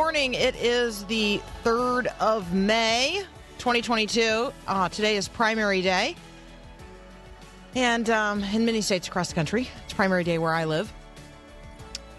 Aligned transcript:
Morning. 0.00 0.32
It 0.32 0.56
is 0.56 1.04
the 1.04 1.42
3rd 1.62 2.06
of 2.20 2.54
May, 2.54 3.22
2022. 3.58 4.50
Uh, 4.66 4.88
today 4.88 5.16
is 5.16 5.28
primary 5.28 5.82
day. 5.82 6.16
And 7.74 8.08
um, 8.08 8.42
in 8.42 8.64
many 8.64 8.80
states 8.80 9.08
across 9.08 9.28
the 9.28 9.34
country, 9.34 9.68
it's 9.84 9.92
primary 9.92 10.24
day 10.24 10.38
where 10.38 10.54
I 10.54 10.64
live. 10.64 10.90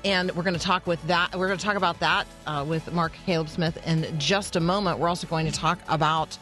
And 0.06 0.30
we're 0.36 0.44
going 0.44 0.54
to 0.54 0.60
talk 0.60 0.86
with 0.86 1.02
that. 1.08 1.36
We're 1.36 1.48
going 1.48 1.58
to 1.58 1.66
talk 1.66 1.76
about 1.76 2.00
that 2.02 2.28
uh, 2.46 2.64
with 2.68 2.94
Mark 2.94 3.14
Caleb 3.26 3.50
Smith 3.50 3.80
in 3.88 4.20
just 4.20 4.56
a 4.56 4.60
moment. 4.60 5.00
We're 5.00 5.10
also 5.10 5.26
going 5.26 5.48
to 5.48 5.52
talk 5.52 5.80
about 5.90 6.38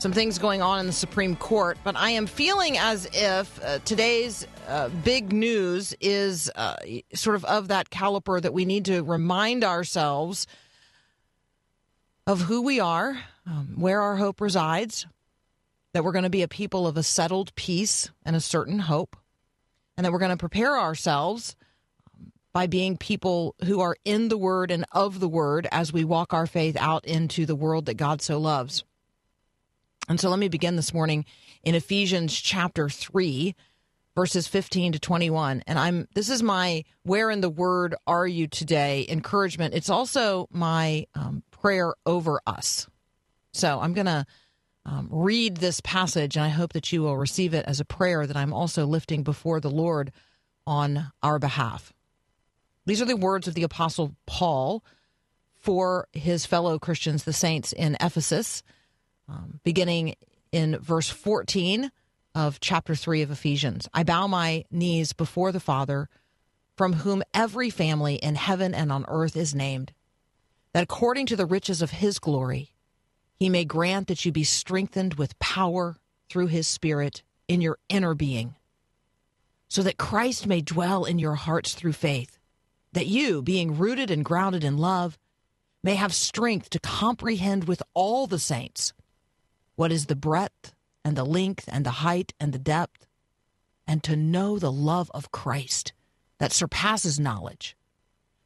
some 0.00 0.12
things 0.12 0.40
going 0.40 0.60
on 0.60 0.80
in 0.80 0.86
the 0.88 0.92
Supreme 0.92 1.36
Court. 1.36 1.78
But 1.84 1.94
I 1.94 2.10
am 2.10 2.26
feeling 2.26 2.76
as 2.78 3.08
if 3.12 3.62
uh, 3.62 3.78
today's 3.84 4.44
uh, 4.66 4.88
big 5.04 5.32
news 5.32 5.94
is 6.00 6.50
uh, 6.56 6.74
sort 7.14 7.36
of 7.36 7.44
of 7.44 7.68
that 7.68 7.90
caliber 7.90 8.40
that 8.40 8.52
we 8.52 8.64
need 8.64 8.86
to 8.86 9.04
remind 9.04 9.62
ourselves 9.62 10.48
of 12.30 12.42
who 12.42 12.62
we 12.62 12.78
are, 12.78 13.18
um, 13.44 13.74
where 13.74 14.00
our 14.00 14.14
hope 14.14 14.40
resides, 14.40 15.04
that 15.92 16.04
we're 16.04 16.12
going 16.12 16.22
to 16.22 16.30
be 16.30 16.42
a 16.42 16.48
people 16.48 16.86
of 16.86 16.96
a 16.96 17.02
settled 17.02 17.52
peace 17.56 18.08
and 18.24 18.36
a 18.36 18.40
certain 18.40 18.78
hope, 18.78 19.16
and 19.96 20.04
that 20.04 20.12
we're 20.12 20.20
going 20.20 20.30
to 20.30 20.36
prepare 20.36 20.78
ourselves 20.78 21.56
um, 22.14 22.30
by 22.52 22.68
being 22.68 22.96
people 22.96 23.56
who 23.64 23.80
are 23.80 23.96
in 24.04 24.28
the 24.28 24.38
Word 24.38 24.70
and 24.70 24.84
of 24.92 25.18
the 25.18 25.28
Word 25.28 25.66
as 25.72 25.92
we 25.92 26.04
walk 26.04 26.32
our 26.32 26.46
faith 26.46 26.76
out 26.78 27.04
into 27.04 27.46
the 27.46 27.56
world 27.56 27.86
that 27.86 27.94
God 27.94 28.22
so 28.22 28.38
loves. 28.38 28.84
And 30.08 30.20
so 30.20 30.30
let 30.30 30.38
me 30.38 30.46
begin 30.46 30.76
this 30.76 30.94
morning 30.94 31.24
in 31.64 31.74
Ephesians 31.74 32.40
chapter 32.40 32.88
3 32.88 33.56
verses 34.16 34.48
15 34.48 34.92
to 34.92 34.98
21 34.98 35.62
and 35.68 35.78
I'm 35.78 36.08
this 36.14 36.28
is 36.28 36.42
my 36.42 36.84
where 37.04 37.30
in 37.30 37.40
the 37.40 37.48
word 37.48 37.94
are 38.08 38.26
you 38.26 38.48
today? 38.48 39.06
encouragement. 39.08 39.72
It's 39.72 39.88
also 39.88 40.48
my 40.50 41.06
um, 41.14 41.44
prayer 41.60 41.94
over 42.06 42.40
us. 42.46 42.88
So 43.52 43.80
I'm 43.80 43.92
going 43.92 44.06
to 44.06 44.26
um, 44.86 45.08
read 45.10 45.58
this 45.58 45.80
passage 45.80 46.36
and 46.36 46.44
I 46.44 46.48
hope 46.48 46.72
that 46.72 46.92
you 46.92 47.02
will 47.02 47.16
receive 47.16 47.54
it 47.54 47.64
as 47.66 47.80
a 47.80 47.84
prayer 47.84 48.26
that 48.26 48.36
I'm 48.36 48.52
also 48.52 48.86
lifting 48.86 49.22
before 49.22 49.60
the 49.60 49.70
Lord 49.70 50.12
on 50.66 51.12
our 51.22 51.38
behalf. 51.38 51.92
These 52.86 53.02
are 53.02 53.06
the 53.06 53.16
words 53.16 53.46
of 53.46 53.54
the 53.54 53.62
apostle 53.62 54.16
Paul 54.26 54.84
for 55.54 56.08
his 56.12 56.46
fellow 56.46 56.78
Christians 56.78 57.24
the 57.24 57.32
saints 57.32 57.72
in 57.72 57.96
Ephesus 58.00 58.62
um, 59.28 59.60
beginning 59.62 60.14
in 60.52 60.78
verse 60.78 61.08
14 61.08 61.90
of 62.34 62.60
chapter 62.60 62.94
3 62.94 63.22
of 63.22 63.30
Ephesians. 63.30 63.88
I 63.92 64.02
bow 64.02 64.26
my 64.26 64.64
knees 64.70 65.12
before 65.12 65.52
the 65.52 65.60
Father, 65.60 66.08
from 66.76 66.94
whom 66.94 67.22
every 67.34 67.70
family 67.70 68.14
in 68.16 68.34
heaven 68.34 68.74
and 68.74 68.90
on 68.90 69.04
earth 69.08 69.36
is 69.36 69.54
named, 69.54 69.92
that 70.72 70.82
according 70.82 71.26
to 71.26 71.36
the 71.36 71.46
riches 71.46 71.82
of 71.82 71.90
his 71.90 72.18
glory, 72.18 72.72
he 73.38 73.48
may 73.48 73.64
grant 73.64 74.06
that 74.08 74.24
you 74.24 74.32
be 74.32 74.44
strengthened 74.44 75.14
with 75.14 75.38
power 75.38 75.96
through 76.28 76.46
his 76.46 76.68
Spirit 76.68 77.22
in 77.48 77.60
your 77.60 77.78
inner 77.88 78.14
being, 78.14 78.54
so 79.68 79.82
that 79.82 79.98
Christ 79.98 80.46
may 80.46 80.60
dwell 80.60 81.04
in 81.04 81.18
your 81.18 81.34
hearts 81.34 81.74
through 81.74 81.92
faith, 81.92 82.38
that 82.92 83.06
you, 83.06 83.42
being 83.42 83.78
rooted 83.78 84.10
and 84.10 84.24
grounded 84.24 84.62
in 84.62 84.78
love, 84.78 85.18
may 85.82 85.94
have 85.94 86.14
strength 86.14 86.70
to 86.70 86.80
comprehend 86.80 87.64
with 87.64 87.82
all 87.94 88.26
the 88.26 88.38
saints 88.38 88.92
what 89.76 89.90
is 89.90 90.06
the 90.06 90.16
breadth 90.16 90.74
and 91.04 91.16
the 91.16 91.24
length 91.24 91.64
and 91.68 91.86
the 91.86 91.90
height 91.90 92.34
and 92.38 92.52
the 92.52 92.58
depth, 92.58 93.06
and 93.86 94.02
to 94.04 94.14
know 94.14 94.58
the 94.58 94.70
love 94.70 95.10
of 95.14 95.32
Christ 95.32 95.92
that 96.38 96.52
surpasses 96.52 97.18
knowledge, 97.18 97.76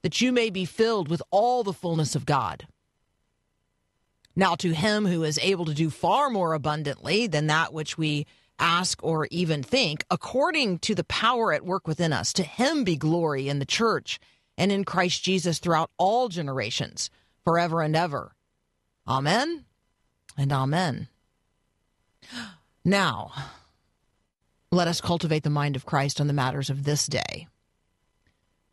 that 0.04 0.20
you 0.20 0.32
may 0.32 0.50
be 0.50 0.66
filled 0.66 1.08
with 1.08 1.22
all 1.30 1.64
the 1.64 1.72
fullness 1.72 2.14
of 2.14 2.26
God. 2.26 2.66
Now, 4.36 4.54
to 4.56 4.74
him 4.74 5.06
who 5.06 5.24
is 5.24 5.38
able 5.38 5.64
to 5.64 5.72
do 5.72 5.88
far 5.88 6.28
more 6.28 6.52
abundantly 6.52 7.26
than 7.26 7.46
that 7.46 7.72
which 7.72 7.96
we 7.96 8.26
ask 8.58 9.02
or 9.02 9.26
even 9.30 9.62
think, 9.62 10.04
according 10.10 10.80
to 10.80 10.94
the 10.94 11.04
power 11.04 11.54
at 11.54 11.64
work 11.64 11.88
within 11.88 12.12
us, 12.12 12.34
to 12.34 12.42
him 12.42 12.84
be 12.84 12.96
glory 12.96 13.48
in 13.48 13.60
the 13.60 13.64
church 13.64 14.20
and 14.58 14.70
in 14.70 14.84
Christ 14.84 15.24
Jesus 15.24 15.58
throughout 15.58 15.90
all 15.96 16.28
generations, 16.28 17.08
forever 17.42 17.80
and 17.80 17.96
ever. 17.96 18.34
Amen 19.08 19.64
and 20.36 20.52
amen. 20.52 21.08
Now, 22.84 23.32
let 24.70 24.86
us 24.86 25.00
cultivate 25.00 25.44
the 25.44 25.50
mind 25.50 25.76
of 25.76 25.86
Christ 25.86 26.20
on 26.20 26.26
the 26.26 26.34
matters 26.34 26.68
of 26.68 26.84
this 26.84 27.06
day. 27.06 27.48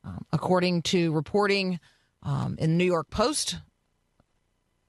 Um, 0.03 0.25
according 0.31 0.81
to 0.83 1.11
reporting 1.11 1.79
um, 2.23 2.55
in 2.59 2.71
the 2.71 2.77
New 2.77 2.85
York 2.85 3.09
Post, 3.09 3.57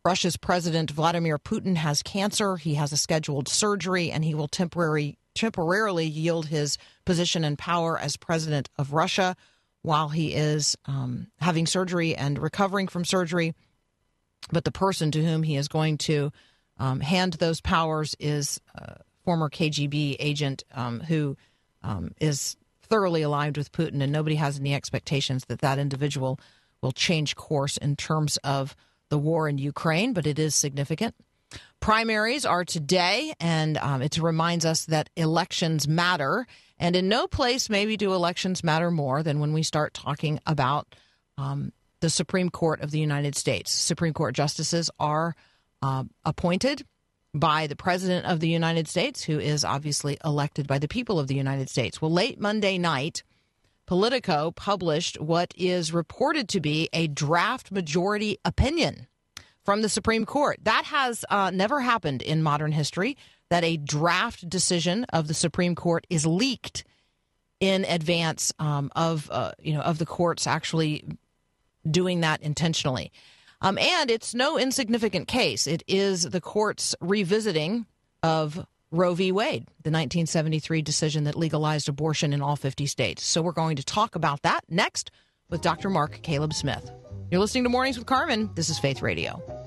Russia's 0.05 0.37
President 0.37 0.91
Vladimir 0.91 1.39
Putin 1.39 1.77
has 1.77 2.03
cancer. 2.03 2.57
He 2.57 2.75
has 2.75 2.93
a 2.93 2.97
scheduled 2.97 3.49
surgery, 3.49 4.11
and 4.11 4.25
he 4.25 4.35
will 4.35 4.49
temporary, 4.49 5.19
temporarily 5.35 6.07
yield 6.07 6.47
his 6.47 6.77
position 7.05 7.45
and 7.45 7.59
power 7.59 7.99
as 7.99 8.17
president 8.17 8.69
of 8.79 8.93
Russia 8.93 9.37
while 9.83 10.09
he 10.09 10.33
is 10.33 10.77
um, 10.87 11.29
having 11.41 11.67
surgery 11.67 12.17
and 12.17 12.39
recovering 12.39 12.89
from 12.89 13.05
surgery. 13.05 13.55
But 14.51 14.65
the 14.65 14.73
person 14.73 15.11
to 15.13 15.25
whom 15.25 15.43
he 15.43 15.57
is 15.57 15.69
going 15.69 15.99
to 15.99 16.33
um, 16.79 17.01
hand 17.01 17.35
those 17.35 17.61
powers 17.61 18.17
is 18.19 18.61
uh, 18.77 18.95
former 19.25 19.49
KGB 19.49 20.17
agent 20.19 20.65
um, 20.73 21.01
who 21.01 21.37
um, 21.83 22.13
is 22.21 22.57
thoroughly 22.93 23.23
aligned 23.23 23.57
with 23.57 23.73
Putin, 23.73 24.03
and 24.03 24.13
nobody 24.13 24.37
has 24.37 24.59
any 24.59 24.75
expectations 24.75 25.47
that 25.47 25.61
that 25.61 25.79
individual 25.79 26.39
will 26.83 26.93
change 26.93 27.35
course 27.37 27.79
in 27.79 27.97
terms 27.97 28.37
of 28.45 28.77
the 29.09 29.17
war 29.17 29.49
in 29.49 29.57
Ukraine, 29.57 30.13
but 30.13 30.27
it 30.27 30.39
is 30.39 30.55
significant. 30.55 31.15
Primaries 31.81 32.45
are 32.45 32.67
today, 32.67 33.33
and 33.41 33.79
um, 33.79 34.03
it 34.03 34.19
reminds 34.19 34.67
us 34.67 34.85
that 34.85 35.09
elections 35.17 35.89
matter. 35.89 36.47
And 36.79 36.95
in 36.95 37.09
no 37.09 37.27
place, 37.27 37.71
maybe, 37.71 37.97
do 37.97 38.13
elections 38.13 38.63
matter 38.63 38.91
more 38.91 39.23
than 39.23 39.41
when 39.41 39.55
we 39.55 39.63
start 39.63 39.95
talking 39.95 40.39
about 40.45 40.95
um, 41.39 41.73
the 42.01 42.11
Supreme 42.11 42.51
Court 42.51 42.83
of 42.83 42.91
the 42.91 43.01
United 43.01 43.37
States. 43.37 43.73
Supreme 43.73 44.13
Court 44.13 44.35
justices 44.35 44.91
are 44.99 45.35
uh, 45.81 46.05
appointed 46.27 46.85
by 47.35 47.67
the 47.67 47.77
President 47.77 48.27
of 48.27 48.41
the 48.41 48.49
United 48.49 48.89
States, 48.89 49.25
who 49.25 49.39
is 49.39 49.65
obviously 49.65 50.19
elected 50.25 50.67
by 50.67 50.79
the 50.79 50.89
people 50.89 51.19
of 51.19 51.29
the 51.29 51.35
United 51.35 51.69
States. 51.69 52.01
Well, 52.01 52.11
late 52.11 52.41
Monday 52.41 52.79
night, 52.79 53.23
Politico 53.87 54.51
published 54.53 55.21
what 55.21 55.55
is 55.57 55.93
reported 55.93 56.49
to 56.51 56.61
be 56.61 56.89
a 56.93 57.09
draft 57.09 57.73
majority 57.73 58.39
opinion 58.45 59.07
from 59.65 59.83
the 59.83 59.89
Supreme 59.89 60.25
Court. 60.25 60.59
That 60.63 60.85
has 60.87 61.25
uh, 61.31 61.51
never 61.51 61.81
happened 61.81 62.23
in 62.23 62.43
modern 62.43 62.73
history 62.73 63.17
that 63.49 63.65
a 63.65 63.77
draft 63.77 64.49
decision 64.49 65.05
of 65.13 65.29
the 65.29 65.35
Supreme 65.35 65.75
Court 65.75 66.07
is 66.11 66.27
leaked 66.27 66.85
in 67.61 67.85
advance 67.85 68.53
um, 68.59 68.91
of 68.97 69.31
uh, 69.31 69.53
you 69.61 69.75
know 69.75 69.83
of 69.83 69.99
the 69.99 70.07
courts 70.07 70.47
actually 70.47 71.05
doing 71.89 72.21
that 72.21 72.43
intentionally. 72.43 73.13
Um, 73.63 73.79
and 73.79 74.11
it's 74.11 74.35
no 74.35 74.59
insignificant 74.59 75.29
case. 75.29 75.67
It 75.67 75.85
is 75.87 76.25
the 76.25 76.41
court's 76.41 76.95
revisiting 77.01 77.87
of 78.23 78.67
Roe 78.91 79.15
v. 79.15 79.33
Wade, 79.33 79.65
the 79.83 79.91
1973 79.91 80.83
decision 80.83 81.25
that 81.25 81.37
legalized 81.37 81.89
abortion 81.89 82.33
in 82.33 82.43
all 82.43 82.57
50 82.57 82.87
states. 82.87 83.25
So 83.25 83.41
we're 83.41 83.53
going 83.53 83.77
to 83.77 83.85
talk 83.85 84.17
about 84.17 84.43
that 84.43 84.61
next 84.69 85.11
with 85.49 85.63
Dr. 85.63 85.89
Mark 85.89 86.21
Caleb 86.23 86.53
Smith. 86.53 86.91
You're 87.31 87.41
listening 87.41 87.63
to 87.65 87.71
Mornings 87.71 87.97
with 87.97 88.07
Carmen. 88.07 88.51
This 88.55 88.69
is 88.69 88.79
Faith 88.79 89.01
Radio. 89.01 89.62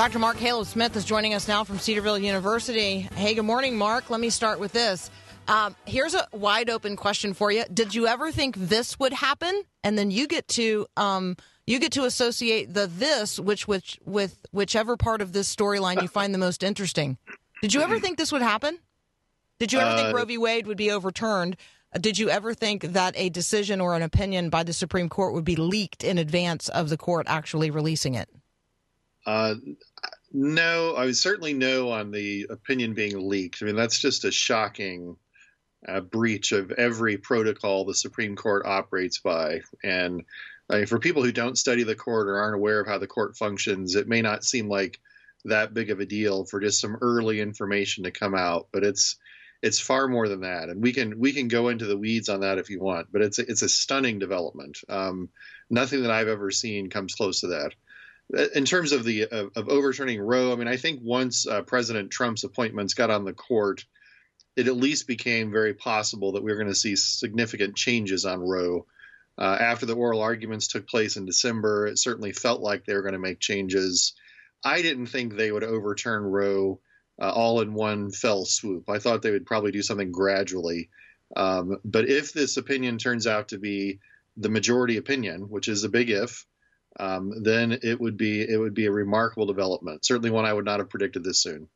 Dr. 0.00 0.18
Mark 0.18 0.38
Caleb 0.38 0.66
Smith 0.66 0.96
is 0.96 1.04
joining 1.04 1.34
us 1.34 1.46
now 1.46 1.62
from 1.62 1.78
Cedarville 1.78 2.16
University. 2.16 3.00
Hey, 3.16 3.34
good 3.34 3.44
morning, 3.44 3.76
Mark. 3.76 4.08
Let 4.08 4.18
me 4.18 4.30
start 4.30 4.58
with 4.58 4.72
this. 4.72 5.10
Um, 5.46 5.76
here's 5.84 6.14
a 6.14 6.26
wide 6.32 6.70
open 6.70 6.96
question 6.96 7.34
for 7.34 7.52
you. 7.52 7.64
Did 7.70 7.94
you 7.94 8.06
ever 8.06 8.32
think 8.32 8.56
this 8.56 8.98
would 8.98 9.12
happen? 9.12 9.62
And 9.84 9.98
then 9.98 10.10
you 10.10 10.26
get 10.26 10.48
to 10.48 10.86
um, 10.96 11.36
you 11.66 11.78
get 11.78 11.92
to 11.92 12.04
associate 12.04 12.72
the 12.72 12.86
this 12.86 13.38
which 13.38 13.68
which 13.68 13.98
with 14.06 14.38
whichever 14.52 14.96
part 14.96 15.20
of 15.20 15.34
this 15.34 15.54
storyline 15.54 16.00
you 16.00 16.08
find 16.08 16.32
the 16.32 16.38
most 16.38 16.62
interesting. 16.62 17.18
Did 17.60 17.74
you 17.74 17.82
ever 17.82 18.00
think 18.00 18.16
this 18.16 18.32
would 18.32 18.40
happen? 18.40 18.78
Did 19.58 19.70
you 19.70 19.80
ever 19.80 19.94
think 19.98 20.14
Uh, 20.14 20.16
Roe 20.16 20.24
v. 20.24 20.38
Wade 20.38 20.66
would 20.66 20.78
be 20.78 20.90
overturned? 20.90 21.58
Did 22.00 22.18
you 22.18 22.30
ever 22.30 22.54
think 22.54 22.84
that 22.84 23.12
a 23.18 23.28
decision 23.28 23.82
or 23.82 23.94
an 23.96 24.00
opinion 24.00 24.48
by 24.48 24.62
the 24.62 24.72
Supreme 24.72 25.10
Court 25.10 25.34
would 25.34 25.44
be 25.44 25.56
leaked 25.56 26.02
in 26.02 26.16
advance 26.16 26.70
of 26.70 26.88
the 26.88 26.96
court 26.96 27.26
actually 27.28 27.70
releasing 27.70 28.14
it? 28.14 28.30
Uh, 29.30 29.54
no, 30.32 30.96
I 30.96 31.04
would 31.04 31.16
certainly 31.16 31.52
no 31.52 31.90
on 31.90 32.10
the 32.10 32.48
opinion 32.50 32.94
being 32.94 33.28
leaked. 33.28 33.62
I 33.62 33.66
mean, 33.66 33.76
that's 33.76 34.00
just 34.00 34.24
a 34.24 34.32
shocking 34.32 35.16
uh, 35.86 36.00
breach 36.00 36.50
of 36.50 36.72
every 36.72 37.16
protocol 37.16 37.84
the 37.84 37.94
Supreme 37.94 38.34
Court 38.34 38.66
operates 38.66 39.20
by. 39.20 39.60
And 39.84 40.24
I 40.68 40.78
mean, 40.78 40.86
for 40.86 40.98
people 40.98 41.22
who 41.22 41.30
don't 41.30 41.56
study 41.56 41.84
the 41.84 41.94
court 41.94 42.28
or 42.28 42.38
aren't 42.38 42.56
aware 42.56 42.80
of 42.80 42.88
how 42.88 42.98
the 42.98 43.06
court 43.06 43.36
functions, 43.36 43.94
it 43.94 44.08
may 44.08 44.20
not 44.20 44.42
seem 44.42 44.68
like 44.68 44.98
that 45.44 45.74
big 45.74 45.90
of 45.90 46.00
a 46.00 46.06
deal 46.06 46.44
for 46.44 46.58
just 46.58 46.80
some 46.80 46.98
early 47.00 47.40
information 47.40 48.04
to 48.04 48.10
come 48.10 48.34
out, 48.34 48.66
but 48.72 48.82
it's 48.82 49.16
it's 49.62 49.78
far 49.78 50.08
more 50.08 50.26
than 50.26 50.40
that. 50.40 50.70
And 50.70 50.82
we 50.82 50.92
can 50.92 51.20
we 51.20 51.32
can 51.32 51.46
go 51.46 51.68
into 51.68 51.86
the 51.86 51.96
weeds 51.96 52.28
on 52.28 52.40
that 52.40 52.58
if 52.58 52.68
you 52.68 52.80
want, 52.80 53.12
but 53.12 53.22
it's 53.22 53.38
a, 53.38 53.42
it's 53.42 53.62
a 53.62 53.68
stunning 53.68 54.18
development. 54.18 54.78
Um, 54.88 55.28
nothing 55.70 56.02
that 56.02 56.10
I've 56.10 56.28
ever 56.28 56.50
seen 56.50 56.90
comes 56.90 57.14
close 57.14 57.42
to 57.42 57.48
that 57.48 57.74
in 58.54 58.64
terms 58.64 58.92
of 58.92 59.04
the 59.04 59.26
of, 59.26 59.50
of 59.56 59.68
overturning 59.68 60.20
Roe, 60.20 60.52
I 60.52 60.56
mean, 60.56 60.68
I 60.68 60.76
think 60.76 61.00
once 61.02 61.46
uh, 61.46 61.62
President 61.62 62.10
Trump's 62.10 62.44
appointments 62.44 62.94
got 62.94 63.10
on 63.10 63.24
the 63.24 63.32
court, 63.32 63.84
it 64.56 64.68
at 64.68 64.76
least 64.76 65.06
became 65.06 65.50
very 65.50 65.74
possible 65.74 66.32
that 66.32 66.42
we 66.42 66.50
were 66.50 66.58
going 66.58 66.68
to 66.68 66.74
see 66.74 66.96
significant 66.96 67.76
changes 67.76 68.24
on 68.24 68.40
Roe. 68.40 68.86
Uh, 69.38 69.56
after 69.58 69.86
the 69.86 69.94
oral 69.94 70.20
arguments 70.20 70.66
took 70.66 70.86
place 70.86 71.16
in 71.16 71.24
December, 71.24 71.86
it 71.86 71.98
certainly 71.98 72.32
felt 72.32 72.60
like 72.60 72.84
they 72.84 72.94
were 72.94 73.02
going 73.02 73.14
to 73.14 73.18
make 73.18 73.40
changes. 73.40 74.12
I 74.62 74.82
didn't 74.82 75.06
think 75.06 75.34
they 75.34 75.50
would 75.50 75.64
overturn 75.64 76.22
Roe 76.22 76.80
uh, 77.20 77.30
all 77.30 77.60
in 77.60 77.74
one 77.74 78.10
fell 78.10 78.44
swoop. 78.44 78.88
I 78.88 78.98
thought 78.98 79.22
they 79.22 79.30
would 79.30 79.46
probably 79.46 79.72
do 79.72 79.82
something 79.82 80.12
gradually. 80.12 80.90
Um, 81.36 81.78
but 81.84 82.08
if 82.08 82.32
this 82.32 82.56
opinion 82.56 82.98
turns 82.98 83.26
out 83.26 83.48
to 83.48 83.58
be 83.58 84.00
the 84.36 84.48
majority 84.48 84.96
opinion, 84.96 85.42
which 85.42 85.68
is 85.68 85.84
a 85.84 85.88
big 85.88 86.10
if, 86.10 86.44
um, 87.00 87.42
then 87.42 87.78
it 87.82 87.98
would 88.00 88.16
be 88.16 88.42
it 88.42 88.58
would 88.58 88.74
be 88.74 88.86
a 88.86 88.92
remarkable 88.92 89.46
development. 89.46 90.04
Certainly 90.04 90.30
one 90.30 90.44
I 90.44 90.52
would 90.52 90.64
not 90.64 90.80
have 90.80 90.90
predicted 90.90 91.24
this 91.24 91.40
soon. 91.42 91.68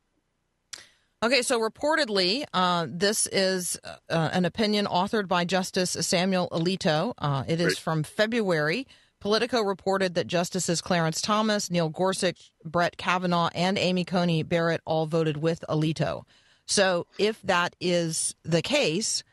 Okay, 1.22 1.40
so 1.40 1.58
reportedly, 1.58 2.44
uh, 2.52 2.86
this 2.86 3.26
is 3.28 3.78
uh, 3.82 4.28
an 4.32 4.44
opinion 4.44 4.84
authored 4.84 5.26
by 5.26 5.46
Justice 5.46 5.92
Samuel 5.92 6.48
Alito. 6.52 7.14
Uh, 7.16 7.44
it 7.48 7.60
is 7.60 7.66
Right. 7.66 7.78
from 7.78 8.02
February. 8.02 8.86
Politico 9.20 9.62
reported 9.62 10.14
that 10.16 10.26
Justices 10.26 10.82
Clarence 10.82 11.22
Thomas, 11.22 11.70
Neil 11.70 11.88
Gorsuch, 11.88 12.52
Brett 12.62 12.98
Kavanaugh, 12.98 13.48
and 13.54 13.78
Amy 13.78 14.04
Coney 14.04 14.42
Barrett 14.42 14.82
all 14.84 15.06
voted 15.06 15.38
with 15.38 15.64
Alito. 15.66 16.24
So, 16.66 17.06
if 17.18 17.40
that 17.40 17.74
is 17.80 18.34
the 18.42 18.60
case, 18.60 19.24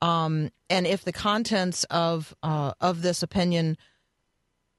um, 0.00 0.50
and 0.68 0.86
if 0.86 1.02
the 1.04 1.12
contents 1.12 1.82
of 1.90 2.32
uh, 2.44 2.74
of 2.80 3.02
this 3.02 3.24
opinion 3.24 3.76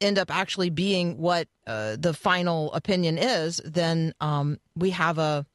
end 0.02 0.18
up 0.18 0.34
actually 0.34 0.70
being 0.70 1.18
what 1.18 1.48
uh, 1.68 1.96
the 1.98 2.14
final 2.14 2.74
opinion 2.74 3.18
is, 3.18 3.62
then 3.64 4.14
um, 4.20 4.60
we 4.76 4.90
have 4.92 5.18
a 5.18 5.46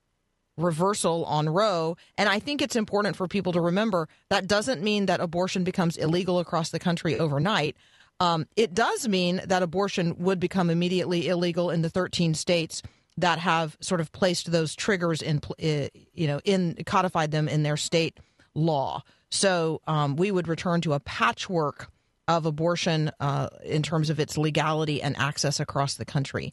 reversal 0.56 1.24
on 1.26 1.48
Roe. 1.48 1.96
And 2.16 2.28
I 2.28 2.38
think 2.38 2.62
it's 2.62 2.76
important 2.76 3.16
for 3.16 3.28
people 3.28 3.52
to 3.52 3.60
remember 3.60 4.08
that 4.30 4.46
doesn't 4.46 4.82
mean 4.82 5.06
that 5.06 5.20
abortion 5.20 5.64
becomes 5.64 5.96
illegal 5.96 6.38
across 6.38 6.70
the 6.70 6.78
country 6.78 7.18
overnight. 7.18 7.76
Um, 8.20 8.46
it 8.56 8.72
does 8.72 9.06
mean 9.06 9.42
that 9.44 9.62
abortion 9.62 10.16
would 10.18 10.40
become 10.40 10.70
immediately 10.70 11.28
illegal 11.28 11.70
in 11.70 11.82
the 11.82 11.90
13 11.90 12.34
states 12.34 12.82
that 13.18 13.38
have 13.38 13.76
sort 13.80 14.00
of 14.00 14.12
placed 14.12 14.52
those 14.52 14.74
triggers 14.74 15.20
in, 15.20 15.40
uh, 15.62 15.88
you 16.14 16.26
know, 16.26 16.40
in 16.44 16.76
codified 16.86 17.30
them 17.30 17.48
in 17.48 17.62
their 17.62 17.76
state 17.76 18.18
law. 18.54 19.02
So 19.30 19.80
um, 19.86 20.16
we 20.16 20.30
would 20.30 20.48
return 20.48 20.80
to 20.82 20.94
a 20.94 21.00
patchwork 21.00 21.90
of 22.28 22.46
abortion 22.46 23.10
uh, 23.20 23.48
in 23.64 23.82
terms 23.82 24.10
of 24.10 24.18
its 24.18 24.36
legality 24.36 25.02
and 25.02 25.16
access 25.16 25.60
across 25.60 25.94
the 25.94 26.04
country. 26.04 26.52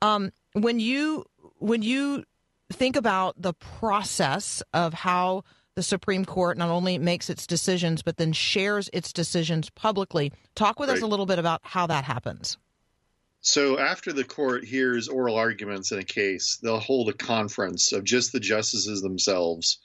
Um, 0.00 0.32
when 0.54 0.80
you 0.80 1.24
when 1.58 1.82
you 1.82 2.24
think 2.72 2.96
about 2.96 3.40
the 3.40 3.52
process 3.54 4.62
of 4.72 4.94
how 4.94 5.44
the 5.74 5.82
Supreme 5.82 6.24
Court 6.24 6.58
not 6.58 6.70
only 6.70 6.98
makes 6.98 7.30
its 7.30 7.46
decisions 7.46 8.02
but 8.02 8.16
then 8.16 8.32
shares 8.32 8.90
its 8.92 9.12
decisions 9.12 9.70
publicly, 9.70 10.32
talk 10.54 10.78
with 10.78 10.90
us 10.90 11.02
a 11.02 11.06
little 11.06 11.26
bit 11.26 11.38
about 11.38 11.60
how 11.62 11.86
that 11.86 12.04
happens. 12.04 12.58
So 13.42 13.78
after 13.78 14.12
the 14.12 14.24
court 14.24 14.64
hears 14.64 15.08
oral 15.08 15.36
arguments 15.36 15.90
in 15.90 15.98
a 15.98 16.04
case, 16.04 16.58
they'll 16.62 16.78
hold 16.78 17.08
a 17.08 17.12
conference 17.12 17.92
of 17.92 18.04
just 18.04 18.32
the 18.32 18.38
justices 18.38 19.02
themselves, 19.02 19.78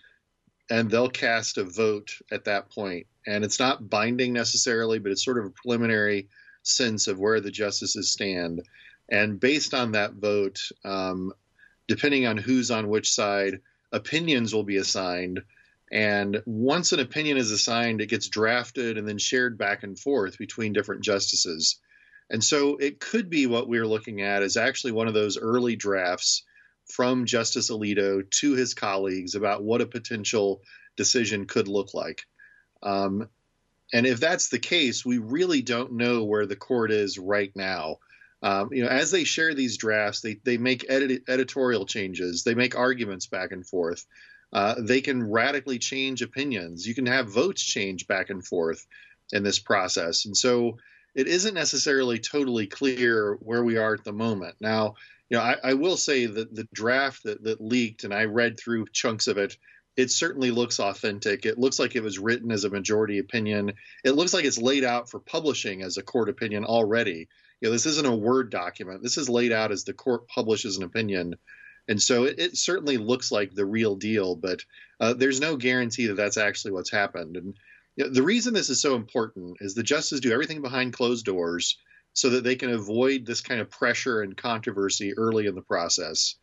and 0.69 0.91
they'll 0.91 1.09
cast 1.09 1.57
a 1.57 1.63
vote 1.63 2.11
at 2.31 2.45
that 2.45 2.69
point. 2.69 3.07
And 3.27 3.43
it's 3.43 3.59
not 3.59 3.89
binding 3.89 4.33
necessarily, 4.33 4.99
but 4.99 5.11
it's 5.11 5.23
sort 5.25 5.37
of 5.37 5.45
a 5.45 5.49
preliminary 5.51 6.29
sense 6.63 7.07
of 7.07 7.19
where 7.19 7.41
the 7.41 7.51
justices 7.51 8.11
stand. 8.11 8.61
And 9.09 9.39
based 9.39 9.73
on 9.73 9.91
that 9.91 10.13
vote, 10.13 10.59
um, 10.83 11.33
depending 11.87 12.25
on 12.25 12.37
who's 12.37 12.71
on 12.71 12.87
which 12.87 13.11
side, 13.11 13.59
opinions 13.91 14.53
will 14.53 14.63
be 14.63 14.77
assigned. 14.77 15.41
And 15.91 16.41
once 16.45 16.91
an 16.91 16.99
opinion 16.99 17.37
is 17.37 17.51
assigned, 17.51 18.01
it 18.01 18.09
gets 18.09 18.29
drafted 18.29 18.97
and 18.97 19.07
then 19.07 19.17
shared 19.17 19.57
back 19.57 19.83
and 19.83 19.99
forth 19.99 20.37
between 20.37 20.73
different 20.73 21.03
justices. 21.03 21.79
And 22.29 22.43
so 22.43 22.75
it 22.77 22.99
could 22.99 23.29
be 23.29 23.47
what 23.47 23.69
we're 23.69 23.87
looking 23.87 24.21
at 24.21 24.43
is 24.43 24.57
actually 24.57 24.91
one 24.91 25.07
of 25.07 25.13
those 25.13 25.37
early 25.37 25.75
drafts 25.75 26.43
from 26.93 27.25
Justice 27.25 27.69
Alito 27.69 28.29
to 28.39 28.53
his 28.53 28.73
colleagues 28.73 29.35
about 29.35 29.63
what 29.63 29.81
a 29.81 29.85
potential 29.85 30.61
decision 30.95 31.45
could 31.45 31.67
look 31.67 31.93
like. 31.93 32.23
Um, 32.83 33.29
and 33.93 34.05
if 34.05 34.19
that's 34.19 34.49
the 34.49 34.59
case, 34.59 35.05
we 35.05 35.17
really 35.17 35.61
don't 35.61 35.93
know 35.93 36.23
where 36.23 36.45
the 36.45 36.55
court 36.55 36.91
is 36.91 37.17
right 37.17 37.51
now. 37.55 37.97
Um, 38.43 38.69
you 38.71 38.83
know, 38.83 38.89
as 38.89 39.11
they 39.11 39.23
share 39.23 39.53
these 39.53 39.77
drafts, 39.77 40.21
they 40.21 40.35
they 40.43 40.57
make 40.57 40.85
edit- 40.89 41.23
editorial 41.27 41.85
changes, 41.85 42.43
they 42.43 42.53
make 42.53 42.77
arguments 42.77 43.27
back 43.27 43.51
and 43.51 43.65
forth. 43.65 44.05
Uh, 44.53 44.75
they 44.79 45.01
can 45.01 45.29
radically 45.29 45.79
change 45.79 46.21
opinions. 46.21 46.87
You 46.87 46.95
can 46.95 47.07
have 47.07 47.33
votes 47.33 47.63
change 47.63 48.07
back 48.07 48.29
and 48.29 48.45
forth 48.45 48.85
in 49.31 49.43
this 49.43 49.59
process, 49.59 50.25
and 50.25 50.37
so 50.37 50.77
it 51.15 51.27
isn't 51.27 51.55
necessarily 51.55 52.19
totally 52.19 52.67
clear 52.67 53.37
where 53.41 53.63
we 53.63 53.77
are 53.77 53.95
at 53.95 54.03
the 54.03 54.13
moment. 54.13 54.55
Now, 54.61 54.95
you 55.29 55.37
know, 55.37 55.43
I, 55.43 55.55
I 55.63 55.73
will 55.73 55.97
say 55.97 56.27
that 56.27 56.55
the 56.55 56.67
draft 56.73 57.23
that, 57.23 57.43
that 57.43 57.59
leaked, 57.59 58.03
and 58.03 58.13
I 58.13 58.25
read 58.25 58.57
through 58.57 58.85
chunks 58.93 59.27
of 59.27 59.37
it, 59.37 59.57
it 59.97 60.11
certainly 60.11 60.51
looks 60.51 60.79
authentic. 60.79 61.47
It 61.47 61.57
looks 61.57 61.79
like 61.79 61.95
it 61.95 62.03
was 62.03 62.19
written 62.19 62.51
as 62.51 62.63
a 62.63 62.69
majority 62.69 63.17
opinion. 63.17 63.73
It 64.05 64.11
looks 64.11 64.31
like 64.33 64.45
it's 64.45 64.59
laid 64.59 64.83
out 64.83 65.09
for 65.09 65.19
publishing 65.19 65.81
as 65.81 65.97
a 65.97 66.03
court 66.03 66.29
opinion 66.29 66.65
already. 66.65 67.27
You 67.59 67.67
know, 67.67 67.71
this 67.71 67.87
isn't 67.87 68.05
a 68.05 68.15
Word 68.15 68.51
document. 68.51 69.01
This 69.01 69.17
is 69.17 69.27
laid 69.27 69.51
out 69.51 69.71
as 69.71 69.83
the 69.83 69.93
court 69.93 70.27
publishes 70.27 70.77
an 70.77 70.83
opinion. 70.83 71.35
And 71.87 71.99
so 71.99 72.25
it, 72.25 72.37
it 72.37 72.57
certainly 72.57 72.97
looks 72.97 73.31
like 73.31 73.55
the 73.55 73.65
real 73.65 73.95
deal, 73.95 74.35
but 74.35 74.59
uh, 74.99 75.13
there's 75.13 75.41
no 75.41 75.55
guarantee 75.55 76.07
that 76.07 76.17
that's 76.17 76.37
actually 76.37 76.73
what's 76.73 76.91
happened. 76.91 77.35
And 77.35 77.55
you 77.95 78.05
know, 78.05 78.11
the 78.11 78.21
reason 78.21 78.53
this 78.53 78.69
is 78.69 78.79
so 78.79 78.95
important 78.95 79.57
is 79.61 79.73
the 79.73 79.81
justices 79.81 80.19
do 80.19 80.31
everything 80.31 80.61
behind 80.61 80.93
closed 80.93 81.25
doors 81.25 81.79
so 82.13 82.29
that 82.31 82.43
they 82.43 82.55
can 82.55 82.71
avoid 82.71 83.25
this 83.25 83.41
kind 83.41 83.61
of 83.61 83.71
pressure 83.71 84.21
and 84.21 84.37
controversy 84.37 85.17
early 85.17 85.47
in 85.47 85.55
the 85.55 85.61
process. 85.61 86.35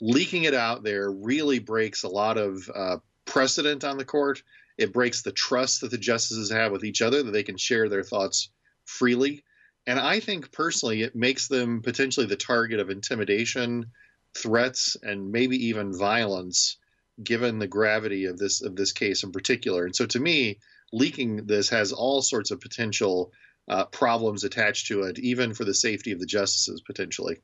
Leaking 0.00 0.44
it 0.44 0.54
out 0.54 0.82
there 0.82 1.10
really 1.10 1.58
breaks 1.58 2.02
a 2.02 2.08
lot 2.08 2.38
of 2.38 2.70
uh, 2.74 2.96
precedent 3.24 3.84
on 3.84 3.98
the 3.98 4.04
court. 4.04 4.42
It 4.76 4.92
breaks 4.92 5.22
the 5.22 5.32
trust 5.32 5.80
that 5.80 5.90
the 5.90 5.98
justices 5.98 6.50
have 6.50 6.70
with 6.72 6.84
each 6.84 7.02
other 7.02 7.22
that 7.22 7.32
they 7.32 7.42
can 7.42 7.56
share 7.56 7.88
their 7.88 8.04
thoughts 8.04 8.50
freely. 8.84 9.42
And 9.86 9.98
I 9.98 10.20
think 10.20 10.52
personally, 10.52 11.02
it 11.02 11.16
makes 11.16 11.48
them 11.48 11.82
potentially 11.82 12.26
the 12.26 12.36
target 12.36 12.78
of 12.78 12.90
intimidation, 12.90 13.86
threats, 14.34 14.96
and 15.02 15.32
maybe 15.32 15.68
even 15.68 15.96
violence, 15.96 16.76
given 17.22 17.58
the 17.58 17.66
gravity 17.66 18.26
of 18.26 18.38
this 18.38 18.62
of 18.62 18.76
this 18.76 18.92
case 18.92 19.24
in 19.24 19.32
particular. 19.32 19.84
And 19.84 19.96
so, 19.96 20.06
to 20.06 20.20
me, 20.20 20.58
leaking 20.92 21.46
this 21.46 21.70
has 21.70 21.92
all 21.92 22.22
sorts 22.22 22.50
of 22.50 22.60
potential 22.60 23.32
uh, 23.66 23.86
problems 23.86 24.44
attached 24.44 24.88
to 24.88 25.02
it, 25.02 25.18
even 25.18 25.54
for 25.54 25.64
the 25.64 25.74
safety 25.74 26.12
of 26.12 26.20
the 26.20 26.26
justices 26.26 26.80
potentially. 26.80 27.38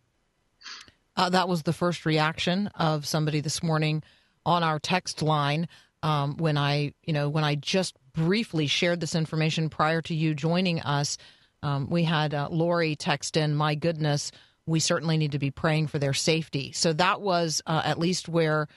Uh, 1.17 1.31
that 1.31 1.49
was 1.49 1.63
the 1.63 1.73
first 1.73 2.07
reaction 2.07 2.69
of 2.75 3.07
somebody 3.07 3.41
this 3.41 3.63
morning 3.63 4.03
on 4.45 4.63
our 4.63 4.79
text 4.79 5.23
line 5.23 5.69
um, 6.03 6.37
when 6.37 6.59
I, 6.59 6.93
you 7.05 7.13
know, 7.13 7.29
when 7.29 7.45
I 7.45 7.55
just 7.55 7.97
briefly 8.13 8.67
shared 8.67 9.01
this 9.01 9.15
information 9.15 9.71
prior 9.71 10.03
to 10.03 10.15
you 10.15 10.35
joining 10.35 10.81
us. 10.81 11.17
Um, 11.63 11.89
we 11.89 12.05
had 12.05 12.35
uh, 12.35 12.49
Lori 12.51 12.95
text 12.95 13.37
in, 13.37 13.55
"My 13.55 13.75
goodness, 13.75 14.31
we 14.67 14.81
certainly 14.81 15.17
need 15.17 15.33
to 15.33 15.39
be 15.39 15.51
praying 15.51 15.89
for 15.89 15.99
their 15.99 16.13
safety. 16.13 16.73
So 16.73 16.93
that 16.95 17.21
was 17.21 17.63
uh, 17.67 17.83
at 17.85 17.99
least 17.99 18.29
where 18.29 18.69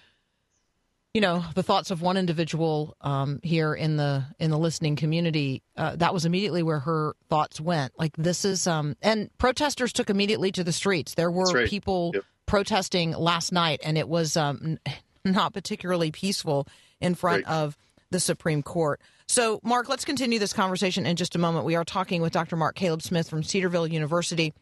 you 1.17 1.21
know 1.21 1.43
the 1.55 1.63
thoughts 1.63 1.89
of 1.89 1.99
one 2.03 2.15
individual 2.15 2.95
um, 3.01 3.39
here 3.41 3.73
in 3.73 3.97
the 3.97 4.23
in 4.37 4.51
the 4.51 4.57
listening 4.59 4.95
community 4.95 5.63
uh, 5.75 5.95
that 5.95 6.13
was 6.13 6.25
immediately 6.25 6.61
where 6.61 6.77
her 6.77 7.15
thoughts 7.27 7.59
went 7.59 7.91
like 7.97 8.15
this 8.17 8.45
is 8.45 8.67
um, 8.67 8.95
and 9.01 9.35
protesters 9.39 9.91
took 9.91 10.11
immediately 10.11 10.51
to 10.51 10.63
the 10.63 10.71
streets 10.71 11.15
there 11.15 11.31
were 11.31 11.51
right. 11.51 11.67
people 11.67 12.11
Yep. 12.13 12.23
protesting 12.45 13.11
last 13.13 13.51
night 13.51 13.79
and 13.83 13.97
it 13.97 14.07
was 14.07 14.37
um, 14.37 14.77
not 15.25 15.53
particularly 15.55 16.11
peaceful 16.11 16.67
in 17.01 17.15
front 17.15 17.45
Right. 17.47 17.51
of 17.51 17.75
the 18.11 18.19
supreme 18.19 18.61
court 18.61 19.01
so 19.27 19.59
mark 19.63 19.89
let's 19.89 20.05
continue 20.05 20.37
this 20.37 20.53
conversation 20.53 21.07
in 21.07 21.15
just 21.15 21.33
a 21.35 21.39
moment 21.39 21.65
we 21.65 21.75
are 21.75 21.83
talking 21.83 22.21
with 22.21 22.31
dr 22.31 22.55
mark 22.55 22.75
caleb 22.75 23.01
smith 23.01 23.27
from 23.27 23.41
cedarville 23.41 23.87
university 23.87 24.53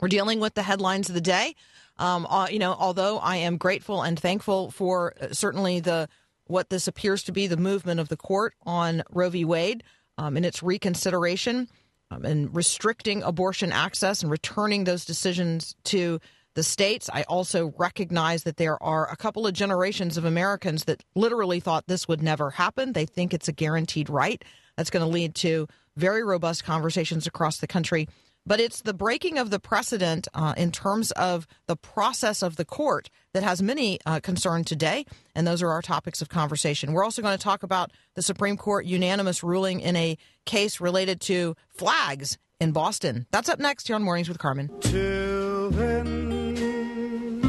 we're 0.00 0.06
dealing 0.08 0.38
with 0.38 0.54
the 0.54 0.62
headlines 0.62 1.08
of 1.08 1.14
the 1.14 1.20
day. 1.20 1.54
Um, 1.98 2.26
uh, 2.28 2.48
you 2.50 2.58
know, 2.58 2.74
although 2.78 3.18
I 3.18 3.36
am 3.36 3.56
grateful 3.56 4.02
and 4.02 4.18
thankful 4.18 4.70
for 4.70 5.14
uh, 5.20 5.28
certainly 5.32 5.80
the 5.80 6.08
what 6.46 6.70
this 6.70 6.88
appears 6.88 7.22
to 7.24 7.32
be 7.32 7.46
the 7.46 7.56
movement 7.56 8.00
of 8.00 8.08
the 8.08 8.16
court 8.16 8.54
on 8.64 9.02
Roe 9.10 9.30
v. 9.30 9.44
Wade 9.44 9.84
um, 10.18 10.36
and 10.36 10.44
its 10.44 10.62
reconsideration 10.62 11.68
um, 12.10 12.24
and 12.24 12.54
restricting 12.54 13.22
abortion 13.22 13.72
access 13.72 14.22
and 14.22 14.30
returning 14.30 14.84
those 14.84 15.04
decisions 15.04 15.74
to 15.84 16.20
the 16.54 16.62
states. 16.62 17.08
I 17.12 17.22
also 17.22 17.72
recognize 17.78 18.42
that 18.42 18.58
there 18.58 18.82
are 18.82 19.10
a 19.10 19.16
couple 19.16 19.46
of 19.46 19.54
generations 19.54 20.16
of 20.16 20.24
Americans 20.24 20.84
that 20.84 21.02
literally 21.14 21.60
thought 21.60 21.86
this 21.86 22.06
would 22.08 22.22
never 22.22 22.50
happen. 22.50 22.92
They 22.92 23.06
think 23.06 23.32
it's 23.32 23.48
a 23.48 23.52
guaranteed 23.52 24.10
right. 24.10 24.44
That's 24.76 24.90
going 24.90 25.04
to 25.04 25.10
lead 25.10 25.34
to 25.36 25.66
very 25.96 26.22
robust 26.22 26.64
conversations 26.64 27.26
across 27.26 27.58
the 27.58 27.66
country. 27.66 28.08
But 28.44 28.60
it's 28.60 28.80
the 28.80 28.94
breaking 28.94 29.38
of 29.38 29.50
the 29.50 29.60
precedent 29.60 30.26
uh, 30.34 30.54
in 30.56 30.72
terms 30.72 31.12
of 31.12 31.46
the 31.66 31.76
process 31.76 32.42
of 32.42 32.56
the 32.56 32.64
court 32.64 33.08
that 33.34 33.42
has 33.42 33.62
many 33.62 34.00
uh, 34.04 34.20
concern 34.20 34.64
today, 34.64 35.06
and 35.34 35.46
those 35.46 35.62
are 35.62 35.70
our 35.70 35.82
topics 35.82 36.20
of 36.20 36.28
conversation. 36.28 36.92
We're 36.92 37.04
also 37.04 37.22
going 37.22 37.36
to 37.36 37.42
talk 37.42 37.62
about 37.62 37.92
the 38.14 38.22
Supreme 38.22 38.56
Court 38.56 38.84
unanimous 38.84 39.44
ruling 39.44 39.80
in 39.80 39.94
a 39.94 40.18
case 40.44 40.80
related 40.80 41.20
to 41.22 41.54
flags 41.68 42.36
in 42.60 42.72
Boston. 42.72 43.26
That's 43.30 43.48
up 43.48 43.60
next 43.60 43.86
here 43.86 43.96
on 43.96 44.02
Mornings 44.02 44.28
with 44.28 44.38
Carmen. 44.38 44.70
Till 44.80 45.70
then, 45.70 47.42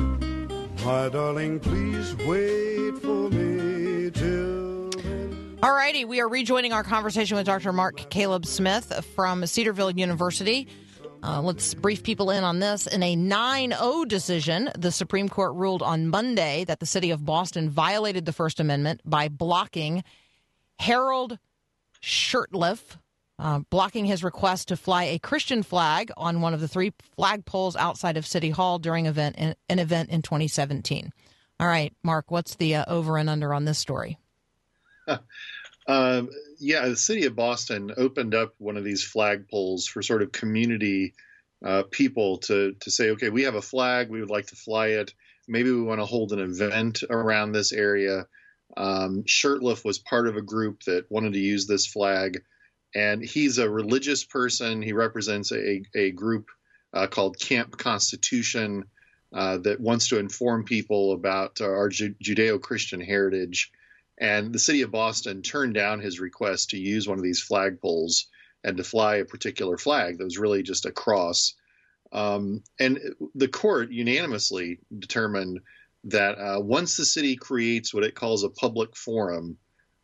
my 0.85 1.09
darling, 1.09 1.59
please 1.59 2.15
wait 2.17 3.00
for 3.00 3.29
me 3.31 4.12
till 4.12 4.89
then. 4.91 5.57
All 5.63 5.73
righty, 5.73 6.05
we 6.05 6.19
are 6.19 6.27
rejoining 6.29 6.71
our 6.71 6.83
conversation 6.83 7.38
with 7.38 7.47
Dr. 7.47 7.73
Mark 7.73 8.09
Caleb 8.12 8.45
Smith 8.45 9.05
from 9.15 9.45
Cedarville 9.45 9.91
University. 9.91 10.67
Uh, 11.24 11.42
let's 11.42 11.74
brief 11.74 12.03
people 12.03 12.32
in 12.32 12.44
on 12.44 12.60
this. 12.60 12.86
In 12.86 13.01
a 13.01 13.15
9 13.15 13.72
0 13.72 14.06
decision, 14.06 14.70
the 14.77 14.92
Supreme 14.92 15.30
Court 15.30 15.56
ruled 15.56 15.82
on 15.82 16.10
Monday 16.10 16.65
that 16.65 16.82
the 16.82 16.86
city 16.86 17.12
of 17.12 17.24
Boston 17.24 17.70
violated 17.70 18.25
the 18.25 18.34
First 18.34 18.60
Amendment 18.60 19.00
by 19.06 19.30
blocking 19.30 20.03
Harold 20.80 21.39
Shurtleff, 22.01 22.98
uh, 23.39 23.60
blocking 23.70 24.03
his 24.03 24.22
request 24.22 24.68
to 24.68 24.75
fly 24.75 25.06
a 25.06 25.20
Christian 25.20 25.63
flag 25.63 26.12
on 26.18 26.42
one 26.42 26.53
of 26.53 26.60
the 26.60 26.68
three 26.68 26.92
flagpoles 27.18 27.77
outside 27.77 28.18
of 28.18 28.27
City 28.27 28.50
Hall 28.50 28.77
during 28.77 29.06
event 29.06 29.38
an 29.38 29.80
event 29.80 30.10
in 30.10 30.24
2017. 30.24 31.13
All 31.58 31.68
right, 31.68 31.94
Mark, 32.03 32.32
what's 32.32 32.56
the 32.56 32.75
uh, 32.75 32.86
over 32.89 33.18
and 33.18 33.30
under 33.30 33.53
on 33.53 33.63
this 33.63 33.80
story? 33.80 34.18
Um, 35.87 36.29
yeah, 36.59 36.87
the 36.87 36.95
city 36.95 37.25
of 37.25 37.35
Boston 37.35 37.91
opened 37.97 38.35
up 38.35 38.53
one 38.57 38.77
of 38.77 38.83
these 38.83 39.03
flag 39.03 39.47
poles 39.49 39.85
for 39.85 40.01
sort 40.01 40.21
of 40.21 40.31
community 40.31 41.13
uh, 41.63 41.83
people 41.89 42.37
to 42.39 42.73
to 42.81 42.91
say, 42.91 43.11
okay, 43.11 43.29
we 43.29 43.43
have 43.43 43.55
a 43.55 43.61
flag, 43.61 44.09
we 44.09 44.19
would 44.19 44.29
like 44.29 44.47
to 44.47 44.55
fly 44.55 44.87
it. 44.87 45.13
Maybe 45.47 45.71
we 45.71 45.81
want 45.81 45.99
to 45.99 46.05
hold 46.05 46.31
an 46.31 46.39
event 46.39 47.03
around 47.09 47.51
this 47.51 47.71
area. 47.73 48.27
Um, 48.77 49.23
Shurtleff 49.23 49.83
was 49.83 49.99
part 49.99 50.27
of 50.27 50.37
a 50.37 50.41
group 50.41 50.83
that 50.83 51.05
wanted 51.09 51.33
to 51.33 51.39
use 51.39 51.67
this 51.67 51.85
flag, 51.85 52.41
and 52.95 53.23
he's 53.23 53.57
a 53.57 53.69
religious 53.69 54.23
person. 54.23 54.81
He 54.81 54.93
represents 54.93 55.51
a 55.51 55.83
a 55.95 56.11
group 56.11 56.47
uh, 56.93 57.07
called 57.07 57.39
Camp 57.39 57.77
Constitution 57.77 58.85
uh, 59.33 59.57
that 59.57 59.79
wants 59.79 60.09
to 60.09 60.19
inform 60.19 60.63
people 60.63 61.13
about 61.13 61.59
our 61.59 61.89
Ju- 61.89 62.15
Judeo-Christian 62.23 63.01
heritage 63.01 63.71
and 64.17 64.53
the 64.53 64.60
city 64.60 64.82
of 64.82 64.91
Boston 64.91 65.41
turned 65.41 65.74
down 65.74 66.00
his 66.00 66.20
request 66.20 66.70
to 66.70 66.77
use 66.77 67.08
one 67.08 67.17
of 67.17 67.24
these 67.24 67.43
flagpoles 67.43 68.25
and 68.63 68.77
to 68.77 68.84
fly 68.84 69.17
a 69.17 69.25
particular 69.25 69.77
flag 69.77 70.17
that 70.17 70.24
was 70.24 70.38
really 70.38 70.63
just 70.63 70.86
a 70.86 70.91
cross. 70.91 71.55
Um, 72.12 72.63
and 72.79 73.00
the 73.36 73.48
court 73.48 73.91
unanimously 73.91 74.79
determined 74.98 75.62
that 76.05 76.38
uh, 76.38 76.60
once 76.60 76.96
the 76.96 77.05
city 77.05 77.36
creates 77.36 77.93
what 77.93 78.03
it 78.03 78.15
calls 78.15 78.43
a 78.43 78.50
public 78.50 78.96
forum 78.96 79.58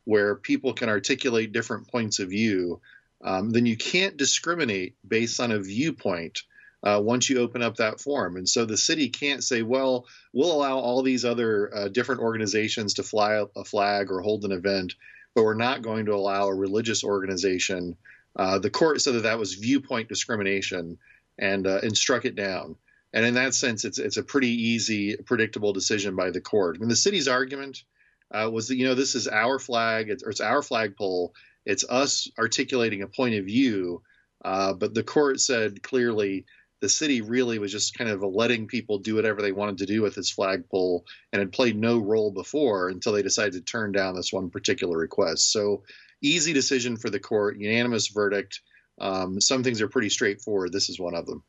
where 0.06 0.36
people 0.36 0.74
can 0.74 0.90
articulate 0.90 1.52
different 1.52 1.88
points 1.88 2.20
of 2.20 2.30
view, 2.30 2.82
um, 3.24 3.52
then 3.52 3.66
you 3.66 3.78
can't 3.78 4.18
discriminate 4.18 4.96
based 5.08 5.40
on 5.40 5.52
a 5.52 5.60
viewpoint 5.60 6.42
uh, 6.84 7.00
once 7.04 7.30
you 7.30 7.40
open 7.40 7.62
up 7.62 7.78
that 7.78 8.00
form. 8.00 8.38
And 8.38 8.48
so 8.48 8.66
the 8.66 8.78
city 8.78 9.10
can't 9.10 9.44
say, 9.44 9.62
well, 9.62 10.06
we'll 10.34 10.52
allow 10.52 10.78
all 10.78 11.02
these 11.02 11.26
other 11.26 11.76
uh, 11.76 11.88
different 11.90 12.22
organizations 12.22 12.96
to 12.96 13.04
fly 13.04 13.44
a, 13.56 13.64
flag 13.64 14.12
or 14.12 14.22
hold 14.22 14.46
an 14.46 14.52
event, 14.52 14.96
but 15.36 15.44
we're 15.44 15.54
not 15.56 15.82
going 15.82 16.06
to 16.06 16.16
allow 16.16 16.48
a 16.48 16.56
religious 16.56 17.04
organization. 17.04 17.98
Uh, 18.36 18.60
the 18.60 18.70
court 18.70 19.02
said 19.02 19.16
that 19.16 19.24
that 19.24 19.40
was 19.40 19.56
viewpoint 19.56 20.08
discrimination 20.08 20.98
and 21.38 21.68
uh, 21.68 21.80
and 21.84 21.98
struck 21.98 22.26
it 22.26 22.36
down. 22.36 22.76
And 23.12 23.26
in 23.26 23.34
that 23.34 23.56
sense, 23.56 23.86
it's 23.86 23.98
it's 23.98 24.18
a 24.18 24.24
pretty 24.24 24.50
easy, 24.50 25.18
predictable 25.18 25.74
decision 25.74 26.16
by 26.16 26.30
the 26.30 26.42
court. 26.42 26.78
I 26.78 26.80
mean, 26.80 26.90
the 26.90 26.96
city's 26.96 27.28
argument 27.28 27.84
uh, 28.32 28.50
was 28.52 28.68
that 28.68 28.78
you 28.78 28.86
know 28.86 28.96
this 28.96 29.16
is 29.16 29.28
our 29.28 29.60
flag, 29.60 30.10
it's, 30.10 30.24
or 30.24 30.30
it's 30.30 30.42
our 30.42 30.62
flagpole. 30.62 31.34
It's 31.66 31.84
us 31.90 32.30
articulating 32.38 33.02
a 33.02 33.08
point 33.08 33.36
of 33.36 33.46
view. 33.46 34.02
Uh, 34.44 34.74
but 34.74 34.94
the 34.94 35.04
court 35.04 35.40
said 35.42 35.84
clearly 35.84 36.46
the 36.82 36.90
city 36.90 37.22
really 37.22 37.60
was 37.60 37.72
just 37.72 37.98
kind 37.98 38.10
of 38.10 38.22
letting 38.24 38.68
people 38.68 39.00
do 39.00 39.16
whatever 39.16 39.42
they 39.42 39.52
wanted 39.52 39.80
to 39.80 39.86
do 39.86 40.02
with 40.02 40.16
this 40.16 40.30
flagpole 40.30 41.06
and 41.32 41.40
had 41.40 41.52
played 41.52 41.76
no 41.76 42.00
role 42.00 42.32
before 42.32 42.90
until 42.90 43.14
they 43.14 43.22
decided 43.22 43.54
to 43.54 43.62
turn 43.62 43.92
down 43.92 44.16
this 44.16 44.32
one 44.32 44.50
particular 44.50 44.98
request. 44.98 45.52
So 45.52 45.84
easy 46.22 46.54
decision 46.54 46.98
for 46.98 47.10
the 47.10 47.20
court, 47.20 47.58
unanimous 47.58 48.08
verdict. 48.08 48.62
Um, 49.00 49.42
some 49.42 49.64
things 49.64 49.82
are 49.82 49.90
pretty 49.90 50.10
straightforward. 50.10 50.72
This 50.72 50.90
is 50.90 51.00
one 51.00 51.16
of 51.16 51.26
them. 51.26 51.44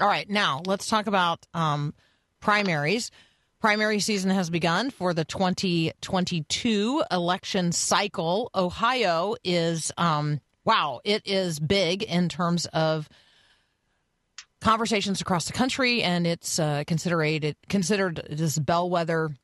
All 0.00 0.06
right, 0.06 0.28
now 0.28 0.62
let's 0.66 0.86
talk 0.88 1.06
about 1.06 1.46
um, 1.54 1.94
primaries. 2.40 3.10
Primary 3.60 4.00
season 4.00 4.30
has 4.30 4.50
begun 4.50 4.90
for 4.90 5.14
the 5.14 5.24
2022 5.24 7.04
election 7.10 7.72
cycle. 7.72 8.50
Ohio 8.54 9.36
is, 9.42 9.90
um, 9.96 10.40
wow, 10.64 11.00
it 11.04 11.22
is 11.24 11.58
big 11.58 12.02
in 12.02 12.28
terms 12.28 12.66
of 12.66 13.08
conversations 14.64 15.20
across 15.20 15.44
the 15.44 15.52
country, 15.52 16.02
and 16.02 16.26
it's 16.26 16.58
uh, 16.58 16.82
considered 16.86 17.54
considered 17.68 18.26
this 18.30 18.58
bellwether 18.58 19.36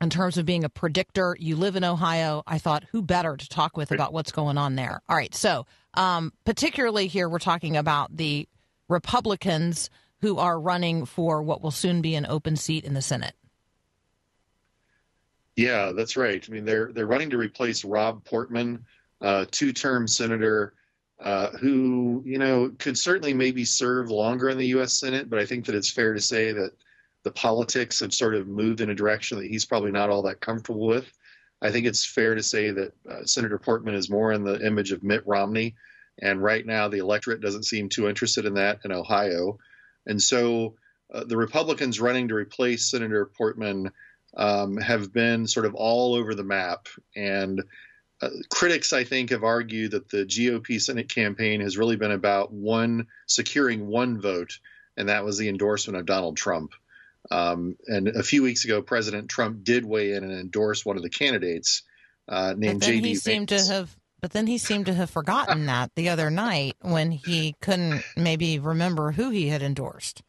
in 0.00 0.10
terms 0.10 0.36
of 0.36 0.44
being 0.44 0.64
a 0.64 0.68
predictor. 0.68 1.36
You 1.38 1.56
live 1.56 1.76
in 1.76 1.84
Ohio. 1.84 2.42
I 2.46 2.58
thought, 2.58 2.84
who 2.90 3.00
better 3.00 3.36
to 3.36 3.48
talk 3.48 3.76
with 3.76 3.92
about 3.92 4.12
what's 4.12 4.32
going 4.32 4.58
on 4.58 4.74
there? 4.74 5.00
All 5.08 5.16
right. 5.16 5.34
So, 5.34 5.66
um, 5.94 6.32
particularly 6.44 7.06
here, 7.06 7.28
we're 7.28 7.38
talking 7.38 7.76
about 7.76 8.16
the 8.16 8.48
Republicans 8.88 9.88
who 10.20 10.38
are 10.38 10.60
running 10.60 11.06
for 11.06 11.42
what 11.42 11.62
will 11.62 11.70
soon 11.70 12.02
be 12.02 12.14
an 12.14 12.26
open 12.26 12.56
seat 12.56 12.84
in 12.84 12.92
the 12.92 13.02
Senate. 13.02 13.34
Yeah, 15.56 15.92
that's 15.92 16.16
right. 16.16 16.44
I 16.46 16.52
mean, 16.52 16.64
they're 16.64 16.92
they're 16.92 17.06
running 17.06 17.30
to 17.30 17.38
replace 17.38 17.84
Rob 17.84 18.24
Portman, 18.24 18.84
uh, 19.20 19.44
two-term 19.50 20.08
senator, 20.08 20.74
uh, 21.22 21.50
who 21.50 22.22
you 22.24 22.38
know 22.38 22.72
could 22.78 22.96
certainly 22.96 23.34
maybe 23.34 23.64
serve 23.64 24.10
longer 24.10 24.48
in 24.48 24.58
the 24.58 24.68
U.S. 24.68 24.94
Senate, 24.94 25.28
but 25.28 25.38
I 25.38 25.46
think 25.46 25.66
that 25.66 25.74
it's 25.74 25.90
fair 25.90 26.14
to 26.14 26.20
say 26.20 26.52
that 26.52 26.72
the 27.22 27.30
politics 27.30 28.00
have 28.00 28.14
sort 28.14 28.34
of 28.34 28.48
moved 28.48 28.80
in 28.80 28.90
a 28.90 28.94
direction 28.94 29.38
that 29.38 29.48
he's 29.48 29.66
probably 29.66 29.90
not 29.90 30.08
all 30.08 30.22
that 30.22 30.40
comfortable 30.40 30.86
with. 30.86 31.12
I 31.60 31.70
think 31.70 31.84
it's 31.84 32.06
fair 32.06 32.34
to 32.34 32.42
say 32.42 32.70
that 32.70 32.92
uh, 33.08 33.24
Senator 33.24 33.58
Portman 33.58 33.94
is 33.94 34.08
more 34.08 34.32
in 34.32 34.44
the 34.44 34.64
image 34.64 34.92
of 34.92 35.02
Mitt 35.02 35.26
Romney, 35.26 35.74
and 36.22 36.42
right 36.42 36.64
now 36.64 36.88
the 36.88 36.98
electorate 36.98 37.42
doesn't 37.42 37.64
seem 37.64 37.88
too 37.88 38.08
interested 38.08 38.46
in 38.46 38.54
that 38.54 38.80
in 38.84 38.92
Ohio, 38.92 39.58
and 40.06 40.22
so 40.22 40.74
uh, 41.12 41.24
the 41.24 41.36
Republicans 41.36 42.00
running 42.00 42.28
to 42.28 42.34
replace 42.34 42.90
Senator 42.90 43.26
Portman 43.26 43.90
um, 44.36 44.76
have 44.76 45.12
been 45.12 45.46
sort 45.46 45.66
of 45.66 45.74
all 45.74 46.14
over 46.14 46.34
the 46.34 46.44
map. 46.44 46.88
And 47.16 47.62
uh, 48.22 48.28
critics, 48.48 48.92
I 48.92 49.04
think, 49.04 49.30
have 49.30 49.44
argued 49.44 49.92
that 49.92 50.08
the 50.08 50.24
GOP 50.24 50.80
Senate 50.80 51.08
campaign 51.08 51.60
has 51.60 51.78
really 51.78 51.96
been 51.96 52.12
about 52.12 52.52
one 52.52 53.06
securing 53.26 53.86
one 53.86 54.20
vote, 54.20 54.58
and 54.96 55.08
that 55.08 55.24
was 55.24 55.38
the 55.38 55.48
endorsement 55.48 55.98
of 55.98 56.06
Donald 56.06 56.36
Trump. 56.36 56.72
Um, 57.30 57.76
and 57.86 58.08
a 58.08 58.22
few 58.22 58.42
weeks 58.42 58.64
ago, 58.64 58.82
President 58.82 59.28
Trump 59.28 59.64
did 59.64 59.84
weigh 59.84 60.12
in 60.12 60.24
and 60.24 60.32
endorse 60.32 60.84
one 60.84 60.96
of 60.96 61.02
the 61.02 61.10
candidates 61.10 61.82
uh, 62.28 62.54
named 62.56 62.80
But 62.80 62.86
then 62.86 62.94
J.D. 62.96 63.08
he 63.08 63.14
seemed 63.14 63.48
to 63.50 63.64
have 63.64 63.96
but 64.20 64.32
then 64.32 64.46
he 64.46 64.58
seemed 64.58 64.86
to 64.86 64.94
have 64.94 65.10
forgotten 65.10 65.66
that 65.66 65.94
the 65.96 66.10
other 66.10 66.30
night 66.30 66.76
when 66.82 67.10
he 67.10 67.54
couldn't 67.62 68.02
maybe 68.16 68.58
remember 68.58 69.12
who 69.12 69.30
he 69.30 69.48
had 69.48 69.62
endorsed. 69.62 70.22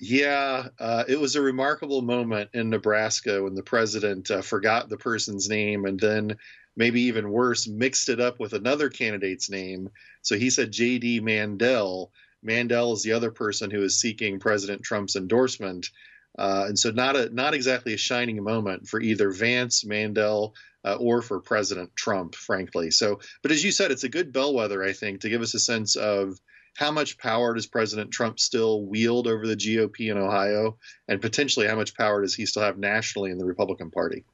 Yeah, 0.00 0.68
uh, 0.80 1.04
it 1.06 1.20
was 1.20 1.36
a 1.36 1.40
remarkable 1.40 2.02
moment 2.02 2.50
in 2.52 2.70
Nebraska 2.70 3.42
when 3.42 3.54
the 3.54 3.62
president 3.62 4.30
uh, 4.30 4.42
forgot 4.42 4.88
the 4.88 4.96
person's 4.96 5.48
name 5.48 5.84
and 5.84 5.98
then, 5.98 6.36
maybe 6.76 7.02
even 7.02 7.30
worse, 7.30 7.66
mixed 7.66 8.08
it 8.08 8.20
up 8.20 8.40
with 8.40 8.52
another 8.52 8.88
candidate's 8.88 9.50
name. 9.50 9.90
So 10.22 10.36
he 10.36 10.50
said 10.50 10.72
J.D. 10.72 11.20
Mandel. 11.20 12.12
Mandel 12.42 12.92
is 12.92 13.02
the 13.02 13.12
other 13.12 13.30
person 13.30 13.70
who 13.70 13.82
is 13.82 14.00
seeking 14.00 14.40
President 14.40 14.82
Trump's 14.82 15.16
endorsement. 15.16 15.90
Uh, 16.36 16.64
and 16.68 16.78
so, 16.78 16.90
not 16.90 17.16
a 17.16 17.32
not 17.32 17.54
exactly 17.54 17.94
a 17.94 17.98
shining 17.98 18.42
moment 18.42 18.88
for 18.88 19.00
either 19.00 19.30
Vance, 19.30 19.84
Mandel, 19.84 20.54
uh, 20.84 20.96
or 20.96 21.22
for 21.22 21.40
President 21.40 21.94
Trump, 21.94 22.34
frankly. 22.34 22.90
So, 22.90 23.20
but 23.42 23.52
as 23.52 23.62
you 23.62 23.70
said, 23.70 23.92
it's 23.92 24.04
a 24.04 24.08
good 24.08 24.32
bellwether, 24.32 24.82
I 24.82 24.92
think, 24.92 25.20
to 25.20 25.28
give 25.28 25.42
us 25.42 25.54
a 25.54 25.60
sense 25.60 25.94
of 25.94 26.38
how 26.76 26.90
much 26.90 27.18
power 27.18 27.54
does 27.54 27.66
President 27.66 28.10
Trump 28.10 28.40
still 28.40 28.84
wield 28.84 29.28
over 29.28 29.46
the 29.46 29.56
GOP 29.56 30.10
in 30.10 30.18
Ohio, 30.18 30.76
and 31.06 31.20
potentially 31.20 31.68
how 31.68 31.76
much 31.76 31.94
power 31.94 32.20
does 32.20 32.34
he 32.34 32.46
still 32.46 32.62
have 32.62 32.78
nationally 32.78 33.30
in 33.30 33.38
the 33.38 33.44
Republican 33.44 33.92
Party? 33.92 34.24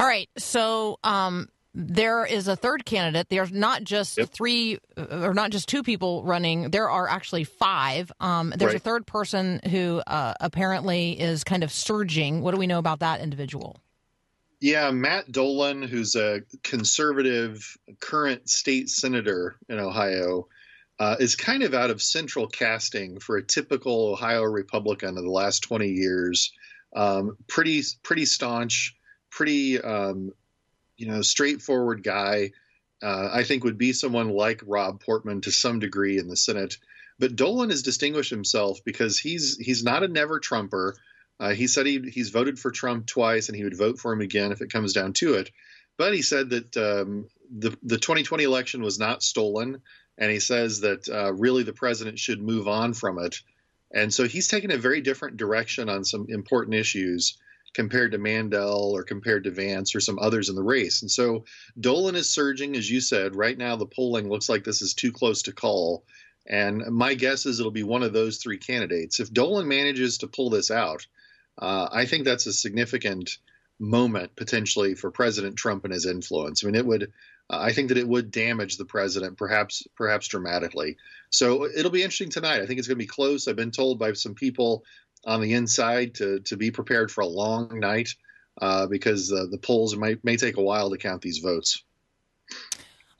All 0.00 0.06
right. 0.06 0.30
So 0.38 0.98
um, 1.04 1.48
there 1.74 2.24
is 2.24 2.48
a 2.48 2.56
third 2.56 2.86
candidate. 2.86 3.28
There's 3.28 3.52
not 3.52 3.84
just 3.84 4.16
Yep. 4.16 4.30
three 4.30 4.78
uh, 4.96 5.26
or 5.26 5.34
not 5.34 5.50
just 5.50 5.68
two 5.68 5.82
people 5.82 6.24
running. 6.24 6.70
There 6.70 6.88
are 6.88 7.06
actually 7.06 7.44
five. 7.44 8.10
Um, 8.18 8.54
there's 8.56 8.74
a 8.74 8.78
third 8.78 9.06
person 9.06 9.60
who 9.70 10.02
uh, 10.06 10.34
apparently 10.40 11.20
is 11.20 11.44
kind 11.44 11.62
of 11.62 11.70
surging. 11.70 12.40
What 12.40 12.52
do 12.52 12.58
we 12.58 12.66
know 12.66 12.78
about 12.78 13.00
that 13.00 13.20
individual? 13.20 13.76
Yeah, 14.58 14.90
Matt 14.90 15.30
Dolan, 15.30 15.82
who's 15.82 16.16
a 16.16 16.42
conservative 16.62 17.76
current 18.00 18.48
state 18.48 18.88
senator 18.90 19.56
in 19.68 19.78
Ohio, 19.78 20.48
uh, 20.98 21.16
is 21.18 21.34
kind 21.34 21.62
of 21.62 21.72
out 21.72 21.90
of 21.90 22.02
central 22.02 22.46
casting 22.46 23.20
for 23.20 23.36
a 23.36 23.42
typical 23.42 24.08
Ohio 24.08 24.42
Republican 24.42 25.16
of 25.16 25.24
the 25.24 25.30
last 25.30 25.60
20 25.60 25.88
years. 25.88 26.52
Um, 26.94 27.36
pretty, 27.46 27.82
pretty 28.02 28.26
staunch, 28.26 28.96
pretty, 29.30 29.80
um, 29.80 30.32
you 30.96 31.06
know, 31.06 31.22
straightforward 31.22 32.02
guy. 32.02 32.52
Uh, 33.02 33.30
I 33.32 33.44
think 33.44 33.64
would 33.64 33.78
be 33.78 33.94
someone 33.94 34.28
like 34.28 34.62
Rob 34.66 35.00
Portman 35.00 35.40
to 35.42 35.50
some 35.50 35.78
degree 35.78 36.18
in 36.18 36.28
the 36.28 36.36
Senate. 36.36 36.76
But 37.18 37.36
Dolan 37.36 37.70
has 37.70 37.82
distinguished 37.82 38.30
himself 38.30 38.80
because 38.84 39.18
he's 39.18 39.56
he's 39.58 39.84
not 39.84 40.02
a 40.02 40.08
never 40.08 40.38
Trumper. 40.38 40.96
Uh, 41.38 41.50
he 41.50 41.66
said 41.66 41.86
he, 41.86 42.00
he's 42.10 42.30
voted 42.30 42.58
for 42.58 42.70
Trump 42.70 43.06
twice 43.06 43.48
and 43.48 43.56
he 43.56 43.64
would 43.64 43.76
vote 43.76 43.98
for 43.98 44.12
him 44.12 44.20
again 44.20 44.52
if 44.52 44.60
it 44.60 44.72
comes 44.72 44.92
down 44.92 45.14
to 45.14 45.34
it. 45.34 45.50
But 45.96 46.14
he 46.14 46.22
said 46.22 46.50
that 46.50 46.76
um, 46.76 47.28
the 47.50 47.76
the 47.82 47.98
2020 47.98 48.44
election 48.44 48.82
was 48.82 48.98
not 48.98 49.22
stolen, 49.22 49.82
and 50.16 50.30
he 50.30 50.40
says 50.40 50.80
that 50.80 51.08
uh, 51.08 51.32
really 51.32 51.62
the 51.62 51.72
president 51.72 52.18
should 52.18 52.42
move 52.42 52.68
on 52.68 52.94
from 52.94 53.18
it. 53.18 53.40
And 53.92 54.12
so 54.12 54.26
he's 54.26 54.48
taken 54.48 54.70
a 54.70 54.78
very 54.78 55.00
different 55.00 55.36
direction 55.36 55.88
on 55.88 56.04
some 56.04 56.26
important 56.28 56.74
issues 56.74 57.36
compared 57.74 58.12
to 58.12 58.18
Mandel 58.18 58.92
or 58.94 59.02
compared 59.02 59.44
to 59.44 59.50
Vance 59.50 59.94
or 59.94 60.00
some 60.00 60.18
others 60.18 60.48
in 60.48 60.56
the 60.56 60.62
race. 60.62 61.02
And 61.02 61.10
so 61.10 61.44
Dolan 61.78 62.16
is 62.16 62.28
surging, 62.28 62.76
as 62.76 62.90
you 62.90 63.00
said. 63.00 63.36
Right 63.36 63.56
now, 63.56 63.76
the 63.76 63.86
polling 63.86 64.28
looks 64.28 64.48
like 64.48 64.64
this 64.64 64.82
is 64.82 64.94
too 64.94 65.12
close 65.12 65.42
to 65.42 65.52
call. 65.52 66.04
And 66.46 66.84
my 66.86 67.14
guess 67.14 67.46
is 67.46 67.60
it'll 67.60 67.70
be 67.70 67.82
one 67.82 68.02
of 68.02 68.12
those 68.12 68.38
three 68.38 68.58
candidates. 68.58 69.20
If 69.20 69.32
Dolan 69.32 69.68
manages 69.68 70.18
to 70.18 70.26
pull 70.26 70.50
this 70.50 70.70
out, 70.70 71.06
uh, 71.58 71.88
I 71.92 72.06
think 72.06 72.24
that's 72.24 72.46
a 72.46 72.52
significant 72.52 73.38
moment 73.78 74.34
potentially 74.36 74.94
for 74.94 75.10
President 75.10 75.56
Trump 75.56 75.84
and 75.84 75.92
his 75.92 76.06
influence. 76.06 76.62
I 76.62 76.66
mean, 76.66 76.76
it 76.76 76.86
would. 76.86 77.12
Uh, 77.48 77.58
I 77.58 77.72
think 77.72 77.88
that 77.88 77.98
it 77.98 78.06
would 78.06 78.30
damage 78.30 78.76
the 78.76 78.84
president, 78.84 79.36
perhaps, 79.36 79.82
perhaps 79.96 80.28
dramatically. 80.28 80.96
So 81.30 81.66
it'll 81.66 81.90
be 81.90 82.02
interesting 82.02 82.30
tonight. 82.30 82.62
I 82.62 82.66
think 82.66 82.78
it's 82.78 82.86
going 82.86 82.98
to 82.98 83.04
be 83.04 83.08
close. 83.08 83.48
I've 83.48 83.56
been 83.56 83.72
told 83.72 83.98
by 83.98 84.12
some 84.12 84.34
people 84.34 84.84
on 85.24 85.40
the 85.40 85.54
inside 85.54 86.14
to 86.16 86.40
to 86.40 86.56
be 86.56 86.70
prepared 86.70 87.10
for 87.10 87.20
a 87.20 87.26
long 87.26 87.78
night 87.78 88.10
uh, 88.60 88.86
because 88.86 89.32
uh, 89.32 89.46
the 89.50 89.58
polls 89.58 89.96
might 89.96 90.24
may 90.24 90.36
take 90.36 90.56
a 90.56 90.62
while 90.62 90.90
to 90.90 90.96
count 90.96 91.22
these 91.22 91.38
votes. 91.38 91.82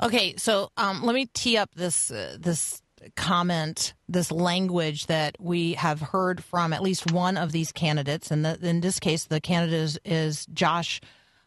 Okay, 0.02 0.34
so 0.36 0.70
um, 0.76 1.02
let 1.02 1.14
me 1.14 1.26
tee 1.26 1.56
up 1.56 1.74
this 1.74 2.10
uh, 2.10 2.36
this 2.38 2.82
comment, 3.16 3.94
this 4.08 4.30
language 4.30 5.06
that 5.06 5.36
we 5.40 5.74
have 5.74 6.00
heard 6.00 6.42
from 6.42 6.72
at 6.72 6.82
least 6.82 7.12
one 7.12 7.36
of 7.36 7.52
these 7.52 7.72
candidates, 7.72 8.30
and 8.30 8.44
the, 8.44 8.58
in 8.62 8.80
this 8.80 9.00
case, 9.00 9.24
the 9.24 9.40
candidate 9.40 9.80
is, 9.80 9.98
is 10.04 10.46
Josh 10.52 11.00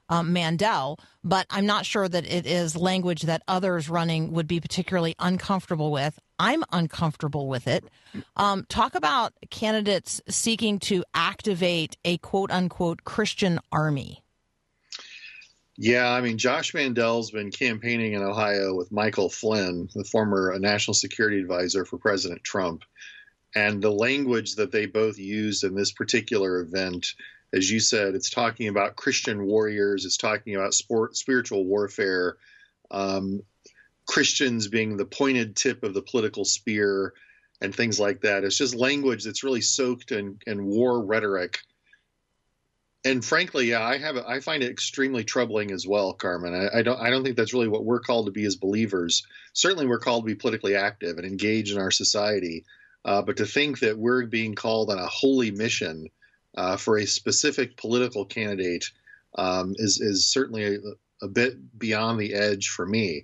um, 0.10 0.34
Mandel. 0.34 1.00
But 1.24 1.46
I'm 1.50 1.66
not 1.66 1.86
sure 1.86 2.08
that 2.08 2.26
it 2.26 2.46
is 2.46 2.76
language 2.76 3.24
that 3.24 3.44
others 3.48 3.90
running 3.90 4.32
would 4.32 4.48
be 4.48 4.60
particularly 4.60 5.16
uncomfortable 5.20 5.92
with. 5.92 6.20
I'm 6.40 6.64
uncomfortable 6.72 7.48
with 7.48 7.68
it. 7.68 7.86
Um, 8.36 8.66
talk 8.70 8.96
about 8.96 9.34
candidates 9.50 10.22
seeking 10.28 10.80
to 10.80 11.04
activate 11.14 11.98
a 12.04 12.18
quote 12.18 12.52
unquote 12.52 13.04
Christian 13.04 13.60
army. 13.72 14.24
Yeah, 15.78 16.12
I 16.12 16.22
mean, 16.22 16.38
Josh 16.38 16.74
Mandel's 16.74 17.32
been 17.32 17.50
campaigning 17.50 18.14
in 18.14 18.22
Ohio 18.22 18.76
with 18.76 18.92
Michael 18.92 19.30
Flynn, 19.30 19.90
the 19.96 20.04
former 20.04 20.58
national 20.60 20.94
security 20.94 21.40
advisor 21.40 21.84
for 21.84 21.98
President 21.98 22.44
Trump. 22.44 22.84
And 23.56 23.82
the 23.82 23.92
language 23.92 24.56
that 24.56 24.72
they 24.72 24.86
both 24.86 25.18
used 25.18 25.64
in 25.64 25.76
this 25.76 25.92
particular 25.92 26.60
event, 26.60 27.14
as 27.54 27.70
you 27.72 27.80
said, 27.80 28.14
it's 28.14 28.30
talking 28.30 28.68
about 28.68 28.96
Christian 28.96 29.46
warriors, 29.46 30.06
it's 30.06 30.18
talking 30.18 30.56
about 30.56 30.74
sport, 30.74 31.18
spiritual 31.18 31.66
warfare, 31.66 32.38
um, 32.92 33.42
Christians 34.06 34.68
being 34.68 34.98
the 34.98 35.06
pointed 35.06 35.56
tip 35.56 35.84
of 35.84 35.94
the 35.94 36.02
political 36.02 36.46
spear, 36.46 37.14
and 37.62 37.74
things 37.74 38.00
like 38.00 38.22
that. 38.22 38.44
It's 38.44 38.58
just 38.58 38.76
language 38.76 39.24
that's 39.24 39.44
really 39.44 39.62
soaked 39.62 40.12
in, 40.12 40.40
in 40.46 40.66
war 40.66 41.04
rhetoric 41.04 41.60
and 43.06 43.24
frankly, 43.24 43.70
yeah, 43.70 43.84
I 43.84 43.98
have 43.98 44.18
I 44.18 44.40
find 44.40 44.64
it 44.64 44.72
extremely 44.72 45.24
troubling 45.24 45.72
as 45.72 45.86
well, 45.86 46.14
Carmen. 46.14 46.54
I, 46.54 46.80
I 46.80 46.82
don't 46.84 47.00
I 47.00 47.10
don't 47.10 47.24
think 47.24 47.36
that's 47.36 47.54
really 47.54 47.68
what 47.68 47.84
we're 47.84 48.00
called 48.00 48.28
to 48.28 48.32
be 48.32 48.46
as 48.46 48.56
believers. 48.56 49.24
Certainly, 49.52 49.88
we're 49.88 50.00
called 50.00 50.24
to 50.24 50.28
be 50.28 50.36
politically 50.36 50.76
active 50.76 51.18
and 51.18 51.28
engage 51.28 51.72
in 51.72 51.78
our 51.78 51.92
society. 51.92 52.64
Uh, 53.06 53.22
but 53.22 53.38
to 53.38 53.46
think 53.46 53.80
that 53.80 53.98
we're 53.98 54.26
being 54.26 54.56
called 54.56 54.90
on 54.90 54.98
a 54.98 55.08
holy 55.08 55.52
mission 55.52 56.08
uh, 56.56 56.78
for 56.78 56.98
a 56.98 57.06
specific 57.06 57.76
political 57.76 58.24
candidate 58.24 58.90
um, 59.38 59.74
is 59.78 60.00
is 60.00 60.26
certainly 60.26 60.76
a, 60.76 60.80
a 61.22 61.28
bit 61.28 61.78
beyond 61.78 62.20
the 62.20 62.34
edge 62.34 62.70
for 62.70 62.86
me. 62.86 63.24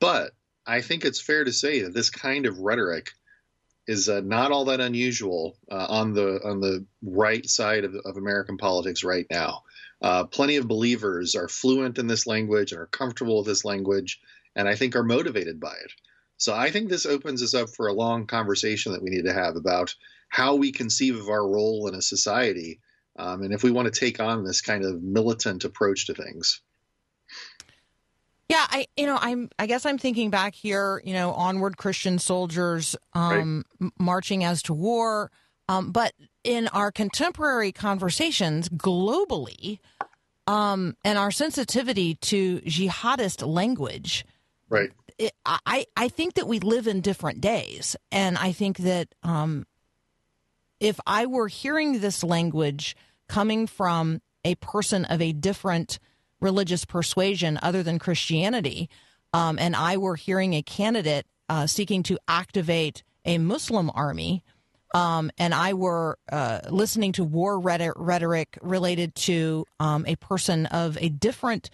But 0.00 0.32
I 0.66 0.80
think 0.80 1.04
it's 1.04 1.20
fair 1.20 1.44
to 1.44 1.52
say 1.52 1.82
that 1.82 1.94
this 1.94 2.10
kind 2.10 2.46
of 2.46 2.58
rhetoric 2.58 3.10
is 3.86 4.08
uh, 4.08 4.20
not 4.20 4.52
all 4.52 4.66
that 4.66 4.80
unusual 4.80 5.58
uh, 5.70 5.86
on 5.88 6.14
the 6.14 6.40
on 6.44 6.60
the 6.60 6.86
right 7.02 7.44
side 7.46 7.84
of, 7.84 7.94
of 8.04 8.16
American 8.16 8.56
politics 8.56 9.04
right 9.04 9.26
now. 9.30 9.62
Uh, 10.02 10.24
plenty 10.24 10.56
of 10.56 10.68
believers 10.68 11.34
are 11.34 11.48
fluent 11.48 11.98
in 11.98 12.06
this 12.06 12.26
language 12.26 12.72
and 12.72 12.80
are 12.80 12.86
comfortable 12.86 13.38
with 13.38 13.46
this 13.46 13.64
language, 13.64 14.20
and 14.56 14.68
I 14.68 14.74
think 14.74 14.96
are 14.96 15.02
motivated 15.02 15.60
by 15.60 15.72
it. 15.72 15.92
So 16.38 16.54
I 16.54 16.70
think 16.70 16.88
this 16.88 17.04
opens 17.04 17.42
us 17.42 17.52
up 17.52 17.68
for 17.68 17.88
a 17.88 17.92
long 17.92 18.26
conversation 18.26 18.92
that 18.92 19.02
we 19.02 19.10
need 19.10 19.26
to 19.26 19.32
have 19.32 19.56
about 19.56 19.94
how 20.30 20.54
we 20.54 20.72
conceive 20.72 21.18
of 21.18 21.28
our 21.28 21.46
role 21.46 21.86
in 21.88 21.94
a 21.94 22.00
society, 22.00 22.80
um, 23.18 23.42
and 23.42 23.52
if 23.52 23.62
we 23.62 23.70
want 23.70 23.92
to 23.92 24.00
take 24.00 24.20
on 24.20 24.44
this 24.44 24.62
kind 24.62 24.84
of 24.84 25.02
militant 25.02 25.64
approach 25.64 26.06
to 26.06 26.14
things. 26.14 26.62
Yeah, 28.50 28.66
I 28.68 28.86
you 28.96 29.06
know 29.06 29.16
I'm 29.20 29.48
I 29.60 29.66
guess 29.66 29.86
I'm 29.86 29.96
thinking 29.96 30.28
back 30.28 30.56
here, 30.56 31.00
you 31.04 31.12
know, 31.12 31.30
onward 31.30 31.76
Christian 31.76 32.18
soldiers 32.18 32.96
um, 33.12 33.64
m- 33.80 33.92
marching 33.96 34.42
as 34.42 34.60
to 34.64 34.74
war, 34.74 35.30
um, 35.68 35.92
but 35.92 36.14
in 36.42 36.66
our 36.68 36.90
contemporary 36.90 37.70
conversations 37.70 38.68
globally, 38.68 39.78
um, 40.48 40.96
and 41.04 41.16
our 41.16 41.30
sensitivity 41.30 42.16
to 42.16 42.58
jihadist 42.62 43.46
language, 43.46 44.24
Right. 44.68 44.90
it, 45.16 45.32
I 45.46 45.86
I 45.96 46.08
think 46.08 46.34
that 46.34 46.48
we 46.48 46.58
live 46.58 46.88
in 46.88 47.02
different 47.02 47.40
days, 47.40 47.94
and 48.10 48.36
I 48.36 48.50
think 48.50 48.78
that 48.78 49.14
um, 49.22 49.64
if 50.80 50.98
I 51.06 51.26
were 51.26 51.46
hearing 51.46 52.00
this 52.00 52.24
language 52.24 52.96
coming 53.28 53.68
from 53.68 54.22
a 54.44 54.56
person 54.56 55.04
of 55.04 55.22
a 55.22 55.32
different 55.32 56.00
religious 56.40 56.84
persuasion 56.84 57.58
other 57.62 57.82
than 57.82 57.98
Christianity, 57.98 58.88
um, 59.32 59.58
and 59.58 59.76
I 59.76 59.96
were 59.96 60.16
hearing 60.16 60.54
a 60.54 60.62
candidate 60.62 61.26
uh, 61.48 61.66
seeking 61.66 62.02
to 62.04 62.18
activate 62.28 63.02
a 63.24 63.38
Muslim 63.38 63.90
army, 63.94 64.42
um, 64.94 65.30
and 65.38 65.54
I 65.54 65.74
were 65.74 66.18
uh, 66.30 66.60
listening 66.70 67.12
to 67.12 67.24
war 67.24 67.60
rhetoric 67.60 68.58
related 68.62 69.14
to 69.16 69.66
um, 69.78 70.04
a 70.06 70.16
person 70.16 70.66
of 70.66 70.96
a 71.00 71.08
different, 71.08 71.70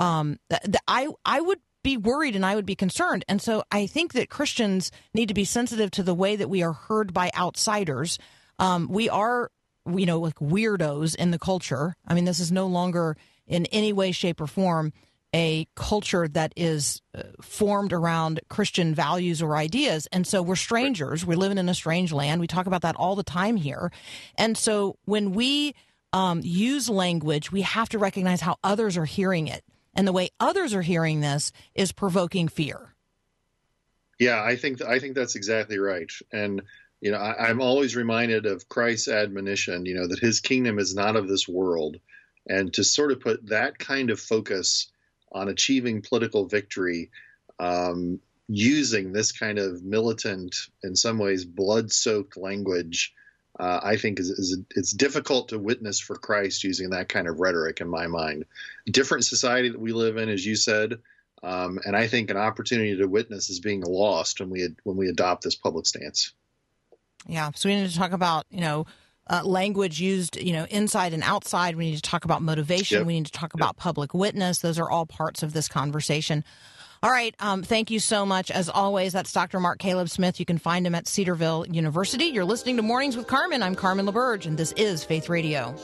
um, 0.00 0.38
th- 0.48 0.62
th- 0.62 0.76
I 0.88 1.08
I 1.24 1.40
would 1.40 1.60
be 1.82 1.96
worried 1.96 2.34
and 2.34 2.44
I 2.44 2.54
would 2.54 2.66
be 2.66 2.74
concerned. 2.74 3.24
And 3.28 3.40
so 3.40 3.62
I 3.70 3.86
think 3.86 4.14
that 4.14 4.30
Christians 4.30 4.90
need 5.12 5.28
to 5.28 5.34
be 5.34 5.44
sensitive 5.44 5.90
to 5.92 6.02
the 6.02 6.14
way 6.14 6.34
that 6.34 6.48
we 6.48 6.62
are 6.62 6.72
heard 6.72 7.12
by 7.12 7.30
outsiders. 7.36 8.18
Um, 8.58 8.88
we 8.88 9.08
are, 9.10 9.50
you 9.86 10.06
know, 10.06 10.18
like 10.18 10.36
weirdos 10.36 11.14
in 11.14 11.30
the 11.30 11.38
culture. 11.38 11.94
I 12.08 12.14
mean, 12.14 12.24
this 12.24 12.40
is 12.40 12.50
no 12.50 12.66
longer 12.66 13.16
in 13.46 13.66
any 13.66 13.92
way, 13.92 14.12
shape, 14.12 14.40
or 14.40 14.46
form 14.46 14.92
a 15.34 15.66
culture 15.74 16.28
that 16.28 16.52
is 16.54 17.02
uh, 17.16 17.22
formed 17.42 17.92
around 17.92 18.40
Christian 18.48 18.94
values 18.94 19.42
or 19.42 19.56
ideas. 19.56 20.06
And 20.12 20.24
so 20.26 20.40
we're 20.40 20.54
strangers. 20.54 21.26
We're 21.26 21.36
living 21.36 21.58
in 21.58 21.68
a 21.68 21.74
strange 21.74 22.12
land. 22.12 22.40
We 22.40 22.46
talk 22.46 22.66
about 22.66 22.82
that 22.82 22.94
all 22.94 23.16
the 23.16 23.24
time 23.24 23.56
here. 23.56 23.90
And 24.38 24.56
so 24.56 24.96
when 25.06 25.32
we 25.32 25.74
um, 26.12 26.40
use 26.44 26.88
language, 26.88 27.50
we 27.50 27.62
have 27.62 27.88
to 27.88 27.98
recognize 27.98 28.40
how 28.40 28.56
others 28.62 28.96
are 28.96 29.04
hearing 29.04 29.48
it. 29.48 29.64
And 29.96 30.06
the 30.06 30.12
way 30.12 30.30
others 30.38 30.72
are 30.72 30.82
hearing 30.82 31.20
this 31.20 31.50
is 31.74 31.90
provoking 31.90 32.46
fear. 32.46 32.94
Yeah, 34.20 34.40
I 34.40 34.54
think 34.54 34.80
I 34.82 35.00
think 35.00 35.16
that's 35.16 35.34
exactly 35.34 35.78
right. 35.78 36.10
And 36.32 36.62
you 37.00 37.10
know, 37.10 37.18
I, 37.18 37.48
I'm 37.48 37.60
always 37.60 37.96
reminded 37.96 38.46
of 38.46 38.68
Christ's 38.68 39.08
admonition. 39.08 39.86
You 39.86 39.94
know 39.94 40.06
that 40.06 40.20
His 40.20 40.40
kingdom 40.40 40.78
is 40.78 40.94
not 40.94 41.16
of 41.16 41.28
this 41.28 41.48
world, 41.48 41.96
and 42.46 42.72
to 42.74 42.84
sort 42.84 43.12
of 43.12 43.20
put 43.20 43.48
that 43.48 43.78
kind 43.78 44.10
of 44.10 44.20
focus 44.20 44.90
on 45.32 45.48
achieving 45.48 46.02
political 46.02 46.46
victory, 46.46 47.10
um, 47.58 48.20
using 48.48 49.12
this 49.12 49.32
kind 49.32 49.58
of 49.58 49.82
militant, 49.82 50.54
in 50.82 50.94
some 50.94 51.18
ways, 51.18 51.44
blood-soaked 51.44 52.36
language. 52.36 53.14
Uh, 53.58 53.80
I 53.84 53.96
think 53.96 54.18
is, 54.18 54.30
is 54.30 54.58
it's 54.70 54.90
difficult 54.90 55.50
to 55.50 55.58
witness 55.60 56.00
for 56.00 56.16
Christ 56.16 56.64
using 56.64 56.90
that 56.90 57.08
kind 57.08 57.28
of 57.28 57.38
rhetoric 57.38 57.80
in 57.80 57.88
my 57.88 58.08
mind. 58.08 58.46
Different 58.84 59.24
society 59.24 59.68
that 59.68 59.80
we 59.80 59.92
live 59.92 60.16
in, 60.16 60.28
as 60.28 60.44
you 60.44 60.56
said, 60.56 60.98
um, 61.40 61.78
and 61.84 61.94
I 61.96 62.08
think 62.08 62.30
an 62.30 62.36
opportunity 62.36 62.96
to 62.96 63.06
witness 63.06 63.50
is 63.50 63.60
being 63.60 63.82
lost 63.82 64.40
when 64.40 64.50
we 64.50 64.68
when 64.82 64.96
we 64.96 65.08
adopt 65.08 65.44
this 65.44 65.54
public 65.54 65.86
stance. 65.86 66.32
Yeah. 67.28 67.52
So 67.54 67.68
we 67.68 67.76
need 67.76 67.88
to 67.88 67.96
talk 67.96 68.12
about, 68.12 68.44
you 68.50 68.60
know, 68.60 68.86
uh, 69.28 69.42
language 69.44 70.00
used, 70.00 70.36
you 70.36 70.52
know, 70.52 70.66
inside 70.70 71.12
and 71.12 71.22
outside. 71.22 71.76
We 71.76 71.90
need 71.90 71.96
to 71.96 72.02
talk 72.02 72.24
about 72.24 72.42
motivation. 72.42 72.98
Yep. 72.98 73.06
We 73.06 73.14
need 73.14 73.26
to 73.26 73.32
talk 73.32 73.54
about 73.54 73.76
public 73.76 74.14
witness. 74.14 74.58
Those 74.58 74.78
are 74.78 74.90
all 74.90 75.06
parts 75.06 75.42
of 75.42 75.52
this 75.52 75.68
conversation. 75.68 76.44
All 77.02 77.10
right. 77.10 77.34
Um, 77.38 77.62
thank 77.62 77.90
you 77.90 78.00
so 78.00 78.24
much. 78.24 78.50
As 78.50 78.70
always, 78.70 79.12
that's 79.12 79.30
Dr. 79.32 79.60
Mark 79.60 79.78
Caleb 79.78 80.08
Smith. 80.08 80.40
You 80.40 80.46
can 80.46 80.56
find 80.56 80.86
him 80.86 80.94
at 80.94 81.06
Cedarville 81.06 81.66
University. 81.68 82.26
You're 82.26 82.46
listening 82.46 82.76
to 82.76 82.82
Mornings 82.82 83.16
with 83.16 83.26
Carmen. 83.26 83.62
I'm 83.62 83.74
Carmen 83.74 84.06
LaBerge, 84.06 84.46
and 84.46 84.56
this 84.56 84.72
is 84.72 85.04
Faith 85.04 85.28
Radio. 85.28 85.74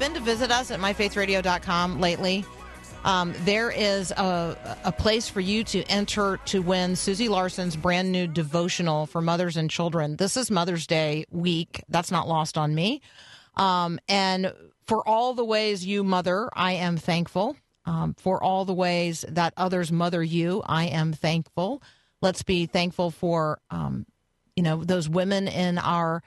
Been 0.00 0.14
to 0.14 0.20
visit 0.20 0.50
us 0.50 0.70
at 0.70 0.80
myfaithradio.com 0.80 2.00
lately? 2.00 2.42
Um, 3.04 3.34
there 3.40 3.70
is 3.70 4.10
a, 4.12 4.56
a 4.82 4.92
place 4.92 5.28
for 5.28 5.40
you 5.40 5.62
to 5.64 5.82
enter 5.84 6.38
to 6.46 6.62
win 6.62 6.96
Susie 6.96 7.28
Larson's 7.28 7.76
brand 7.76 8.10
new 8.10 8.26
devotional 8.26 9.04
for 9.04 9.20
mothers 9.20 9.58
and 9.58 9.68
children. 9.68 10.16
This 10.16 10.38
is 10.38 10.50
Mother's 10.50 10.86
Day 10.86 11.26
week. 11.30 11.84
That's 11.90 12.10
not 12.10 12.26
lost 12.26 12.56
on 12.56 12.74
me. 12.74 13.02
Um, 13.56 14.00
and 14.08 14.54
for 14.86 15.06
all 15.06 15.34
the 15.34 15.44
ways 15.44 15.84
you 15.84 16.02
mother, 16.02 16.48
I 16.54 16.72
am 16.72 16.96
thankful. 16.96 17.56
Um, 17.84 18.14
for 18.14 18.42
all 18.42 18.64
the 18.64 18.74
ways 18.74 19.26
that 19.28 19.52
others 19.58 19.92
mother 19.92 20.22
you, 20.22 20.62
I 20.64 20.86
am 20.86 21.12
thankful. 21.12 21.82
Let's 22.22 22.42
be 22.42 22.64
thankful 22.64 23.10
for, 23.10 23.60
um, 23.70 24.06
you 24.56 24.62
know, 24.62 24.82
those 24.82 25.10
women 25.10 25.46
in 25.46 25.76
our 25.76 26.22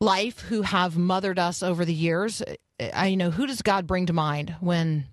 life 0.00 0.40
who 0.40 0.62
have 0.62 0.96
mothered 0.96 1.38
us 1.38 1.62
over 1.62 1.84
the 1.84 1.94
years. 1.94 2.42
I 2.92 3.08
you 3.08 3.16
know 3.16 3.30
who 3.30 3.46
does 3.46 3.62
God 3.62 3.86
bring 3.86 4.06
to 4.06 4.12
mind 4.12 4.56
when 4.60 5.06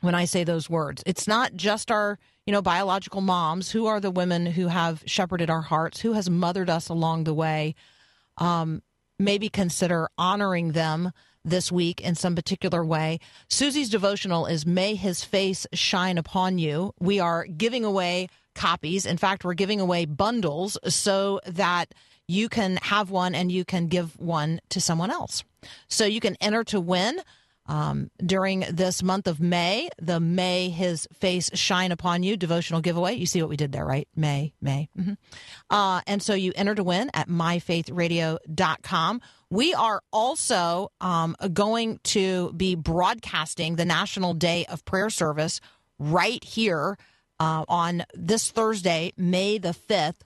when 0.00 0.14
I 0.14 0.24
say 0.24 0.44
those 0.44 0.70
words? 0.70 1.02
It's 1.06 1.26
not 1.26 1.54
just 1.54 1.90
our 1.90 2.18
you 2.46 2.52
know 2.52 2.62
biological 2.62 3.20
moms. 3.20 3.70
Who 3.70 3.86
are 3.86 4.00
the 4.00 4.10
women 4.10 4.46
who 4.46 4.68
have 4.68 5.02
shepherded 5.06 5.50
our 5.50 5.62
hearts? 5.62 6.00
Who 6.00 6.12
has 6.12 6.30
mothered 6.30 6.70
us 6.70 6.88
along 6.88 7.24
the 7.24 7.34
way? 7.34 7.74
Um, 8.36 8.82
maybe 9.18 9.48
consider 9.48 10.08
honoring 10.16 10.72
them 10.72 11.12
this 11.44 11.72
week 11.72 12.00
in 12.00 12.14
some 12.14 12.34
particular 12.34 12.84
way. 12.84 13.18
Susie's 13.48 13.88
devotional 13.88 14.46
is 14.46 14.66
May 14.66 14.94
His 14.94 15.24
Face 15.24 15.66
Shine 15.72 16.18
Upon 16.18 16.58
You. 16.58 16.92
We 17.00 17.20
are 17.20 17.44
giving 17.46 17.84
away 17.84 18.28
copies. 18.54 19.06
In 19.06 19.16
fact, 19.16 19.44
we're 19.44 19.54
giving 19.54 19.80
away 19.80 20.04
bundles 20.04 20.78
so 20.88 21.40
that 21.46 21.94
you 22.28 22.48
can 22.48 22.76
have 22.82 23.10
one 23.10 23.34
and 23.34 23.50
you 23.50 23.64
can 23.64 23.88
give 23.88 24.16
one 24.20 24.60
to 24.68 24.80
someone 24.80 25.10
else. 25.10 25.42
So 25.88 26.04
you 26.04 26.20
can 26.20 26.36
enter 26.40 26.62
to 26.64 26.80
win. 26.80 27.20
Um, 27.70 28.10
during 28.24 28.60
this 28.70 29.02
month 29.02 29.26
of 29.26 29.40
May, 29.40 29.90
the 30.00 30.20
May 30.20 30.70
His 30.70 31.06
Face 31.12 31.50
Shine 31.52 31.92
Upon 31.92 32.22
You 32.22 32.34
devotional 32.34 32.80
giveaway. 32.80 33.16
You 33.16 33.26
see 33.26 33.42
what 33.42 33.50
we 33.50 33.58
did 33.58 33.72
there, 33.72 33.84
right? 33.84 34.08
May, 34.16 34.54
May. 34.62 34.88
hmm 34.96 35.12
Uh, 35.68 36.00
and 36.06 36.22
so 36.22 36.32
you 36.32 36.54
enter 36.56 36.74
to 36.74 36.82
win 36.82 37.10
at 37.12 37.28
myfaithradio.com. 37.28 39.20
We 39.50 39.74
are 39.74 40.02
also 40.10 40.92
um, 41.02 41.36
going 41.52 42.00
to 42.04 42.54
be 42.54 42.74
broadcasting 42.74 43.76
the 43.76 43.84
National 43.84 44.32
Day 44.32 44.64
of 44.70 44.86
Prayer 44.86 45.10
Service 45.10 45.60
right 45.98 46.42
here 46.42 46.96
uh, 47.38 47.66
on 47.68 48.04
this 48.14 48.50
Thursday, 48.50 49.12
May 49.18 49.58
the 49.58 49.74
5th 49.74 50.22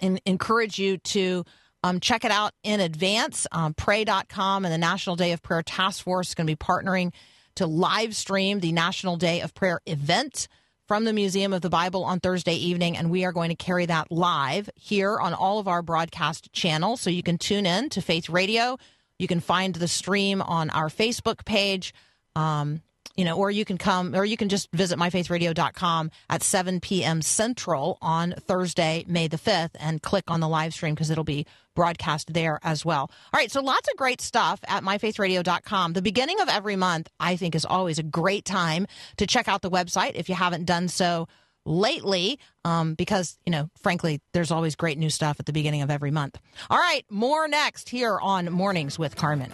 and 0.00 0.20
encourage 0.26 0.78
you 0.78 0.98
to 0.98 1.44
um, 1.82 2.00
check 2.00 2.24
it 2.24 2.30
out 2.30 2.52
in 2.62 2.80
advance. 2.80 3.46
Um, 3.52 3.74
pray.com 3.74 4.64
and 4.64 4.72
the 4.72 4.78
National 4.78 5.16
Day 5.16 5.32
of 5.32 5.42
Prayer 5.42 5.62
Task 5.62 6.02
Force 6.02 6.28
is 6.28 6.34
going 6.34 6.46
to 6.46 6.52
be 6.52 6.56
partnering 6.56 7.12
to 7.56 7.66
live 7.66 8.16
stream 8.16 8.60
the 8.60 8.72
National 8.72 9.16
Day 9.16 9.40
of 9.40 9.54
Prayer 9.54 9.80
event 9.86 10.48
from 10.86 11.04
the 11.04 11.12
Museum 11.12 11.52
of 11.52 11.62
the 11.62 11.70
Bible 11.70 12.04
on 12.04 12.20
Thursday 12.20 12.54
evening. 12.54 12.96
And 12.96 13.10
we 13.10 13.24
are 13.24 13.32
going 13.32 13.50
to 13.50 13.54
carry 13.54 13.86
that 13.86 14.10
live 14.10 14.68
here 14.74 15.18
on 15.18 15.34
all 15.34 15.58
of 15.58 15.68
our 15.68 15.82
broadcast 15.82 16.52
channels. 16.52 17.00
So 17.00 17.10
you 17.10 17.22
can 17.22 17.38
tune 17.38 17.66
in 17.66 17.88
to 17.90 18.00
Faith 18.00 18.28
Radio. 18.28 18.78
You 19.18 19.28
can 19.28 19.40
find 19.40 19.74
the 19.74 19.88
stream 19.88 20.42
on 20.42 20.70
our 20.70 20.88
Facebook 20.88 21.44
page. 21.44 21.94
Um, 22.34 22.82
you 23.16 23.24
know, 23.24 23.36
or 23.36 23.50
you 23.50 23.64
can 23.64 23.78
come, 23.78 24.14
or 24.14 24.24
you 24.24 24.36
can 24.36 24.48
just 24.48 24.70
visit 24.72 24.98
myfaithradio.com 24.98 26.10
at 26.30 26.42
7 26.42 26.80
p.m. 26.80 27.22
Central 27.22 27.98
on 28.02 28.34
Thursday, 28.40 29.04
May 29.06 29.28
the 29.28 29.36
5th, 29.36 29.70
and 29.78 30.02
click 30.02 30.24
on 30.28 30.40
the 30.40 30.48
live 30.48 30.74
stream 30.74 30.94
because 30.94 31.10
it'll 31.10 31.24
be 31.24 31.46
broadcast 31.74 32.32
there 32.32 32.58
as 32.62 32.84
well. 32.84 33.10
All 33.32 33.38
right, 33.38 33.50
so 33.50 33.60
lots 33.60 33.88
of 33.88 33.96
great 33.96 34.20
stuff 34.20 34.60
at 34.66 34.82
myfaithradio.com. 34.82 35.92
The 35.92 36.02
beginning 36.02 36.40
of 36.40 36.48
every 36.48 36.76
month, 36.76 37.08
I 37.20 37.36
think, 37.36 37.54
is 37.54 37.64
always 37.64 37.98
a 37.98 38.04
great 38.04 38.44
time 38.44 38.86
to 39.16 39.26
check 39.26 39.48
out 39.48 39.62
the 39.62 39.70
website 39.70 40.12
if 40.14 40.28
you 40.28 40.34
haven't 40.34 40.64
done 40.64 40.88
so 40.88 41.28
lately 41.66 42.38
um, 42.64 42.94
because 42.94 43.38
you 43.46 43.50
know 43.50 43.70
frankly 43.80 44.20
there's 44.34 44.50
always 44.50 44.76
great 44.76 44.98
new 44.98 45.08
stuff 45.08 45.40
at 45.40 45.46
the 45.46 45.52
beginning 45.52 45.80
of 45.80 45.90
every 45.90 46.10
month 46.10 46.38
all 46.68 46.76
right 46.76 47.06
more 47.08 47.48
next 47.48 47.88
here 47.88 48.18
on 48.20 48.52
mornings 48.52 48.98
with 48.98 49.16
carmen 49.16 49.50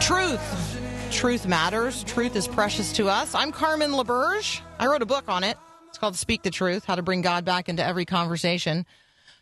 truth. 0.00 0.80
Truth 1.10 1.46
matters. 1.46 2.04
Truth 2.04 2.36
is 2.36 2.46
precious 2.46 2.92
to 2.94 3.08
us. 3.08 3.34
I'm 3.34 3.50
carmen 3.50 3.92
laberge. 3.92 4.60
I 4.78 4.86
wrote 4.86 5.00
a 5.00 5.06
book 5.06 5.24
on 5.28 5.42
it. 5.42 5.56
It's 5.88 5.96
called 5.96 6.16
speak 6.16 6.42
the 6.42 6.50
truth 6.50 6.84
how 6.84 6.96
to 6.96 7.02
bring 7.02 7.22
god 7.22 7.46
back 7.46 7.68
into 7.68 7.84
every 7.84 8.04
conversation. 8.04 8.84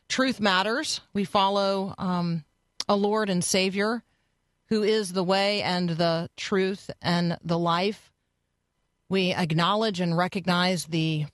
Truth 0.08 0.40
matters. 0.40 1.00
We 1.12 1.24
follow 1.24 1.92
um, 1.98 2.44
a 2.88 2.94
lord 2.94 3.30
and 3.30 3.42
savior 3.42 4.04
who 4.68 4.82
is 4.84 5.12
the 5.12 5.24
way 5.24 5.62
and 5.62 5.90
the 5.90 6.30
truth 6.36 6.90
and 7.02 7.36
the 7.44 7.58
life 7.58 8.12
we 9.08 9.32
acknowledge 9.32 10.00
and 10.00 10.16
recognize 10.16 10.86
the 10.86 11.26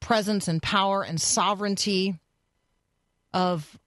presence 0.00 0.48
and 0.48 0.62
power 0.62 1.02
and 1.02 1.20
sovereignty 1.20 2.18
of 3.32 3.78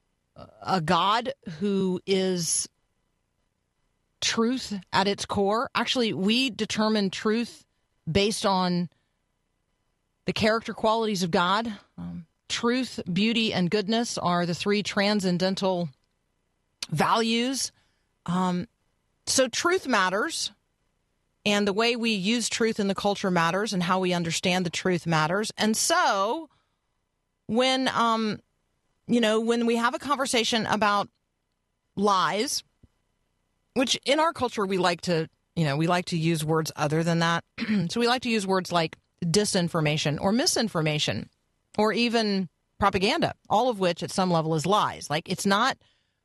a 0.62 0.82
God 0.82 1.34
who 1.60 2.00
is 2.06 2.68
truth 4.22 4.80
at 4.92 5.08
its 5.08 5.26
core. 5.26 5.70
Actually, 5.76 6.14
we 6.14 6.50
determine 6.50 7.10
truth 7.10 7.66
based 8.10 8.46
on 8.46 8.90
the 10.26 10.34
character 10.34 10.74
qualities 10.74 11.24
of 11.24 11.32
God. 11.32 11.72
Um, 11.98 12.26
truth, 12.48 13.00
beauty, 13.12 13.54
and 13.54 13.70
goodness 13.70 14.18
are 14.18 14.46
the 14.46 14.56
three 14.56 14.82
transcendental 14.82 15.90
values. 16.90 17.72
Um, 18.26 18.68
so, 19.26 19.48
truth 19.48 19.88
matters. 19.88 20.52
And 21.46 21.68
the 21.68 21.74
way 21.74 21.96
we 21.96 22.12
use 22.12 22.48
truth 22.48 22.80
in 22.80 22.88
the 22.88 22.96
culture 22.96 23.30
matters, 23.30 23.74
and 23.74 23.84
how 23.84 24.00
we 24.00 24.14
understand 24.14 24.66
the 24.66 24.70
truth 24.70 25.06
matters. 25.06 25.52
And 25.58 25.76
so, 25.76 26.50
when 27.48 27.90
um, 27.90 28.40
you 29.08 29.20
know, 29.20 29.40
when 29.40 29.66
we 29.66 29.76
have 29.76 29.94
a 29.94 30.00
conversation 30.00 30.66
about 30.66 31.10
lies, 31.96 32.64
which 33.74 34.00
in 34.06 34.20
our 34.20 34.34
culture 34.34 34.66
we 34.66 34.78
like 34.78 35.02
to, 35.02 35.30
you 35.56 35.66
know, 35.66 35.76
we 35.76 35.88
like 35.88 36.06
to 36.06 36.18
use 36.18 36.46
words 36.46 36.72
other 36.76 37.04
than 37.04 37.20
that. 37.20 37.44
so 37.90 38.00
we 38.00 38.08
like 38.08 38.22
to 38.24 38.30
use 38.30 38.48
words 38.48 38.72
like 38.72 38.98
disinformation 39.24 40.20
or 40.22 40.32
misinformation 40.32 41.30
or 41.78 41.92
even 41.94 42.50
propaganda, 42.80 43.34
all 43.50 43.70
of 43.70 43.80
which 43.80 44.04
at 44.04 44.12
some 44.12 44.32
level 44.32 44.56
is 44.56 44.66
lies. 44.66 45.10
Like 45.10 45.30
it's 45.30 45.46
not 45.46 45.78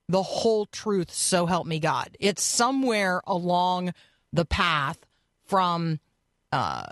the 0.08 0.22
whole 0.22 0.66
truth, 0.66 1.12
so 1.12 1.46
help 1.46 1.66
me 1.66 1.78
God. 1.80 2.16
It's 2.18 2.42
somewhere 2.42 3.20
along 3.26 3.92
the 4.32 4.44
path 4.44 4.98
from, 5.48 5.98
uh, 6.52 6.86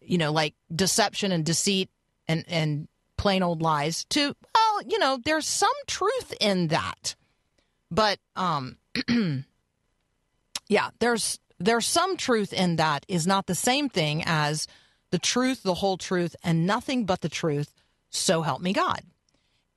you 0.00 0.18
know, 0.18 0.32
like 0.32 0.54
deception 0.74 1.32
and 1.32 1.44
deceit 1.44 1.90
and, 2.28 2.44
and 2.48 2.88
plain 3.16 3.42
old 3.42 3.60
lies 3.62 4.04
to, 4.10 4.34
well, 4.54 4.82
you 4.86 4.98
know, 4.98 5.18
there's 5.24 5.46
some 5.46 5.70
truth 5.86 6.34
in 6.40 6.68
that. 6.68 7.14
But, 7.90 8.18
um, 8.36 8.76
yeah, 10.68 10.90
there's, 10.98 11.38
there's 11.58 11.86
some 11.86 12.16
truth 12.16 12.52
in 12.52 12.76
that 12.76 13.04
is 13.08 13.26
not 13.26 13.46
the 13.46 13.54
same 13.54 13.88
thing 13.88 14.22
as 14.24 14.66
the 15.10 15.18
truth, 15.18 15.62
the 15.62 15.74
whole 15.74 15.98
truth, 15.98 16.34
and 16.42 16.66
nothing 16.66 17.04
but 17.04 17.20
the 17.20 17.28
truth. 17.28 17.72
So 18.10 18.42
help 18.42 18.60
me 18.60 18.72
God. 18.72 19.02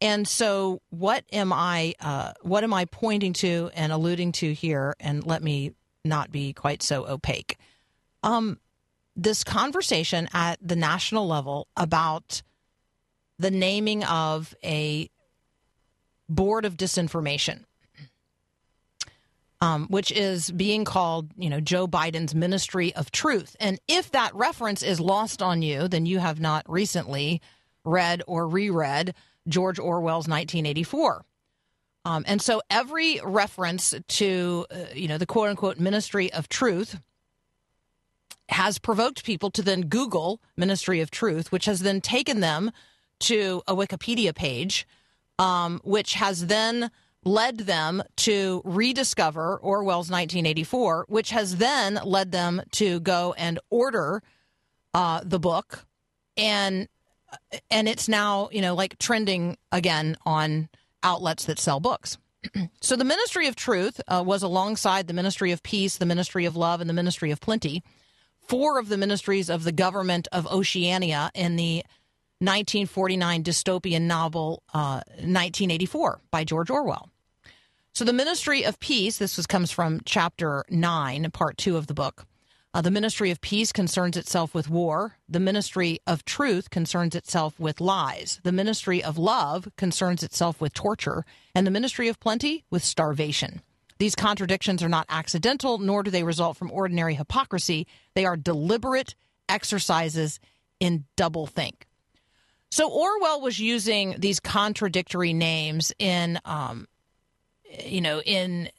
And 0.02 0.28
so, 0.28 0.82
what 0.90 1.24
am 1.32 1.54
I? 1.54 1.94
Uh, 2.00 2.34
what 2.42 2.64
am 2.64 2.74
I 2.74 2.86
pointing 2.86 3.34
to 3.34 3.70
and 3.74 3.92
alluding 3.94 4.34
to 4.34 4.54
here? 4.54 4.96
And 5.00 5.26
let 5.26 5.42
me 5.42 5.72
not 6.04 6.32
be 6.32 6.54
quite 6.54 6.84
so 6.84 7.08
opaque. 7.08 7.58
Um, 8.26 8.60
this 9.16 9.44
conversation 9.44 10.28
at 10.34 10.58
the 10.62 10.76
national 10.76 11.28
level 11.28 11.68
about 11.78 12.42
the 13.40 13.52
naming 13.52 14.04
of 14.04 14.54
a 14.64 15.10
board 16.28 16.66
of 16.66 16.76
disinformation, 16.76 17.64
um, 19.62 19.88
which 19.88 20.12
is 20.12 20.52
being 20.52 20.86
called, 20.86 21.30
you 21.38 21.50
know, 21.50 21.62
Joe 21.62 21.88
Biden's 21.88 22.36
Ministry 22.36 22.94
of 22.96 23.12
Truth. 23.12 23.56
And 23.60 23.80
if 23.88 24.12
that 24.12 24.34
reference 24.36 24.84
is 24.84 25.00
lost 25.00 25.42
on 25.42 25.62
you, 25.62 25.88
then 25.88 26.06
you 26.06 26.20
have 26.20 26.40
not 26.40 26.70
recently 26.70 27.42
read 27.84 28.22
or 28.28 28.48
reread 28.48 29.14
George 29.48 29.80
Orwell's 29.80 30.28
1984. 30.28 31.24
Um, 32.06 32.24
and 32.28 32.42
so 32.42 32.62
every 32.70 33.20
reference 33.24 33.94
to, 34.08 34.66
uh, 34.72 34.78
you 34.94 35.08
know, 35.08 35.18
the 35.18 35.26
quote 35.26 35.50
unquote 35.50 35.80
Ministry 35.80 36.32
of 36.34 36.50
Truth 36.50 37.00
has 38.50 38.78
provoked 38.78 39.24
people 39.24 39.50
to 39.52 39.62
then 39.62 39.82
Google 39.82 40.42
Ministry 40.56 41.02
of 41.02 41.12
Truth, 41.12 41.52
which 41.52 41.66
has 41.66 41.80
then 41.80 42.02
taken 42.02 42.40
them 42.40 42.72
to 43.22 43.62
a 43.68 43.76
Wikipedia 43.76 44.36
page, 44.36 44.88
um, 45.40 45.82
which 45.84 46.14
has 46.14 46.48
then 46.48 46.92
led 47.24 47.60
them 47.60 48.04
to 48.18 48.62
rediscover 48.64 49.58
Orwell's 49.58 50.12
1984, 50.12 51.06
which 51.10 51.32
has 51.32 51.58
then 51.58 52.00
led 52.04 52.32
them 52.32 52.62
to 52.74 53.00
go 53.00 53.34
and 53.38 53.60
order 53.70 54.22
uh, 54.94 55.22
the 55.24 55.40
book, 55.40 55.86
and 56.38 56.88
and 57.70 57.90
it's 57.90 58.08
now 58.08 58.50
you 58.52 58.62
know 58.62 58.76
like 58.76 58.98
trending 59.00 59.58
again 59.72 60.16
on 60.26 60.70
outlets 61.04 61.46
that 61.46 61.60
sell 61.60 61.80
books. 61.80 62.18
so 62.82 62.96
the 62.96 63.04
Ministry 63.04 63.48
of 63.48 63.56
Truth 63.56 64.00
uh, 64.08 64.24
was 64.26 64.44
alongside 64.44 65.08
the 65.08 65.14
Ministry 65.14 65.52
of 65.52 65.64
Peace, 65.64 65.98
the 65.98 66.06
Ministry 66.06 66.46
of 66.46 66.56
Love, 66.56 66.80
and 66.80 66.90
the 66.90 66.94
Ministry 66.94 67.32
of 67.32 67.42
Plenty, 67.42 67.84
four 68.48 68.80
of 68.80 68.90
the 68.90 68.98
ministries 68.98 69.50
of 69.50 69.64
the 69.64 69.72
government 69.72 70.28
of 70.32 70.48
Oceania 70.48 71.32
in 71.34 71.56
the 71.56 71.84
1949 72.40 73.44
dystopian 73.44 74.02
novel 74.04 74.62
uh, 74.74 75.02
1984 75.18 76.20
by 76.32 76.44
George 76.44 76.70
Orwell. 76.70 77.10
So 77.94 78.04
the 78.04 78.12
Ministry 78.12 78.64
of 78.64 78.80
Peace, 78.82 79.18
this 79.18 79.38
was, 79.38 79.48
comes 79.48 79.72
from 79.72 80.02
chapter 80.04 80.66
9, 80.70 81.32
part 81.32 81.58
2 81.58 81.78
of 81.78 81.88
the 81.88 81.94
book. 81.94 82.26
Uh, 82.74 82.82
the 82.82 82.92
Ministry 82.92 83.32
of 83.32 83.40
Peace 83.40 83.72
concerns 83.72 84.18
itself 84.18 84.54
with 84.54 84.70
war. 84.70 85.16
The 85.30 85.40
Ministry 85.40 86.00
of 86.06 86.26
Truth 86.26 86.70
concerns 86.70 87.16
itself 87.16 87.58
with 87.58 87.80
lies. 87.80 88.42
The 88.44 88.52
Ministry 88.52 89.02
of 89.02 89.18
Love 89.18 89.70
concerns 89.78 90.24
itself 90.24 90.60
with 90.60 90.74
torture. 90.74 91.24
And 91.56 91.66
the 91.66 91.72
Ministry 91.72 92.10
of 92.10 92.20
Plenty 92.20 92.66
with 92.70 92.84
starvation. 92.84 93.62
These 93.98 94.16
contradictions 94.16 94.84
are 94.84 94.90
not 94.90 95.06
accidental, 95.10 95.78
nor 95.78 96.04
do 96.04 96.12
they 96.12 96.24
result 96.24 96.58
from 96.58 96.72
ordinary 96.72 97.16
hypocrisy. 97.16 97.88
They 98.14 98.26
are 98.26 98.36
deliberate 98.36 99.16
exercises 99.48 100.40
in 100.80 101.06
doublethink. 101.16 101.84
So 102.70 102.90
Orwell 102.90 103.42
was 103.42 103.60
using 103.60 104.16
these 104.18 104.40
contradictory 104.40 105.32
names 105.32 105.94
in, 105.98 106.40
um, 106.44 106.88
you 107.86 108.02
know, 108.02 108.22
in 108.22 108.70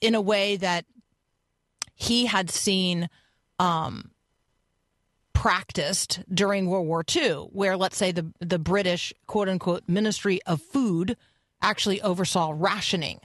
in 0.00 0.14
a 0.14 0.20
way 0.20 0.56
that 0.56 0.84
he 1.94 2.26
had 2.26 2.50
seen 2.50 3.08
um, 3.58 4.10
practiced 5.32 6.20
during 6.32 6.66
World 6.66 6.86
War 6.86 7.04
II, 7.14 7.48
where 7.52 7.76
let's 7.76 7.96
say 7.96 8.12
the 8.12 8.30
the 8.40 8.58
British 8.58 9.14
quote 9.26 9.48
unquote 9.48 9.84
Ministry 9.88 10.40
of 10.44 10.60
Food 10.60 11.16
actually 11.62 12.02
oversaw 12.02 12.52
rationing, 12.54 13.20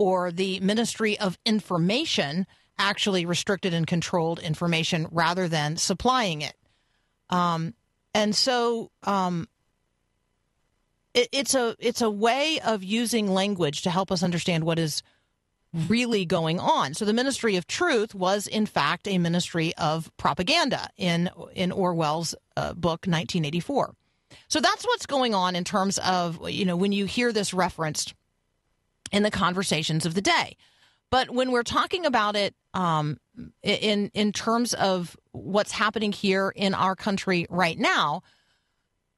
or 0.00 0.32
the 0.32 0.58
Ministry 0.60 1.20
of 1.20 1.38
Information 1.44 2.46
actually 2.78 3.26
restricted 3.26 3.74
and 3.74 3.86
controlled 3.86 4.38
information 4.38 5.06
rather 5.10 5.46
than 5.46 5.76
supplying 5.76 6.40
it. 6.40 6.54
Um, 7.28 7.74
and 8.14 8.34
so 8.34 8.90
um, 9.04 9.46
it, 11.12 11.28
it's 11.32 11.54
a 11.54 11.76
it's 11.78 12.00
a 12.00 12.08
way 12.08 12.60
of 12.64 12.82
using 12.82 13.28
language 13.28 13.82
to 13.82 13.90
help 13.90 14.10
us 14.10 14.22
understand 14.22 14.64
what 14.64 14.78
is 14.78 15.02
really 15.86 16.24
going 16.24 16.58
on. 16.58 16.94
So 16.94 17.04
the 17.04 17.12
Ministry 17.12 17.56
of 17.56 17.66
Truth 17.66 18.14
was 18.14 18.46
in 18.46 18.64
fact 18.64 19.06
a 19.06 19.18
ministry 19.18 19.74
of 19.76 20.10
propaganda 20.16 20.88
in 20.96 21.28
in 21.54 21.70
Orwell's 21.70 22.34
uh, 22.56 22.72
book 22.72 23.06
1984. 23.06 23.94
So 24.48 24.60
that's 24.60 24.86
what's 24.86 25.04
going 25.04 25.34
on 25.34 25.56
in 25.56 25.64
terms 25.64 25.98
of 25.98 26.48
you 26.50 26.64
know 26.64 26.76
when 26.76 26.92
you 26.92 27.04
hear 27.04 27.34
this 27.34 27.52
referenced 27.52 28.14
in 29.12 29.22
the 29.22 29.30
conversations 29.30 30.06
of 30.06 30.14
the 30.14 30.22
day. 30.22 30.56
But 31.10 31.30
when 31.30 31.50
we're 31.50 31.64
talking 31.64 32.06
about 32.06 32.36
it 32.36 32.54
um, 32.72 33.18
in 33.62 34.10
in 34.14 34.32
terms 34.32 34.74
of 34.74 35.16
what's 35.32 35.72
happening 35.72 36.12
here 36.12 36.52
in 36.54 36.72
our 36.72 36.94
country 36.94 37.46
right 37.50 37.78
now, 37.78 38.22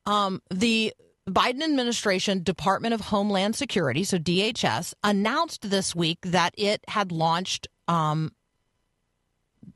um, 0.07 0.41
the 0.51 0.95
Biden 1.29 1.63
administration 1.63 2.43
Department 2.43 2.95
of 2.95 3.01
Homeland 3.01 3.55
Security, 3.55 4.05
so 4.05 4.19
DHS, 4.19 4.95
announced 5.05 5.71
this 5.71 5.95
week 5.95 6.19
that 6.23 6.55
it 6.57 6.83
had 6.89 7.13
launched 7.13 7.69
um, 7.89 8.33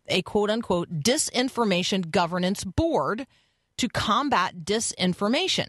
a 0.09 0.23
quote 0.23 0.51
unquote 0.51 1.01
disinformation 1.01 2.11
governance 2.11 2.65
board 2.65 3.27
to 3.77 3.89
combat 3.89 4.65
disinformation. 4.65 5.69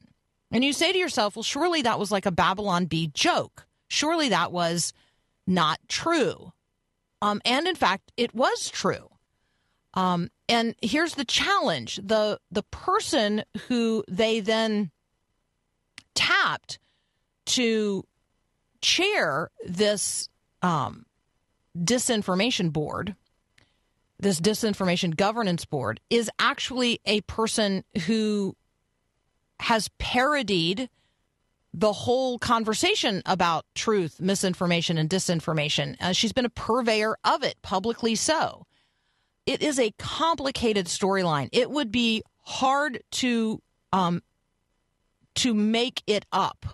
And 0.49 0.63
you 0.63 0.71
say 0.71 0.93
to 0.93 0.97
yourself, 0.97 1.35
well, 1.35 1.43
surely 1.43 1.81
that 1.81 1.99
was 1.99 2.11
like 2.11 2.25
a 2.25 2.31
Babylon 2.31 2.85
Bee 2.85 3.11
joke. 3.13 3.66
Surely 3.87 4.29
that 4.29 4.51
was 4.51 4.93
not 5.45 5.79
true. 5.87 6.51
Um, 7.21 7.41
and 7.45 7.67
in 7.67 7.75
fact, 7.75 8.11
it 8.17 8.33
was 8.35 8.69
true. 8.69 9.09
Um, 9.93 10.29
and 10.47 10.75
here's 10.81 11.15
the 11.15 11.25
challenge: 11.25 11.99
the 12.03 12.39
the 12.51 12.63
person 12.63 13.43
who 13.67 14.03
they 14.07 14.39
then 14.39 14.91
tapped 16.13 16.79
to 17.47 18.03
chair 18.81 19.49
this 19.65 20.29
um, 20.61 21.05
disinformation 21.77 22.71
board, 22.71 23.15
this 24.19 24.39
disinformation 24.39 25.15
governance 25.15 25.65
board, 25.65 25.99
is 26.09 26.29
actually 26.37 26.99
a 27.05 27.21
person 27.21 27.83
who 28.05 28.55
has 29.61 29.89
parodied 29.97 30.89
the 31.77 31.93
whole 31.93 32.39
conversation 32.39 33.21
about 33.27 33.63
truth, 33.75 34.19
misinformation, 34.19 34.97
and 34.97 35.07
disinformation. 35.07 35.95
Uh, 36.01 36.11
she's 36.11 36.33
been 36.33 36.45
a 36.45 36.49
purveyor 36.49 37.15
of 37.23 37.43
it, 37.43 37.61
publicly 37.61 38.15
so. 38.15 38.65
It 39.45 39.61
is 39.61 39.79
a 39.79 39.93
complicated 39.99 40.87
storyline. 40.87 41.49
It 41.51 41.69
would 41.69 41.91
be 41.91 42.23
hard 42.41 43.03
to 43.11 43.61
um, 43.93 44.23
to 45.35 45.53
make 45.53 46.01
it 46.07 46.25
up. 46.31 46.65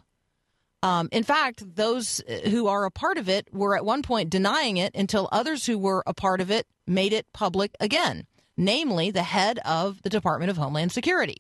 Um, 0.82 1.10
in 1.12 1.24
fact, 1.24 1.76
those 1.76 2.22
who 2.46 2.68
are 2.68 2.86
a 2.86 2.92
part 2.92 3.18
of 3.18 3.28
it 3.28 3.54
were 3.54 3.76
at 3.76 3.84
one 3.84 4.04
point 4.04 4.30
denying 4.30 4.78
it 4.78 4.96
until 4.96 5.28
others 5.34 5.66
who 5.66 5.78
were 5.78 6.04
a 6.08 6.14
part 6.14 6.40
of 6.40 6.50
it 6.50 6.66
made 6.88 7.12
it 7.12 7.26
public 7.34 7.76
again, 7.82 8.26
namely 8.56 9.12
the 9.12 9.24
head 9.24 9.60
of 9.66 10.02
the 10.02 10.10
Department 10.10 10.50
of 10.50 10.56
Homeland 10.56 10.94
Security. 10.94 11.38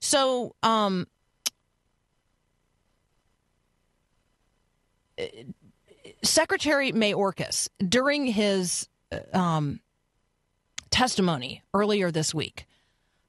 So, 0.00 0.54
um, 0.62 1.06
Secretary 6.22 6.92
Mayorkas, 6.92 7.68
during 7.86 8.26
his 8.26 8.88
um, 9.32 9.80
testimony 10.90 11.62
earlier 11.74 12.10
this 12.10 12.34
week, 12.34 12.66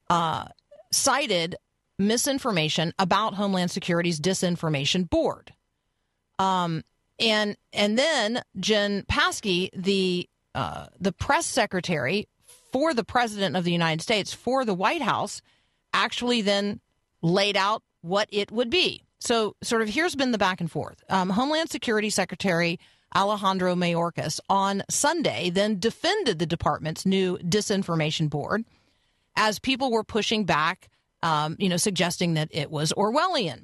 uh, 0.10 0.46
cited 0.92 1.56
misinformation 1.98 2.94
about 3.00 3.36
Homeland 3.36 3.72
Security's 3.72 4.20
disinformation 4.20 5.10
board. 5.10 5.54
Um, 6.40 6.84
and 7.20 7.56
and 7.72 7.98
then 7.98 8.42
Jen 8.60 9.04
Psaki, 9.04 9.70
the 9.74 10.30
uh, 10.56 10.88
the 11.00 11.12
press 11.12 11.46
secretary 11.46 12.28
for 12.72 12.94
the 12.94 13.04
president 13.04 13.56
of 13.56 13.64
the 13.64 13.72
United 13.72 14.02
States 14.02 14.34
for 14.34 14.66
the 14.66 14.74
White 14.74 15.02
House, 15.02 15.42
actually 15.94 16.42
then 16.42 16.80
laid 17.22 17.56
out 17.56 17.84
what 18.02 18.28
it 18.32 18.52
would 18.52 18.70
be. 18.70 19.04
So, 19.24 19.56
sort 19.64 19.82
of, 19.82 19.88
here's 19.88 20.16
been 20.16 20.34
the 20.34 20.38
back 20.38 20.60
and 20.60 20.70
forth. 20.70 21.02
Um, 21.08 21.30
Homeland 21.30 21.70
Security 21.70 22.10
Secretary 22.10 22.78
Alejandro 23.16 23.74
Mayorkas 23.74 24.42
on 24.50 24.84
Sunday 24.90 25.50
then 25.50 25.80
defended 25.80 26.40
the 26.40 26.46
department's 26.46 27.06
new 27.06 27.38
disinformation 27.38 28.30
board 28.30 28.66
as 29.38 29.60
people 29.60 29.92
were 29.92 30.04
pushing 30.04 30.44
back, 30.44 30.90
um, 31.22 31.56
you 31.58 31.70
know, 31.70 31.78
suggesting 31.78 32.34
that 32.34 32.50
it 32.52 32.70
was 32.70 32.92
Orwellian. 32.98 33.64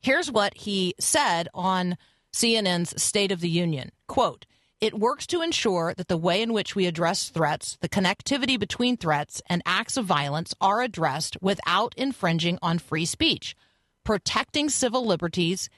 Here's 0.00 0.30
what 0.30 0.56
he 0.56 0.94
said 1.00 1.48
on 1.54 1.96
CNN's 2.32 3.02
State 3.02 3.32
of 3.32 3.40
the 3.40 3.50
Union. 3.50 3.90
Quote, 4.06 4.46
it 4.80 4.96
works 4.96 5.26
to 5.26 5.42
ensure 5.42 5.92
that 5.96 6.06
the 6.06 6.16
way 6.16 6.40
in 6.40 6.52
which 6.52 6.76
we 6.76 6.86
address 6.86 7.30
threats, 7.30 7.78
the 7.80 7.88
connectivity 7.88 8.60
between 8.60 8.96
threats 8.96 9.42
and 9.48 9.60
acts 9.66 9.96
of 9.96 10.06
violence 10.06 10.54
are 10.60 10.82
addressed 10.82 11.36
without 11.40 11.94
infringing 11.96 12.60
on 12.62 12.78
free 12.78 13.06
speech, 13.06 13.56
protecting 14.04 14.68
civil 14.68 15.06
liberties, 15.06 15.68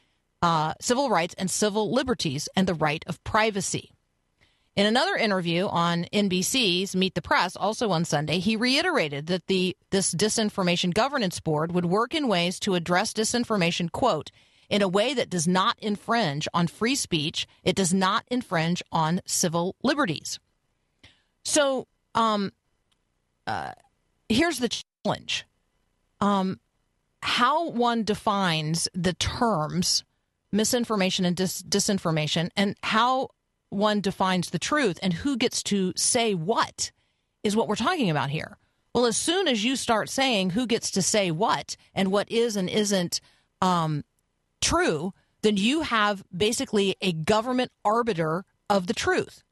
uh, 0.43 0.75
civil 0.81 1.11
rights 1.11 1.35
and 1.39 1.51
civil 1.51 1.93
liberties, 1.93 2.49
and 2.57 2.67
the 2.67 2.75
right 2.75 3.05
of 3.07 3.23
privacy. 3.25 3.95
In 4.77 4.87
another 4.87 5.15
interview 5.15 5.69
on 5.69 6.07
NBC's 6.13 6.97
Meet 6.97 7.15
the 7.15 7.23
Press, 7.23 7.55
also 7.55 7.91
on 7.91 8.05
Sunday, 8.05 8.41
he 8.41 8.57
reiterated 8.57 9.29
that 9.29 9.47
the 9.47 9.77
this 9.91 10.13
disinformation 10.13 10.93
governance 10.93 11.39
board 11.39 11.71
would 11.71 11.85
work 11.85 12.13
in 12.13 12.27
ways 12.27 12.59
to 12.61 12.75
address 12.75 13.13
disinformation, 13.13 13.91
quote, 13.93 14.33
in 14.69 14.83
a 14.83 14.89
way 14.89 15.15
that 15.15 15.31
does 15.31 15.47
not 15.47 15.79
infringe 15.79 16.49
on 16.53 16.67
free 16.67 16.97
speech. 16.97 17.47
It 17.63 17.77
does 17.77 17.95
not 17.95 18.25
infringe 18.29 18.83
on 18.91 19.21
civil 19.27 19.77
liberties. 19.85 20.41
So, 21.45 21.87
um, 22.17 22.51
uh, 23.47 23.73
here's 24.29 24.59
the 24.59 24.71
challenge: 25.05 25.47
um, 26.21 26.59
how 27.25 27.71
one 27.71 28.05
defines 28.05 28.87
the 28.95 29.15
terms 29.15 30.05
misinformation 30.53 31.25
and 31.25 31.35
dis- 31.35 31.63
disinformation, 31.63 32.51
and 32.55 32.77
how 32.83 33.29
one 33.71 34.01
defines 34.01 34.51
the 34.51 34.59
truth, 34.59 34.99
and 35.03 35.13
who 35.13 35.37
gets 35.37 35.63
to 35.63 35.93
say 35.97 36.35
what, 36.35 36.93
is 37.43 37.57
what 37.57 37.67
we're 37.67 37.75
talking 37.77 38.11
about 38.11 38.31
here. 38.31 38.59
Well, 38.95 39.07
as 39.07 39.17
soon 39.17 39.49
as 39.49 39.65
you 39.65 39.75
start 39.75 40.09
saying 40.09 40.51
who 40.51 40.67
gets 40.67 40.91
to 40.93 41.03
say 41.03 41.31
what 41.31 41.77
and 41.95 42.13
what 42.13 42.31
is 42.31 42.57
and 42.57 42.69
isn't 42.69 43.21
um, 43.61 44.05
true, 44.61 45.13
then 45.43 45.57
you 45.57 45.81
have 45.81 46.23
basically 46.35 46.95
a 47.01 47.13
government 47.13 47.73
arbiter 47.85 48.45
of 48.71 48.87
the 48.87 48.95
truth. 48.95 49.43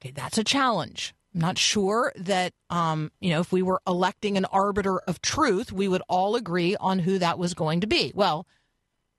Okay, 0.00 0.12
that's 0.12 0.38
a 0.38 0.44
challenge. 0.44 1.14
I'm 1.36 1.42
not 1.42 1.58
sure 1.58 2.14
that, 2.16 2.54
um, 2.70 3.12
you 3.20 3.28
know, 3.28 3.40
if 3.40 3.52
we 3.52 3.60
were 3.60 3.82
electing 3.86 4.38
an 4.38 4.46
arbiter 4.46 5.00
of 5.00 5.20
truth, 5.20 5.70
we 5.70 5.86
would 5.86 6.00
all 6.08 6.34
agree 6.34 6.76
on 6.76 7.00
who 7.00 7.18
that 7.18 7.38
was 7.38 7.52
going 7.52 7.82
to 7.82 7.86
be. 7.86 8.10
Well, 8.14 8.46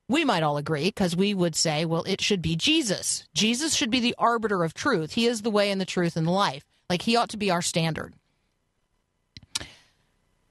we 0.10 0.26
might 0.26 0.42
all 0.42 0.58
agree 0.58 0.86
because 0.86 1.16
we 1.16 1.36
would 1.36 1.56
say, 1.56 1.86
well, 1.86 2.04
it 2.08 2.20
should 2.20 2.42
be 2.42 2.56
Jesus. 2.56 3.28
Jesus 3.36 3.76
should 3.76 3.92
be 3.92 4.00
the 4.00 4.16
arbiter 4.18 4.64
of 4.64 4.74
truth. 4.74 5.12
He 5.14 5.28
is 5.28 5.44
the 5.44 5.52
way 5.52 5.70
and 5.70 5.80
the 5.80 5.86
truth 5.86 6.18
and 6.18 6.26
the 6.26 6.32
life. 6.32 6.66
Like, 6.90 7.04
he 7.04 7.16
ought 7.16 7.30
to 7.30 7.38
be 7.38 7.52
our 7.52 7.62
standard. 7.62 8.16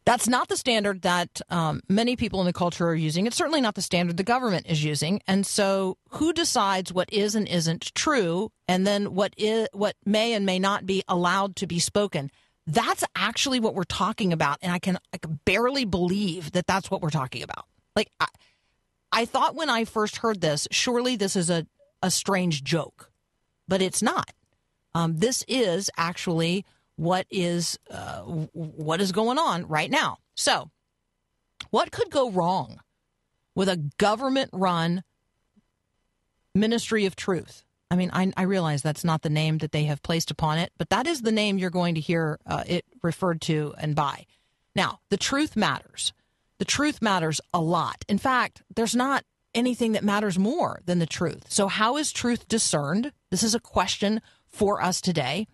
That's 0.06 0.28
not 0.28 0.46
the 0.46 0.56
standard 0.56 1.02
that 1.02 1.40
um, 1.50 1.80
many 1.88 2.14
people 2.14 2.38
in 2.40 2.46
the 2.46 2.52
culture 2.52 2.86
are 2.86 2.94
using. 2.94 3.26
It's 3.26 3.36
certainly 3.36 3.60
not 3.60 3.74
the 3.74 3.82
standard 3.82 4.16
the 4.16 4.22
government 4.22 4.66
is 4.68 4.84
using. 4.84 5.20
And 5.26 5.44
so, 5.44 5.98
who 6.10 6.32
decides 6.32 6.92
what 6.92 7.12
is 7.12 7.34
and 7.34 7.48
isn't 7.48 7.92
true, 7.96 8.52
and 8.68 8.86
then 8.86 9.16
what 9.16 9.34
is 9.36 9.66
what 9.72 9.96
may 10.06 10.32
and 10.32 10.46
may 10.46 10.60
not 10.60 10.86
be 10.86 11.02
allowed 11.08 11.56
to 11.56 11.66
be 11.66 11.80
spoken? 11.80 12.30
That's 12.68 13.02
actually 13.16 13.58
what 13.58 13.74
we're 13.74 13.82
talking 13.82 14.32
about, 14.32 14.58
and 14.62 14.70
I 14.72 14.78
can 14.78 14.96
I 15.12 15.18
can 15.18 15.40
barely 15.44 15.84
believe 15.84 16.52
that 16.52 16.68
that's 16.68 16.88
what 16.88 17.02
we're 17.02 17.10
talking 17.10 17.42
about. 17.42 17.66
Like, 17.96 18.10
I, 18.20 18.28
I 19.10 19.24
thought 19.24 19.56
when 19.56 19.70
I 19.70 19.84
first 19.84 20.18
heard 20.18 20.40
this, 20.40 20.68
surely 20.70 21.16
this 21.16 21.34
is 21.34 21.50
a 21.50 21.66
a 22.00 22.12
strange 22.12 22.62
joke, 22.62 23.10
but 23.66 23.82
it's 23.82 24.02
not. 24.02 24.30
Um, 24.94 25.16
this 25.18 25.44
is 25.48 25.90
actually 25.96 26.64
what 26.96 27.26
is 27.30 27.78
uh, 27.90 28.20
what 28.22 29.00
is 29.00 29.12
going 29.12 29.38
on 29.38 29.66
right 29.66 29.90
now. 29.90 30.18
So, 30.34 30.70
what 31.70 31.92
could 31.92 32.10
go 32.10 32.30
wrong 32.30 32.80
with 33.54 33.68
a 33.68 33.90
government-run 33.98 35.02
ministry 36.54 37.06
of 37.06 37.16
truth? 37.16 37.64
I 37.90 37.96
mean, 37.96 38.10
I, 38.12 38.32
I, 38.36 38.42
realize 38.42 38.82
that's 38.82 39.04
not 39.04 39.22
the 39.22 39.30
name 39.30 39.58
that 39.58 39.70
they 39.70 39.84
have 39.84 40.02
placed 40.02 40.32
upon 40.32 40.58
it, 40.58 40.72
but 40.76 40.90
that 40.90 41.06
is 41.06 41.22
the 41.22 41.30
name 41.30 41.56
you're 41.56 41.70
going 41.70 41.94
to 41.94 42.00
hear 42.00 42.40
uh, 42.44 42.64
it 42.66 42.84
referred 43.02 43.40
to 43.42 43.74
and 43.78 43.94
by. 43.94 44.26
Now, 44.74 44.98
the 45.08 45.16
truth 45.16 45.54
matters. 45.54 46.12
The 46.58 46.64
truth 46.64 47.00
matters 47.00 47.40
a 47.54 47.60
lot. 47.60 48.04
In 48.08 48.18
fact, 48.18 48.62
there's 48.74 48.96
not 48.96 49.24
anything 49.54 49.92
that 49.92 50.02
matters 50.02 50.38
more 50.38 50.80
than 50.84 50.98
the 50.98 51.06
truth. 51.06 51.44
So, 51.48 51.68
how 51.68 51.96
is 51.96 52.12
truth 52.12 52.48
discerned? 52.48 53.12
This 53.30 53.42
is 53.42 53.54
a 53.54 53.60
question 53.60 54.20
for 54.46 54.82
us 54.82 55.00
today. 55.00 55.46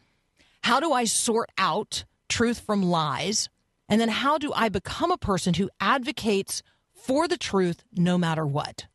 How 0.62 0.80
do 0.80 0.92
I 0.92 1.04
sort 1.04 1.50
out 1.58 2.04
truth 2.28 2.60
from 2.60 2.82
lies? 2.82 3.48
And 3.88 4.00
then 4.00 4.08
how 4.08 4.38
do 4.38 4.52
I 4.54 4.68
become 4.68 5.10
a 5.10 5.18
person 5.18 5.54
who 5.54 5.70
advocates 5.80 6.62
for 6.94 7.28
the 7.28 7.36
truth 7.36 7.84
no 7.92 8.16
matter 8.16 8.46
what? 8.46 8.86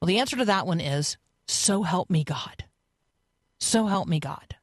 Well, 0.00 0.08
the 0.08 0.18
answer 0.18 0.36
to 0.36 0.44
that 0.44 0.66
one 0.66 0.80
is 0.80 1.16
so 1.46 1.82
help 1.82 2.10
me 2.10 2.24
God. 2.24 2.64
So 3.58 3.86
help 3.86 4.08
me 4.08 4.20
God. 4.20 4.56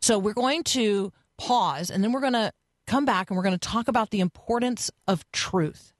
So 0.00 0.18
we're 0.18 0.34
going 0.34 0.62
to 0.64 1.12
pause 1.38 1.90
and 1.90 2.04
then 2.04 2.12
we're 2.12 2.20
going 2.20 2.32
to 2.34 2.52
come 2.86 3.04
back 3.04 3.30
and 3.30 3.36
we're 3.36 3.42
going 3.42 3.58
to 3.58 3.68
talk 3.68 3.88
about 3.88 4.10
the 4.10 4.20
importance 4.20 4.90
of 5.06 5.30
truth 5.32 5.92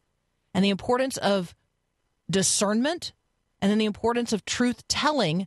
and 0.54 0.64
the 0.64 0.70
importance 0.70 1.16
of 1.16 1.54
discernment 2.30 3.12
and 3.60 3.70
then 3.70 3.78
the 3.78 3.84
importance 3.84 4.32
of 4.32 4.44
truth 4.44 4.86
telling 4.88 5.46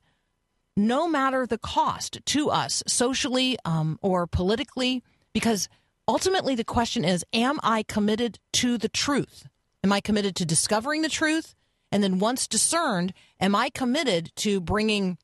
no 0.76 1.08
matter 1.08 1.46
the 1.46 1.58
cost 1.58 2.20
to 2.26 2.50
us 2.50 2.84
socially 2.88 3.58
um, 3.66 4.00
or 4.02 4.28
politically, 4.28 5.04
because 5.34 5.68
ultimately 6.08 6.56
the 6.56 6.64
question 6.64 7.04
is 7.04 7.26
Am 7.34 7.60
I 7.64 7.84
committed 7.84 8.40
to 8.54 8.78
the 8.78 8.90
truth? 8.90 9.48
Am 9.84 9.92
I 9.92 10.00
committed 10.00 10.36
to 10.38 10.46
discovering 10.46 11.02
the 11.02 11.10
truth? 11.10 11.56
And 11.92 12.04
then 12.04 12.20
once 12.20 12.48
discerned, 12.48 13.14
am 13.40 13.56
I 13.56 13.70
committed 13.70 14.32
to 14.38 14.62
bringing 14.62 15.18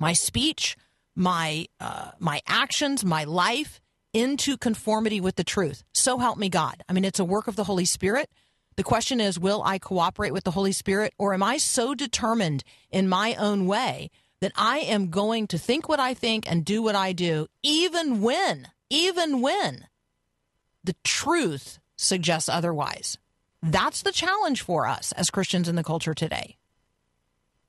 my 0.00 0.12
speech, 0.12 0.76
my 1.14 1.66
uh, 1.78 2.12
my 2.18 2.40
actions, 2.46 3.04
my 3.04 3.24
life 3.24 3.80
into 4.12 4.56
conformity 4.56 5.20
with 5.20 5.36
the 5.36 5.44
truth? 5.44 5.84
So 5.92 6.18
help 6.18 6.38
me 6.38 6.48
God. 6.48 6.82
I 6.88 6.92
mean, 6.92 7.04
it's 7.04 7.18
a 7.18 7.24
work 7.24 7.48
of 7.48 7.56
the 7.56 7.64
Holy 7.64 7.84
Spirit. 7.84 8.30
The 8.76 8.82
question 8.82 9.20
is, 9.20 9.38
will 9.38 9.62
I 9.62 9.78
cooperate 9.78 10.32
with 10.32 10.44
the 10.44 10.50
Holy 10.50 10.72
Spirit, 10.72 11.12
or 11.18 11.32
am 11.34 11.42
I 11.42 11.58
so 11.58 11.94
determined 11.94 12.64
in 12.90 13.08
my 13.08 13.34
own 13.34 13.66
way 13.66 14.10
that 14.44 14.52
I 14.56 14.80
am 14.80 15.08
going 15.08 15.46
to 15.46 15.58
think 15.58 15.88
what 15.88 15.98
I 15.98 16.12
think 16.12 16.44
and 16.46 16.66
do 16.66 16.82
what 16.82 16.94
I 16.94 17.14
do, 17.14 17.46
even 17.62 18.20
when, 18.20 18.68
even 18.90 19.40
when 19.40 19.86
the 20.84 20.94
truth 21.02 21.78
suggests 21.96 22.50
otherwise. 22.50 23.16
That's 23.62 24.02
the 24.02 24.12
challenge 24.12 24.60
for 24.60 24.86
us 24.86 25.12
as 25.12 25.30
Christians 25.30 25.66
in 25.66 25.76
the 25.76 25.82
culture 25.82 26.12
today. 26.12 26.58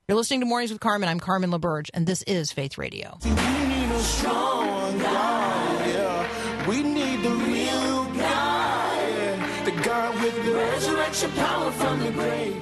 You're 0.10 0.18
listening 0.18 0.42
to 0.42 0.46
Mornings 0.46 0.70
with 0.70 0.82
Carmen. 0.82 1.08
I'm 1.08 1.22
Carmen 1.22 1.50
LaBerge, 1.50 1.90
and 1.94 2.06
this 2.06 2.24
is 2.24 2.52
Faith 2.52 2.78
Radio. 2.78 3.20
We 3.24 3.30
need 3.30 3.92
a 3.92 4.00
strong 4.02 5.00
God, 5.00 5.88
yeah. 5.88 6.68
We 6.68 6.84
need 6.84 7.24
the 7.24 7.32
real 7.32 8.04
God, 8.20 9.10
yeah. 9.12 9.64
the 9.64 9.82
God 9.82 10.22
with 10.22 10.46
the 10.46 10.52
resurrection 10.56 11.32
power 11.32 11.72
from 11.72 12.02
the 12.02 12.12
grave. 12.12 12.62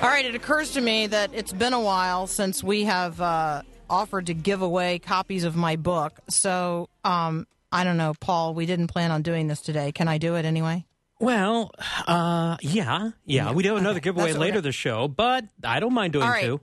Take 0.00 0.08
away 0.08 0.08
the 0.08 0.08
All 0.08 0.08
right, 0.08 0.24
it 0.24 0.34
occurs 0.34 0.72
to 0.72 0.80
me 0.80 1.06
that 1.08 1.30
it's 1.34 1.52
been 1.52 1.72
a 1.72 1.80
while 1.80 2.26
since 2.26 2.64
we 2.64 2.84
have 2.84 3.20
uh, 3.20 3.62
offered 3.88 4.26
to 4.26 4.34
give 4.34 4.62
away 4.62 4.98
copies 4.98 5.44
of 5.44 5.56
my 5.56 5.76
book. 5.76 6.18
So, 6.28 6.88
um, 7.04 7.46
I 7.72 7.84
don't 7.84 7.96
know, 7.96 8.14
Paul, 8.18 8.54
we 8.54 8.66
didn't 8.66 8.88
plan 8.88 9.10
on 9.10 9.22
doing 9.22 9.46
this 9.46 9.60
today. 9.60 9.92
Can 9.92 10.08
I 10.08 10.18
do 10.18 10.36
it 10.36 10.44
anyway? 10.44 10.86
Well, 11.18 11.72
uh, 12.06 12.56
yeah, 12.62 13.10
yeah. 13.26 13.52
We 13.52 13.62
do 13.62 13.70
have 13.70 13.78
another 13.78 13.98
Okay, 13.98 14.04
giveaway 14.04 14.26
that's 14.28 14.38
what 14.38 14.40
we're 14.40 14.46
later 14.46 14.60
this 14.62 14.74
show, 14.74 15.06
but 15.06 15.44
I 15.62 15.80
don't 15.80 15.92
mind 15.92 16.14
doing 16.14 16.24
All 16.24 16.30
right. 16.30 16.44
two. 16.44 16.60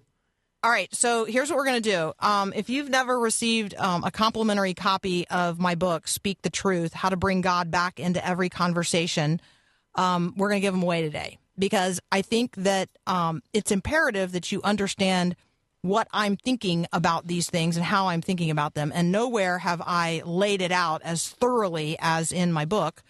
All 0.63 0.71
right, 0.71 0.93
so 0.93 1.25
here's 1.25 1.49
what 1.49 1.57
we're 1.57 1.65
going 1.65 1.81
to 1.83 1.89
do. 1.89 2.13
Um, 2.19 2.51
if 2.55 2.69
you've 2.69 2.89
never 2.89 3.19
received 3.19 3.75
um, 3.75 4.03
a 4.03 4.09
complimentary 4.09 4.73
copy 4.73 5.27
of 5.27 5.59
my 5.59 5.75
book, 5.75 6.07
Speak 6.07 6.41
the 6.41 6.49
Truth 6.49 6.93
How 6.93 7.09
to 7.09 7.15
Bring 7.15 7.41
God 7.41 7.69
Back 7.69 7.99
into 7.99 8.25
Every 8.27 8.49
Conversation, 8.49 9.39
um, 9.93 10.33
we're 10.35 10.49
going 10.49 10.59
to 10.59 10.65
give 10.65 10.73
them 10.73 10.81
away 10.81 11.03
today 11.03 11.37
because 11.57 11.99
I 12.11 12.21
think 12.21 12.55
that 12.55 12.89
um, 13.05 13.41
it's 13.53 13.71
imperative 13.71 14.31
that 14.31 14.51
you 14.51 14.61
understand 14.63 15.35
what 15.81 16.07
I'm 16.11 16.35
thinking 16.35 16.87
about 16.91 17.27
these 17.27 17.49
things 17.49 17.77
and 17.77 17.85
how 17.85 18.07
I'm 18.07 18.21
thinking 18.21 18.51
about 18.51 18.73
them. 18.73 18.91
And 18.93 19.11
nowhere 19.11 19.59
have 19.59 19.81
I 19.85 20.21
laid 20.25 20.61
it 20.61 20.71
out 20.71 21.01
as 21.03 21.29
thoroughly 21.29 21.97
as 21.99 22.31
in 22.31 22.51
my 22.51 22.65
book, 22.65 23.03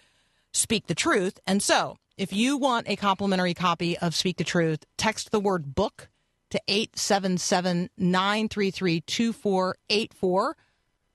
Speak 0.52 0.86
the 0.86 0.94
Truth. 0.94 1.40
And 1.46 1.62
so 1.62 1.96
if 2.16 2.32
you 2.32 2.56
want 2.56 2.88
a 2.88 2.96
complimentary 2.96 3.54
copy 3.54 3.98
of 3.98 4.14
Speak 4.14 4.36
the 4.36 4.44
Truth, 4.44 4.84
text 4.96 5.30
the 5.30 5.40
word 5.40 5.74
book 5.74 6.08
to 6.50 6.60
877 6.68 7.90
933 7.96 9.00
2484. 9.02 10.56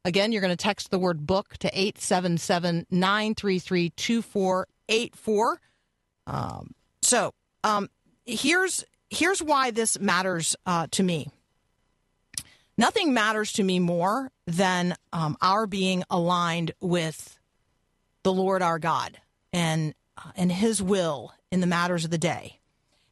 Again, 0.05 0.31
you're 0.31 0.41
going 0.41 0.51
to 0.51 0.57
text 0.57 0.91
the 0.91 0.99
word 0.99 1.25
book 1.25 1.57
to 1.59 1.67
877 1.67 2.88
933 2.91 3.89
2484. 3.91 5.61
So 7.03 7.33
um, 7.63 7.89
here's 8.25 8.83
here's 9.09 9.41
why 9.41 9.71
this 9.71 9.99
matters 9.99 10.55
uh, 10.65 10.87
to 10.91 11.03
me. 11.03 11.29
Nothing 12.77 13.13
matters 13.13 13.53
to 13.53 13.63
me 13.63 13.79
more 13.79 14.31
than 14.47 14.95
um, 15.11 15.37
our 15.41 15.67
being 15.67 16.03
aligned 16.09 16.71
with 16.81 17.39
the 18.23 18.33
Lord 18.33 18.61
our 18.61 18.79
God 18.79 19.19
and 19.51 19.93
uh, 20.17 20.31
and 20.35 20.51
His 20.51 20.81
will 20.81 21.33
in 21.51 21.59
the 21.59 21.67
matters 21.67 22.05
of 22.05 22.11
the 22.11 22.17
day. 22.17 22.59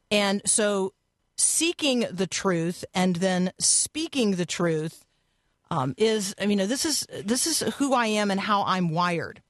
And 0.09 0.41
so, 0.45 0.93
seeking 1.37 2.05
the 2.11 2.27
truth 2.27 2.83
and 2.93 3.17
then 3.17 3.51
speaking 3.59 4.31
the 4.31 4.45
truth 4.45 5.05
um, 5.69 5.93
is, 5.97 6.35
I 6.39 6.47
mean, 6.47 6.57
this 6.57 6.85
is 6.85 7.07
this 7.23 7.45
is 7.47 7.59
who 7.75 7.93
I 7.93 8.07
am 8.07 8.31
and 8.31 8.39
how 8.39 8.63
I'm 8.63 8.89
wired. 8.89 9.41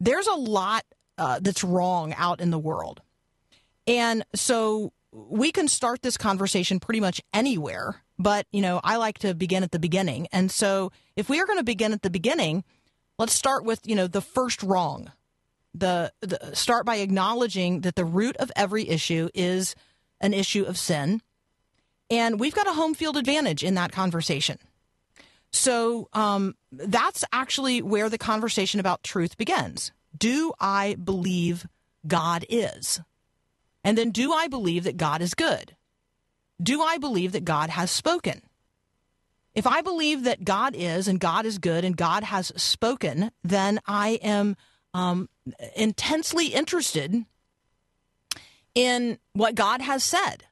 There's 0.00 0.26
a 0.26 0.34
lot 0.34 0.84
uh, 1.18 1.40
that's 1.40 1.62
wrong 1.62 2.14
out 2.14 2.40
in 2.40 2.50
the 2.50 2.58
world. 2.58 3.02
And 3.88 4.24
so 4.34 4.92
we 5.10 5.50
can 5.50 5.66
start 5.66 6.02
this 6.02 6.18
conversation 6.18 6.78
pretty 6.78 7.00
much 7.00 7.22
anywhere, 7.32 8.02
but 8.18 8.46
you 8.52 8.60
know, 8.60 8.80
I 8.84 8.96
like 8.96 9.18
to 9.20 9.34
begin 9.34 9.62
at 9.62 9.72
the 9.72 9.78
beginning. 9.78 10.28
And 10.30 10.50
so 10.50 10.92
if 11.16 11.28
we 11.28 11.40
are 11.40 11.46
going 11.46 11.58
to 11.58 11.64
begin 11.64 11.94
at 11.94 12.02
the 12.02 12.10
beginning, 12.10 12.64
let's 13.18 13.32
start 13.32 13.64
with, 13.64 13.80
you 13.84 13.96
know, 13.96 14.06
the 14.06 14.20
first 14.20 14.62
wrong. 14.62 15.10
The, 15.74 16.12
the 16.20 16.54
start 16.54 16.84
by 16.84 16.96
acknowledging 16.96 17.80
that 17.80 17.96
the 17.96 18.04
root 18.04 18.36
of 18.36 18.52
every 18.54 18.88
issue 18.88 19.30
is 19.34 19.74
an 20.20 20.34
issue 20.34 20.64
of 20.64 20.76
sin. 20.76 21.22
And 22.10 22.38
we've 22.38 22.54
got 22.54 22.68
a 22.68 22.72
home 22.72 22.94
field 22.94 23.16
advantage 23.16 23.64
in 23.64 23.74
that 23.74 23.92
conversation. 23.92 24.58
So 25.50 26.08
um, 26.12 26.56
that's 26.72 27.24
actually 27.32 27.80
where 27.80 28.10
the 28.10 28.18
conversation 28.18 28.80
about 28.80 29.02
truth 29.02 29.38
begins. 29.38 29.92
Do 30.16 30.52
I 30.60 30.96
believe 31.02 31.66
God 32.06 32.44
is? 32.48 33.00
And 33.88 33.96
then, 33.96 34.10
do 34.10 34.34
I 34.34 34.48
believe 34.48 34.84
that 34.84 34.98
God 34.98 35.22
is 35.22 35.32
good? 35.32 35.74
Do 36.62 36.82
I 36.82 36.98
believe 36.98 37.32
that 37.32 37.46
God 37.46 37.70
has 37.70 37.90
spoken? 37.90 38.42
If 39.54 39.66
I 39.66 39.80
believe 39.80 40.24
that 40.24 40.44
God 40.44 40.74
is 40.76 41.08
and 41.08 41.18
God 41.18 41.46
is 41.46 41.56
good 41.56 41.86
and 41.86 41.96
God 41.96 42.22
has 42.22 42.52
spoken, 42.54 43.30
then 43.42 43.80
I 43.86 44.20
am 44.22 44.56
um, 44.92 45.30
intensely 45.74 46.48
interested 46.48 47.24
in 48.74 49.18
what 49.32 49.54
God 49.54 49.80
has 49.80 50.04
said. 50.04 50.44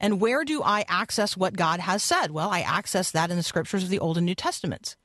And 0.00 0.20
where 0.20 0.44
do 0.44 0.60
I 0.60 0.84
access 0.88 1.36
what 1.36 1.56
God 1.56 1.78
has 1.78 2.02
said? 2.02 2.32
Well, 2.32 2.50
I 2.50 2.62
access 2.62 3.12
that 3.12 3.30
in 3.30 3.36
the 3.36 3.44
scriptures 3.44 3.84
of 3.84 3.90
the 3.90 4.00
Old 4.00 4.16
and 4.16 4.26
New 4.26 4.34
Testaments. 4.34 4.96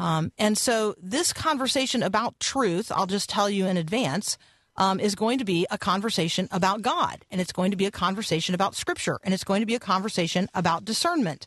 Um, 0.00 0.32
and 0.36 0.58
so, 0.58 0.96
this 1.00 1.32
conversation 1.32 2.02
about 2.02 2.40
truth, 2.40 2.90
I'll 2.92 3.06
just 3.06 3.30
tell 3.30 3.48
you 3.48 3.66
in 3.66 3.76
advance, 3.76 4.36
um, 4.80 4.98
is 4.98 5.14
going 5.14 5.38
to 5.38 5.44
be 5.44 5.66
a 5.70 5.76
conversation 5.76 6.48
about 6.50 6.80
God, 6.80 7.26
and 7.30 7.38
it's 7.38 7.52
going 7.52 7.70
to 7.70 7.76
be 7.76 7.84
a 7.84 7.90
conversation 7.90 8.54
about 8.54 8.74
Scripture, 8.74 9.20
and 9.22 9.34
it's 9.34 9.44
going 9.44 9.60
to 9.60 9.66
be 9.66 9.74
a 9.74 9.80
conversation 9.80 10.48
about 10.54 10.86
discernment. 10.86 11.46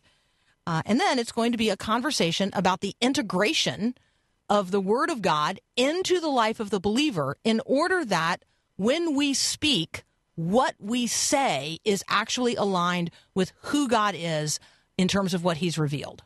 Uh, 0.67 0.84
and 0.86 0.99
then 0.99 1.17
it's 1.17 1.31
going 1.31 1.51
to 1.51 1.57
be 1.57 1.71
a 1.71 1.75
conversation 1.75 2.51
about 2.53 2.81
the 2.81 2.95
integration 3.01 3.95
of 4.49 4.69
the 4.69 4.79
Word 4.79 5.09
of 5.09 5.23
God 5.23 5.59
into 5.75 6.19
the 6.19 6.29
life 6.29 6.59
of 6.59 6.69
the 6.69 6.79
believer 6.79 7.36
in 7.43 7.59
order 7.65 8.05
that 8.05 8.45
when 8.75 9.15
we 9.15 9.34
speak, 9.34 10.03
what 10.36 10.75
we 10.79 11.07
say 11.07 11.79
is 11.84 12.03
actually 12.07 12.55
aligned 12.55 13.09
with 13.34 13.51
who 13.63 13.88
God 13.88 14.13
is 14.15 14.59
in 14.95 15.07
terms 15.07 15.34
of 15.34 15.43
what 15.43 15.57
He's 15.57 15.79
revealed. 15.79 16.21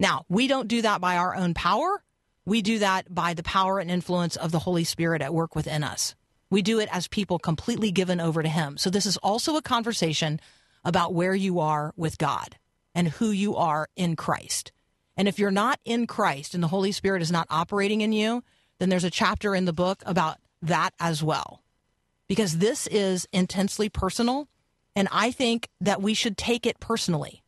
Now, 0.00 0.24
we 0.30 0.46
don't 0.46 0.66
do 0.66 0.80
that 0.80 1.02
by 1.02 1.18
our 1.18 1.36
own 1.36 1.52
power. 1.52 2.02
We 2.46 2.62
do 2.62 2.78
that 2.78 3.14
by 3.14 3.34
the 3.34 3.42
power 3.42 3.78
and 3.78 3.90
influence 3.90 4.36
of 4.36 4.50
the 4.50 4.60
Holy 4.60 4.84
Spirit 4.84 5.20
at 5.20 5.34
work 5.34 5.54
within 5.54 5.84
us. 5.84 6.14
We 6.52 6.60
do 6.60 6.80
it 6.80 6.90
as 6.92 7.08
people 7.08 7.38
completely 7.38 7.90
given 7.90 8.20
over 8.20 8.42
to 8.42 8.48
Him. 8.48 8.76
So, 8.76 8.90
this 8.90 9.06
is 9.06 9.16
also 9.16 9.56
a 9.56 9.62
conversation 9.62 10.38
about 10.84 11.14
where 11.14 11.34
you 11.34 11.60
are 11.60 11.94
with 11.96 12.18
God 12.18 12.58
and 12.94 13.08
who 13.08 13.30
you 13.30 13.56
are 13.56 13.88
in 13.96 14.16
Christ. 14.16 14.70
And 15.16 15.26
if 15.26 15.38
you're 15.38 15.50
not 15.50 15.80
in 15.86 16.06
Christ 16.06 16.52
and 16.52 16.62
the 16.62 16.68
Holy 16.68 16.92
Spirit 16.92 17.22
is 17.22 17.32
not 17.32 17.46
operating 17.48 18.02
in 18.02 18.12
you, 18.12 18.44
then 18.78 18.90
there's 18.90 19.02
a 19.02 19.10
chapter 19.10 19.54
in 19.54 19.64
the 19.64 19.72
book 19.72 20.02
about 20.04 20.40
that 20.60 20.92
as 21.00 21.22
well. 21.22 21.62
Because 22.28 22.58
this 22.58 22.86
is 22.88 23.26
intensely 23.32 23.88
personal. 23.88 24.46
And 24.94 25.08
I 25.10 25.30
think 25.30 25.70
that 25.80 26.02
we 26.02 26.12
should 26.12 26.36
take 26.36 26.66
it 26.66 26.78
personally. 26.80 27.42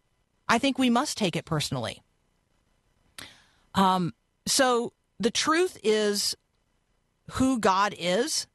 I 0.49 0.57
think 0.57 0.79
we 0.79 0.89
must 0.89 1.19
take 1.19 1.37
it 1.37 1.45
personally. 1.45 2.01
Um, 3.75 4.15
so 4.47 4.95
the 5.21 5.31
truth 5.31 5.77
is 5.83 6.35
who 7.33 7.59
God 7.59 7.95
is. 7.99 8.47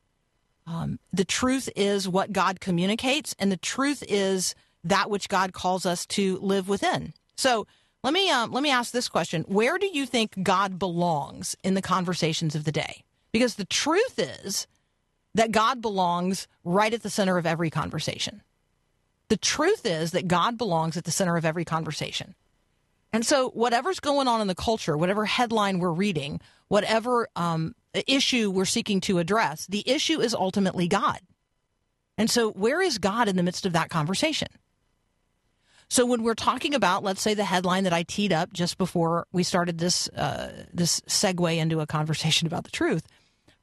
Um, 0.70 1.00
the 1.12 1.26
truth 1.26 1.68
is 1.76 2.08
what 2.08 2.32
God 2.32 2.60
communicates, 2.60 3.36
and 3.40 3.52
the 3.52 3.58
truth 3.58 4.04
is 4.08 4.54
that 4.84 5.10
which 5.10 5.28
God 5.28 5.52
calls 5.52 5.86
us 5.86 6.06
to 6.08 6.38
live 6.38 6.70
within. 6.70 7.14
So 7.38 7.66
let 8.04 8.14
me 8.14 8.30
um, 8.30 8.52
let 8.52 8.62
me 8.62 8.70
ask 8.70 8.92
this 8.92 9.10
question: 9.10 9.44
Where 9.48 9.80
do 9.80 9.88
you 9.88 10.06
think 10.06 10.44
God 10.44 10.78
belongs 10.78 11.56
in 11.64 11.74
the 11.74 11.82
conversations 11.82 12.54
of 12.54 12.66
the 12.66 12.72
day? 12.72 13.04
Because 13.32 13.56
the 13.56 13.66
truth 13.66 14.20
is 14.20 14.68
that 15.34 15.52
God 15.52 15.82
belongs 15.82 16.48
right 16.64 16.94
at 16.94 17.02
the 17.02 17.10
center 17.10 17.38
of 17.38 17.48
every 17.48 17.72
conversation. 17.72 18.44
The 19.30 19.38
truth 19.38 19.86
is 19.86 20.12
that 20.12 20.28
God 20.28 20.58
belongs 20.58 20.98
at 20.98 21.04
the 21.04 21.12
center 21.12 21.36
of 21.36 21.46
every 21.46 21.66
conversation. 21.66 22.36
And 23.12 23.26
so, 23.26 23.50
whatever's 23.50 24.00
going 24.00 24.28
on 24.28 24.40
in 24.40 24.48
the 24.48 24.56
culture, 24.56 24.96
whatever 24.96 25.26
headline 25.26 25.80
we're 25.80 25.92
reading, 25.92 26.42
whatever 26.68 27.28
um, 27.36 27.74
issue 27.94 28.52
we're 28.52 28.66
seeking 28.66 29.02
to 29.02 29.20
address, 29.20 29.66
the 29.68 29.88
issue 29.90 30.22
is 30.22 30.34
ultimately 30.34 30.88
God. 30.88 31.20
And 32.18 32.30
so, 32.30 32.52
where 32.52 32.82
is 32.82 32.98
God 32.98 33.28
in 33.28 33.38
the 33.38 33.44
midst 33.44 33.66
of 33.66 33.74
that 33.74 33.90
conversation? 33.90 34.50
So, 35.88 36.06
when 36.06 36.22
we're 36.22 36.36
talking 36.36 36.76
about, 36.76 37.04
let's 37.04 37.22
say, 37.22 37.34
the 37.34 37.46
headline 37.46 37.86
that 37.86 37.94
I 37.94 38.04
teed 38.04 38.34
up 38.34 38.54
just 38.54 38.78
before 38.78 39.26
we 39.32 39.42
started 39.44 39.78
this 39.78 40.10
uh, 40.10 40.66
this 40.74 41.00
segue 41.02 41.58
into 41.58 41.80
a 41.80 41.88
conversation 41.88 42.46
about 42.46 42.66
the 42.66 42.72
truth, 42.72 43.08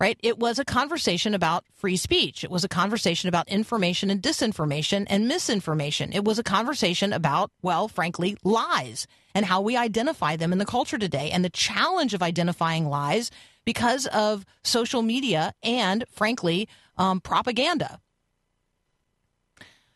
right? 0.01 0.19
It 0.23 0.39
was 0.39 0.59
a 0.59 0.65
conversation 0.65 1.35
about 1.35 1.65
free 1.75 1.97
speech. 1.97 2.45
It 2.45 2.51
was 2.51 2.65
a 2.65 2.69
conversation 2.69 3.29
about 3.29 3.49
information 3.49 4.11
and 4.11 4.23
disinformation 4.23 5.07
and 5.09 5.29
misinformation. 5.29 6.13
It 6.13 6.25
was 6.25 6.39
a 6.39 6.43
conversation 6.43 7.13
about, 7.13 7.51
well, 7.63 7.89
frankly, 7.89 8.37
lies 8.43 9.07
and 9.35 9.47
how 9.47 9.61
we 9.61 9.77
identify 9.77 10.37
them 10.37 10.53
in 10.53 10.59
the 10.59 10.65
culture 10.65 10.99
today 10.99 11.31
and 11.31 11.45
the 11.45 11.51
challenge 11.51 12.15
of 12.15 12.23
identifying 12.23 12.89
lies 12.89 13.31
because 13.67 14.07
of 14.07 14.47
social 14.65 15.03
media 15.03 15.53
and, 15.63 16.05
frankly, 16.11 16.67
um, 16.97 17.21
propaganda. 17.21 18.01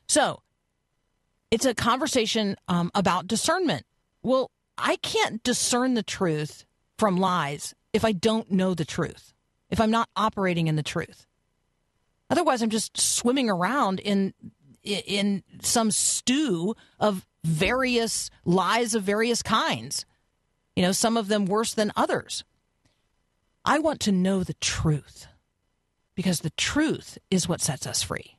So 0.07 0.43
it's 1.51 1.65
a 1.65 1.75
conversation 1.75 2.57
um, 2.69 2.91
about 2.95 3.27
discernment. 3.27 3.87
Well, 4.23 4.51
I 4.77 4.97
can't 4.97 5.43
discern 5.43 5.95
the 5.95 6.03
truth 6.03 6.67
from 6.99 7.17
lies 7.17 7.75
if 7.95 8.05
I 8.05 8.13
don't 8.13 8.51
know 8.51 8.75
the 8.75 8.85
truth 8.85 9.33
if 9.71 9.81
I'm 9.81 9.91
not 9.91 10.09
operating 10.17 10.67
in 10.67 10.77
the 10.77 10.83
truth. 10.83 11.27
Otherwise, 12.29 12.63
I'm 12.63 12.71
just 12.71 12.99
swimming 12.99 13.49
around 13.49 14.01
in 14.01 14.35
in 14.83 15.43
some 15.63 15.91
stew 15.91 16.75
of 16.99 17.27
various 17.45 18.31
lies 18.45 18.95
of 18.95 19.03
various 19.03 19.43
kinds. 19.43 20.07
You 20.75 20.83
know, 20.83 20.93
some 20.93 21.17
of 21.17 21.29
them 21.29 21.47
worse 21.47 21.75
than 21.75 21.93
others. 21.97 22.45
I 23.65 23.79
want 23.79 24.01
to 24.01 24.13
know 24.13 24.43
the 24.43 24.55
truth 24.55 25.27
because 26.15 26.41
the 26.41 26.51
truth 26.51 27.19
is 27.31 27.49
what 27.49 27.61
sets 27.61 27.87
us 27.87 28.03
free. 28.03 28.37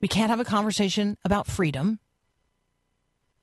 We 0.00 0.08
can't 0.08 0.30
have 0.30 0.40
a 0.40 0.44
conversation 0.44 1.16
about 1.24 1.46
freedom, 1.46 1.98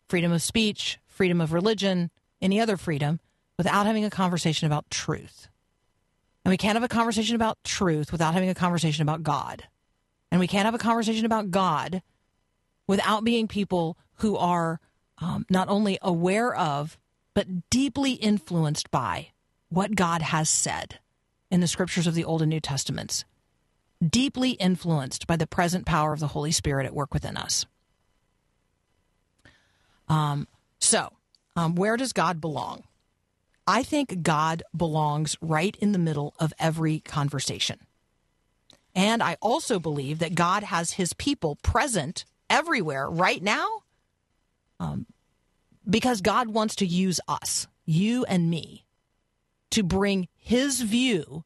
freedom 0.08 0.32
of 0.32 0.42
speech, 0.42 1.00
freedom 1.08 1.42
of 1.42 1.54
religion, 1.54 2.12
any 2.42 2.60
other 2.60 2.78
freedom, 2.78 3.20
without 3.58 3.86
having 3.86 4.06
a 4.06 4.10
conversation 4.10 4.66
about 4.66 4.90
truth. 4.90 5.48
And 6.44 6.52
we 6.52 6.58
can't 6.58 6.76
have 6.76 6.84
a 6.84 6.88
conversation 6.88 7.36
about 7.36 7.64
truth 7.64 8.12
without 8.12 8.34
having 8.34 8.50
a 8.50 8.56
conversation 8.56 9.04
about 9.04 9.24
God. 9.24 9.68
And 10.32 10.40
we 10.40 10.48
can't 10.48 10.66
have 10.66 10.76
a 10.76 10.80
conversation 10.80 11.26
about 11.26 11.52
God 11.52 12.02
without 12.88 13.24
being 13.24 13.48
people 13.48 13.98
who 14.16 14.38
are 14.38 14.80
um, 15.20 15.46
not 15.50 15.70
only 15.70 16.00
aware 16.02 16.56
of, 16.56 16.98
but 17.34 17.70
deeply 17.70 18.14
influenced 18.14 18.90
by 18.92 19.30
what 19.72 19.96
God 19.96 20.22
has 20.22 20.50
said 20.50 21.00
in 21.50 21.62
the 21.62 21.68
scriptures 21.68 22.06
of 22.06 22.14
the 22.14 22.26
Old 22.26 22.42
and 22.42 22.50
New 22.50 22.60
Testaments. 22.60 23.24
Deeply 24.06 24.52
influenced 24.52 25.28
by 25.28 25.38
the 25.38 25.48
present 25.48 25.86
power 25.86 26.12
of 26.12 26.20
the 26.20 26.28
Holy 26.28 26.52
Spirit 26.52 26.86
at 26.86 26.94
work 26.94 27.14
within 27.14 27.38
us. 27.38 27.66
Um, 30.10 30.48
so, 30.80 31.14
um, 31.56 31.76
where 31.76 31.96
does 31.96 32.12
God 32.12 32.42
belong? 32.42 32.84
I 33.66 33.84
think 33.84 34.24
God 34.24 34.64
belongs 34.76 35.38
right 35.42 35.76
in 35.80 35.94
the 35.94 36.00
middle 36.00 36.34
of 36.40 36.54
every 36.60 37.00
conversation. 37.00 37.80
And 38.94 39.24
I 39.24 39.38
also 39.42 39.80
believe 39.80 40.20
that 40.20 40.36
God 40.36 40.64
has 40.64 40.94
his 40.94 41.14
people 41.14 41.56
present 41.64 42.26
everywhere 42.50 43.10
right 43.10 43.42
now 43.42 43.84
um, 44.80 45.06
because 45.90 46.20
God 46.20 46.50
wants 46.50 46.76
to 46.78 46.86
use 46.86 47.22
us, 47.28 47.68
you 47.86 48.26
and 48.26 48.50
me, 48.50 48.84
to 49.72 49.84
bring 49.84 50.28
his 50.36 50.82
view 50.82 51.44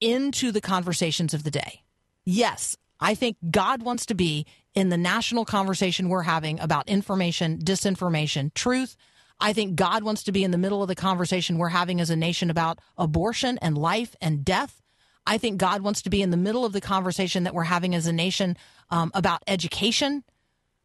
into 0.00 0.52
the 0.52 0.60
conversations 0.60 1.34
of 1.34 1.44
the 1.44 1.50
day. 1.50 1.82
Yes, 2.24 2.76
I 3.00 3.14
think 3.14 3.36
God 3.50 3.82
wants 3.82 4.06
to 4.06 4.14
be 4.14 4.46
in 4.74 4.88
the 4.88 4.96
national 4.96 5.44
conversation 5.44 6.08
we're 6.08 6.22
having 6.22 6.58
about 6.60 6.88
information, 6.88 7.58
disinformation, 7.58 8.52
truth. 8.54 8.96
I 9.40 9.52
think 9.52 9.76
God 9.76 10.02
wants 10.02 10.22
to 10.24 10.32
be 10.32 10.44
in 10.44 10.50
the 10.50 10.58
middle 10.58 10.82
of 10.82 10.88
the 10.88 10.94
conversation 10.94 11.58
we're 11.58 11.68
having 11.68 12.00
as 12.00 12.10
a 12.10 12.16
nation 12.16 12.50
about 12.50 12.78
abortion 12.96 13.58
and 13.58 13.76
life 13.76 14.14
and 14.20 14.44
death. 14.44 14.80
I 15.26 15.38
think 15.38 15.58
God 15.58 15.82
wants 15.82 16.02
to 16.02 16.10
be 16.10 16.22
in 16.22 16.30
the 16.30 16.36
middle 16.36 16.64
of 16.64 16.72
the 16.72 16.80
conversation 16.80 17.44
that 17.44 17.54
we're 17.54 17.64
having 17.64 17.94
as 17.94 18.06
a 18.06 18.12
nation 18.12 18.56
um, 18.90 19.10
about 19.14 19.42
education. 19.46 20.24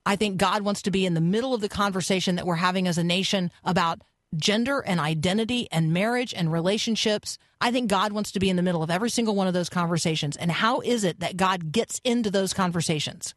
I 0.05 0.15
think 0.15 0.37
God 0.37 0.61
wants 0.61 0.81
to 0.83 0.91
be 0.91 1.05
in 1.05 1.13
the 1.13 1.21
middle 1.21 1.53
of 1.53 1.61
the 1.61 1.69
conversation 1.69 2.35
that 2.35 2.45
we're 2.45 2.55
having 2.55 2.87
as 2.87 2.97
a 2.97 3.03
nation 3.03 3.51
about 3.63 4.01
gender 4.35 4.79
and 4.79 4.99
identity 4.99 5.67
and 5.71 5.93
marriage 5.93 6.33
and 6.33 6.51
relationships. 6.51 7.37
I 7.61 7.71
think 7.71 7.89
God 7.89 8.11
wants 8.11 8.31
to 8.33 8.39
be 8.39 8.49
in 8.49 8.55
the 8.55 8.61
middle 8.61 8.83
of 8.83 8.91
every 8.91 9.09
single 9.09 9.35
one 9.35 9.47
of 9.47 9.53
those 9.53 9.69
conversations. 9.69 10.37
And 10.37 10.51
how 10.51 10.81
is 10.81 11.03
it 11.03 11.19
that 11.19 11.37
God 11.37 11.71
gets 11.71 11.99
into 12.03 12.29
those 12.29 12.53
conversations? 12.53 13.33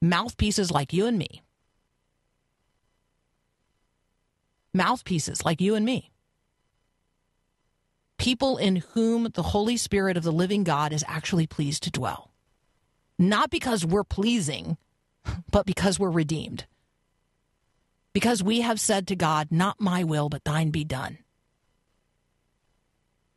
Mouthpieces 0.00 0.70
like 0.70 0.92
you 0.92 1.06
and 1.06 1.18
me. 1.18 1.42
Mouthpieces 4.72 5.44
like 5.44 5.60
you 5.60 5.74
and 5.74 5.84
me. 5.84 6.10
People 8.18 8.56
in 8.56 8.76
whom 8.76 9.28
the 9.34 9.42
Holy 9.42 9.76
Spirit 9.76 10.16
of 10.16 10.22
the 10.22 10.32
living 10.32 10.64
God 10.64 10.92
is 10.92 11.04
actually 11.06 11.46
pleased 11.46 11.82
to 11.84 11.90
dwell. 11.90 12.32
Not 13.18 13.50
because 13.50 13.84
we're 13.84 14.04
pleasing, 14.04 14.76
but 15.50 15.66
because 15.66 15.98
we're 15.98 16.10
redeemed 16.10 16.64
because 18.14 18.42
we 18.42 18.62
have 18.62 18.80
said 18.80 19.06
to 19.08 19.16
God, 19.16 19.48
Not 19.50 19.80
my 19.80 20.02
will, 20.04 20.30
but 20.30 20.44
thine 20.44 20.70
be 20.70 20.84
done. 20.84 21.18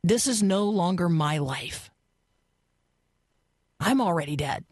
This 0.02 0.26
is 0.26 0.42
no 0.42 0.64
longer 0.64 1.10
my 1.10 1.36
life. 1.36 1.90
I'm 3.78 4.00
already 4.00 4.36
dead. 4.36 4.64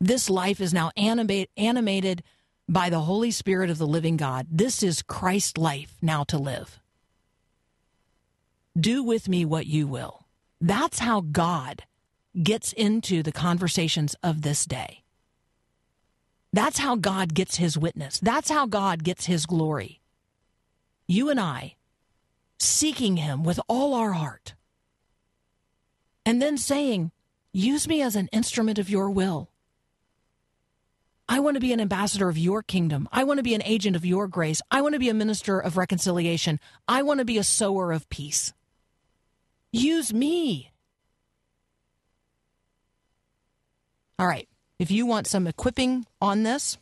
This 0.00 0.28
life 0.28 0.60
is 0.60 0.74
now 0.74 0.90
animate, 0.96 1.48
animated 1.56 2.22
by 2.68 2.90
the 2.90 3.00
Holy 3.00 3.30
Spirit 3.30 3.70
of 3.70 3.78
the 3.78 3.86
living 3.86 4.16
God. 4.16 4.46
This 4.50 4.82
is 4.82 5.00
Christ's 5.02 5.56
life 5.56 5.94
now 6.02 6.24
to 6.24 6.38
live. 6.38 6.80
Do 8.78 9.02
with 9.02 9.28
me 9.28 9.44
what 9.44 9.66
you 9.66 9.86
will. 9.86 10.26
That's 10.60 10.98
how 10.98 11.20
God 11.20 11.84
gets 12.40 12.72
into 12.72 13.22
the 13.22 13.32
conversations 13.32 14.16
of 14.22 14.42
this 14.42 14.64
day. 14.64 15.01
That's 16.52 16.78
how 16.78 16.96
God 16.96 17.34
gets 17.34 17.56
his 17.56 17.78
witness. 17.78 18.20
That's 18.20 18.50
how 18.50 18.66
God 18.66 19.04
gets 19.04 19.26
his 19.26 19.46
glory. 19.46 20.00
You 21.06 21.30
and 21.30 21.40
I 21.40 21.76
seeking 22.58 23.16
him 23.16 23.42
with 23.42 23.58
all 23.68 23.94
our 23.94 24.12
heart. 24.12 24.54
And 26.24 26.40
then 26.40 26.56
saying, 26.56 27.10
Use 27.52 27.86
me 27.86 28.00
as 28.00 28.16
an 28.16 28.28
instrument 28.32 28.78
of 28.78 28.88
your 28.88 29.10
will. 29.10 29.50
I 31.28 31.40
want 31.40 31.56
to 31.56 31.60
be 31.60 31.72
an 31.72 31.80
ambassador 31.80 32.28
of 32.28 32.38
your 32.38 32.62
kingdom. 32.62 33.08
I 33.12 33.24
want 33.24 33.38
to 33.38 33.42
be 33.42 33.54
an 33.54 33.62
agent 33.64 33.96
of 33.96 34.06
your 34.06 34.26
grace. 34.26 34.62
I 34.70 34.80
want 34.80 34.94
to 34.94 34.98
be 34.98 35.08
a 35.08 35.14
minister 35.14 35.58
of 35.58 35.76
reconciliation. 35.76 36.60
I 36.88 37.02
want 37.02 37.18
to 37.18 37.24
be 37.24 37.38
a 37.38 37.44
sower 37.44 37.92
of 37.92 38.08
peace. 38.08 38.52
Use 39.70 40.12
me. 40.12 40.72
All 44.18 44.26
right. 44.26 44.48
If 44.82 44.90
you 44.90 45.06
want 45.06 45.28
some 45.28 45.46
equipping 45.46 46.06
on 46.20 46.42
this, 46.42 46.76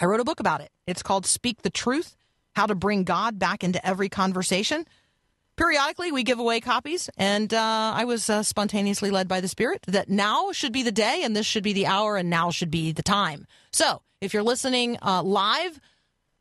I 0.00 0.06
wrote 0.06 0.18
a 0.18 0.24
book 0.24 0.40
about 0.40 0.62
it. 0.62 0.72
It's 0.84 1.00
called 1.00 1.26
Speak 1.26 1.62
the 1.62 1.70
Truth 1.70 2.16
How 2.56 2.66
to 2.66 2.74
Bring 2.74 3.04
God 3.04 3.38
Back 3.38 3.62
into 3.62 3.86
Every 3.86 4.08
Conversation. 4.08 4.84
Periodically, 5.54 6.10
we 6.10 6.24
give 6.24 6.40
away 6.40 6.58
copies, 6.60 7.08
and 7.16 7.54
uh, 7.54 7.92
I 7.94 8.04
was 8.04 8.28
uh, 8.28 8.42
spontaneously 8.42 9.12
led 9.12 9.28
by 9.28 9.40
the 9.40 9.46
Spirit 9.46 9.82
that 9.86 10.08
now 10.08 10.50
should 10.50 10.72
be 10.72 10.82
the 10.82 10.90
day, 10.90 11.20
and 11.22 11.36
this 11.36 11.46
should 11.46 11.62
be 11.62 11.72
the 11.72 11.86
hour, 11.86 12.16
and 12.16 12.28
now 12.30 12.50
should 12.50 12.72
be 12.72 12.90
the 12.90 13.04
time. 13.04 13.46
So, 13.70 14.02
if 14.20 14.34
you're 14.34 14.42
listening 14.42 14.98
uh, 15.00 15.22
live, 15.22 15.78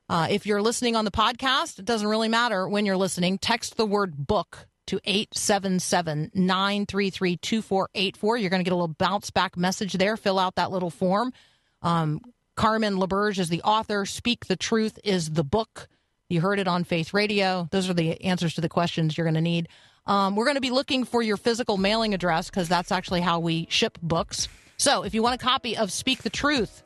uh, 0.09 0.25
if 0.31 0.47
you're 0.47 0.63
listening 0.63 0.95
on 0.95 1.05
the 1.05 1.11
podcast, 1.11 1.77
it 1.77 1.85
doesn't 1.85 2.07
really 2.07 2.29
matter 2.29 2.67
when 2.67 2.83
you're 2.87 2.97
listening. 2.97 3.37
Text 3.37 3.77
the 3.77 3.85
word 3.85 4.25
book 4.25 4.66
to 4.87 4.99
877 5.05 6.31
933 6.33 7.37
2484. 7.37 8.37
You're 8.37 8.49
going 8.49 8.59
to 8.59 8.63
get 8.63 8.73
a 8.73 8.75
little 8.75 8.87
bounce 8.87 9.29
back 9.29 9.55
message 9.55 9.93
there. 9.93 10.17
Fill 10.17 10.39
out 10.39 10.55
that 10.55 10.71
little 10.71 10.89
form. 10.89 11.33
Um, 11.81 12.21
Carmen 12.55 12.95
LaBerge 12.95 13.39
is 13.39 13.49
the 13.49 13.61
author. 13.61 14.05
Speak 14.05 14.47
the 14.47 14.55
Truth 14.55 14.99
is 15.03 15.31
the 15.31 15.43
book. 15.43 15.87
You 16.29 16.41
heard 16.41 16.59
it 16.59 16.67
on 16.67 16.83
Faith 16.83 17.13
Radio. 17.13 17.67
Those 17.71 17.89
are 17.89 17.93
the 17.93 18.21
answers 18.23 18.55
to 18.55 18.61
the 18.61 18.69
questions 18.69 19.17
you're 19.17 19.25
going 19.25 19.35
to 19.35 19.41
need. 19.41 19.69
Um, 20.05 20.35
we're 20.35 20.45
going 20.45 20.55
to 20.55 20.61
be 20.61 20.71
looking 20.71 21.03
for 21.03 21.21
your 21.21 21.37
physical 21.37 21.77
mailing 21.77 22.13
address 22.13 22.49
because 22.49 22.67
that's 22.67 22.91
actually 22.91 23.21
how 23.21 23.39
we 23.39 23.67
ship 23.69 23.97
books. 24.01 24.47
So 24.77 25.03
if 25.03 25.13
you 25.13 25.21
want 25.21 25.35
a 25.35 25.43
copy 25.43 25.77
of 25.77 25.91
Speak 25.91 26.23
the 26.23 26.29
Truth, 26.29 26.83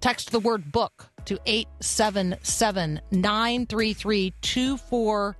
text 0.00 0.30
the 0.32 0.40
word 0.40 0.70
book 0.70 1.08
to 1.24 1.38
877 1.46 3.00
933 3.10 4.34
2484. 4.40 5.36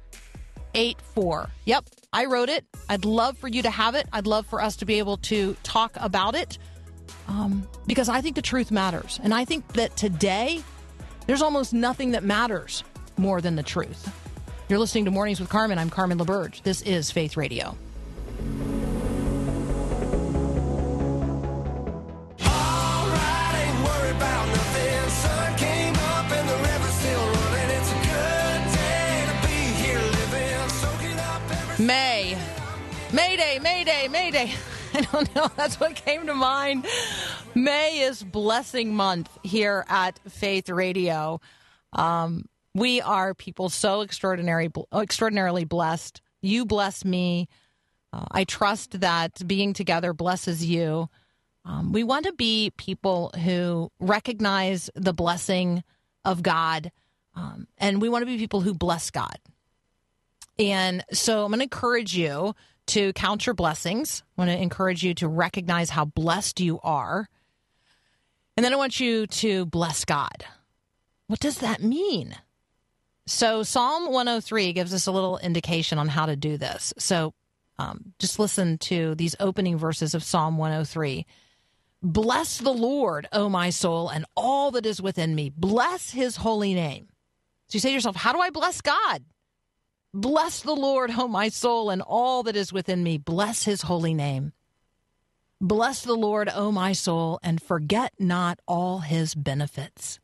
Yep, 1.64 1.84
I 2.12 2.26
wrote 2.26 2.48
it. 2.48 2.64
I'd 2.88 3.04
love 3.04 3.38
for 3.38 3.48
you 3.48 3.62
to 3.62 3.70
have 3.70 3.94
it. 3.94 4.06
I'd 4.12 4.26
love 4.26 4.46
for 4.46 4.60
us 4.62 4.76
to 4.76 4.84
be 4.84 4.98
able 4.98 5.18
to 5.18 5.56
talk 5.62 5.96
about 5.96 6.34
it 6.34 6.58
um, 7.28 7.66
because 7.86 8.08
I 8.08 8.20
think 8.20 8.36
the 8.36 8.42
truth 8.42 8.70
matters. 8.70 9.20
And 9.22 9.32
I 9.34 9.44
think 9.44 9.66
that 9.74 9.96
today, 9.96 10.62
there's 11.26 11.42
almost 11.42 11.72
nothing 11.72 12.12
that 12.12 12.24
matters 12.24 12.84
more 13.16 13.40
than 13.40 13.56
the 13.56 13.62
truth. 13.62 14.10
You're 14.68 14.78
listening 14.78 15.04
to 15.04 15.10
Mornings 15.10 15.40
with 15.40 15.48
Carmen. 15.48 15.78
I'm 15.78 15.90
Carmen 15.90 16.18
LaBerge. 16.18 16.62
This 16.62 16.82
is 16.82 17.10
Faith 17.10 17.36
Radio. 17.36 17.76
May. 31.82 32.38
Mayday, 33.12 33.58
Mayday, 33.58 34.06
Mayday. 34.06 34.52
I 34.94 35.00
don't 35.00 35.34
know. 35.34 35.50
That's 35.56 35.80
what 35.80 35.96
came 35.96 36.26
to 36.28 36.34
mind. 36.34 36.86
May 37.56 38.00
is 38.00 38.22
blessing 38.22 38.94
month 38.94 39.28
here 39.42 39.84
at 39.88 40.20
Faith 40.28 40.70
Radio. 40.70 41.40
Um, 41.92 42.44
we 42.72 43.00
are 43.00 43.34
people 43.34 43.68
so 43.68 44.02
extraordinary, 44.02 44.70
extraordinarily 44.94 45.64
blessed. 45.64 46.22
You 46.40 46.66
bless 46.66 47.04
me. 47.04 47.48
Uh, 48.12 48.26
I 48.30 48.44
trust 48.44 49.00
that 49.00 49.44
being 49.44 49.72
together 49.72 50.12
blesses 50.12 50.64
you. 50.64 51.08
Um, 51.64 51.92
we 51.92 52.04
want 52.04 52.26
to 52.26 52.32
be 52.32 52.72
people 52.76 53.32
who 53.42 53.90
recognize 53.98 54.88
the 54.94 55.12
blessing 55.12 55.82
of 56.24 56.44
God, 56.44 56.92
um, 57.34 57.66
and 57.76 58.00
we 58.00 58.08
want 58.08 58.22
to 58.22 58.26
be 58.26 58.38
people 58.38 58.60
who 58.60 58.72
bless 58.72 59.10
God. 59.10 59.36
And 60.58 61.04
so 61.12 61.44
I'm 61.44 61.50
going 61.50 61.60
to 61.60 61.64
encourage 61.64 62.16
you 62.16 62.54
to 62.88 63.12
count 63.14 63.46
your 63.46 63.54
blessings. 63.54 64.22
I 64.36 64.42
want 64.42 64.50
to 64.50 64.60
encourage 64.60 65.02
you 65.02 65.14
to 65.14 65.28
recognize 65.28 65.90
how 65.90 66.04
blessed 66.04 66.60
you 66.60 66.80
are. 66.82 67.28
And 68.56 68.64
then 68.64 68.72
I 68.72 68.76
want 68.76 69.00
you 69.00 69.26
to 69.26 69.64
bless 69.66 70.04
God. 70.04 70.44
What 71.26 71.40
does 71.40 71.58
that 71.58 71.82
mean? 71.82 72.36
So 73.26 73.62
Psalm 73.62 74.12
103 74.12 74.72
gives 74.72 74.92
us 74.92 75.06
a 75.06 75.12
little 75.12 75.38
indication 75.38 75.98
on 75.98 76.08
how 76.08 76.26
to 76.26 76.36
do 76.36 76.56
this. 76.56 76.92
So 76.98 77.34
um, 77.78 78.12
just 78.18 78.38
listen 78.38 78.78
to 78.78 79.14
these 79.14 79.36
opening 79.40 79.78
verses 79.78 80.14
of 80.14 80.22
Psalm 80.22 80.58
103. 80.58 81.24
Bless 82.02 82.58
the 82.58 82.72
Lord, 82.72 83.28
O 83.32 83.48
my 83.48 83.70
soul, 83.70 84.08
and 84.08 84.26
all 84.36 84.72
that 84.72 84.84
is 84.84 85.00
within 85.00 85.34
me. 85.34 85.50
Bless 85.50 86.10
his 86.10 86.36
holy 86.36 86.74
name. 86.74 87.08
So 87.68 87.76
you 87.76 87.80
say 87.80 87.90
to 87.90 87.94
yourself, 87.94 88.16
How 88.16 88.32
do 88.32 88.40
I 88.40 88.50
bless 88.50 88.80
God? 88.80 89.24
Bless 90.14 90.60
the 90.60 90.74
Lord, 90.74 91.10
O 91.16 91.26
my 91.26 91.48
soul, 91.48 91.88
and 91.88 92.02
all 92.02 92.42
that 92.42 92.54
is 92.54 92.70
within 92.70 93.02
me. 93.02 93.16
Bless 93.16 93.64
his 93.64 93.82
holy 93.82 94.12
name. 94.12 94.52
Bless 95.58 96.02
the 96.02 96.14
Lord, 96.14 96.50
O 96.54 96.70
my 96.70 96.92
soul, 96.92 97.40
and 97.42 97.62
forget 97.62 98.12
not 98.18 98.58
all 98.68 98.98
his 98.98 99.34
benefits. 99.34 100.20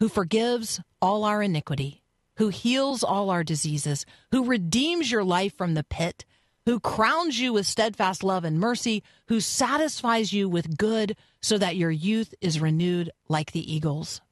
Who 0.00 0.08
forgives 0.08 0.80
all 1.02 1.24
our 1.24 1.42
iniquity, 1.42 2.02
who 2.38 2.48
heals 2.48 3.04
all 3.04 3.28
our 3.28 3.44
diseases, 3.44 4.06
who 4.30 4.46
redeems 4.46 5.12
your 5.12 5.24
life 5.24 5.54
from 5.54 5.74
the 5.74 5.84
pit, 5.84 6.24
who 6.64 6.80
crowns 6.80 7.38
you 7.38 7.52
with 7.52 7.66
steadfast 7.66 8.24
love 8.24 8.44
and 8.44 8.58
mercy, 8.58 9.02
who 9.28 9.40
satisfies 9.40 10.32
you 10.32 10.48
with 10.48 10.78
good 10.78 11.14
so 11.42 11.58
that 11.58 11.76
your 11.76 11.90
youth 11.90 12.32
is 12.40 12.58
renewed 12.58 13.10
like 13.28 13.52
the 13.52 13.70
eagles. 13.74 14.22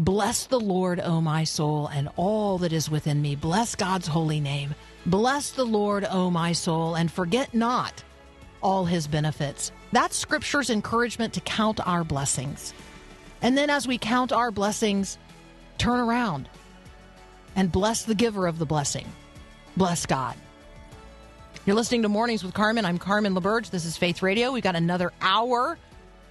Bless 0.00 0.46
the 0.46 0.58
Lord, 0.58 0.98
O 0.98 1.20
my 1.20 1.44
soul, 1.44 1.88
and 1.88 2.08
all 2.16 2.56
that 2.56 2.72
is 2.72 2.90
within 2.90 3.20
me. 3.20 3.36
Bless 3.36 3.74
God's 3.74 4.06
holy 4.06 4.40
name. 4.40 4.74
Bless 5.04 5.50
the 5.50 5.66
Lord, 5.66 6.06
O 6.10 6.30
my 6.30 6.52
soul, 6.52 6.94
and 6.94 7.12
forget 7.12 7.52
not 7.52 8.02
all 8.62 8.86
his 8.86 9.06
benefits. 9.06 9.72
That's 9.92 10.16
Scripture's 10.16 10.70
encouragement 10.70 11.34
to 11.34 11.42
count 11.42 11.86
our 11.86 12.02
blessings. 12.02 12.72
And 13.42 13.58
then 13.58 13.68
as 13.68 13.86
we 13.86 13.98
count 13.98 14.32
our 14.32 14.50
blessings, 14.50 15.18
turn 15.76 16.00
around 16.00 16.48
and 17.54 17.70
bless 17.70 18.04
the 18.04 18.14
giver 18.14 18.46
of 18.46 18.58
the 18.58 18.64
blessing. 18.64 19.06
Bless 19.76 20.06
God. 20.06 20.34
You're 21.66 21.76
listening 21.76 22.00
to 22.02 22.08
Mornings 22.08 22.42
with 22.42 22.54
Carmen. 22.54 22.86
I'm 22.86 22.96
Carmen 22.96 23.34
LaBerge. 23.34 23.68
This 23.68 23.84
is 23.84 23.98
Faith 23.98 24.22
Radio. 24.22 24.50
We've 24.50 24.62
got 24.62 24.76
another 24.76 25.12
hour. 25.20 25.76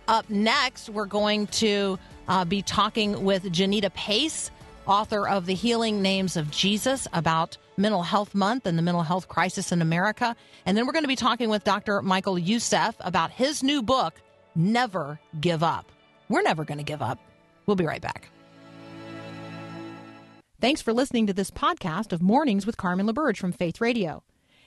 Up 0.07 0.27
next, 0.27 0.89
we're 0.89 1.05
going 1.05 1.45
to 1.47 1.99
uh, 2.29 2.45
be 2.45 2.61
talking 2.61 3.25
with 3.25 3.43
Janita 3.43 3.93
Pace, 3.93 4.51
author 4.85 5.27
of 5.27 5.45
The 5.45 5.55
Healing 5.55 6.01
Names 6.01 6.37
of 6.37 6.49
Jesus, 6.51 7.07
about 7.11 7.57
Mental 7.75 8.03
Health 8.03 8.35
Month 8.35 8.65
and 8.65 8.77
the 8.77 8.81
mental 8.81 9.03
health 9.03 9.27
crisis 9.27 9.71
in 9.71 9.81
America. 9.81 10.35
And 10.65 10.77
then 10.77 10.85
we're 10.85 10.93
going 10.93 11.03
to 11.03 11.09
be 11.09 11.15
talking 11.15 11.49
with 11.49 11.63
Dr. 11.63 12.01
Michael 12.01 12.37
Youssef 12.37 12.95
about 12.99 13.31
his 13.31 13.63
new 13.63 13.81
book, 13.81 14.21
Never 14.55 15.19
Give 15.41 15.63
Up. 15.63 15.91
We're 16.29 16.43
never 16.43 16.63
going 16.63 16.77
to 16.77 16.83
give 16.83 17.01
up. 17.01 17.19
We'll 17.65 17.75
be 17.75 17.85
right 17.85 18.01
back. 18.01 18.29
Thanks 20.61 20.81
for 20.81 20.93
listening 20.93 21.25
to 21.27 21.33
this 21.33 21.51
podcast 21.51 22.11
of 22.11 22.21
Mornings 22.21 22.65
with 22.65 22.77
Carmen 22.77 23.07
LaBerge 23.07 23.37
from 23.37 23.53
Faith 23.53 23.79
Radio. 23.79 24.23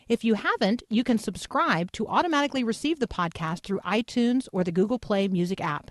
If 0.09 0.25
you 0.25 0.35
haven't, 0.35 0.83
you 0.89 1.05
can 1.05 1.19
subscribe 1.19 1.93
to 1.93 2.09
automatically 2.09 2.65
receive 2.65 2.99
the 2.99 3.07
podcast 3.07 3.61
through 3.63 3.81
iTunes 3.81 4.49
or 4.53 4.65
the 4.65 4.73
Google 4.73 4.99
Play 4.99 5.29
Music 5.29 5.61
app. 5.61 5.91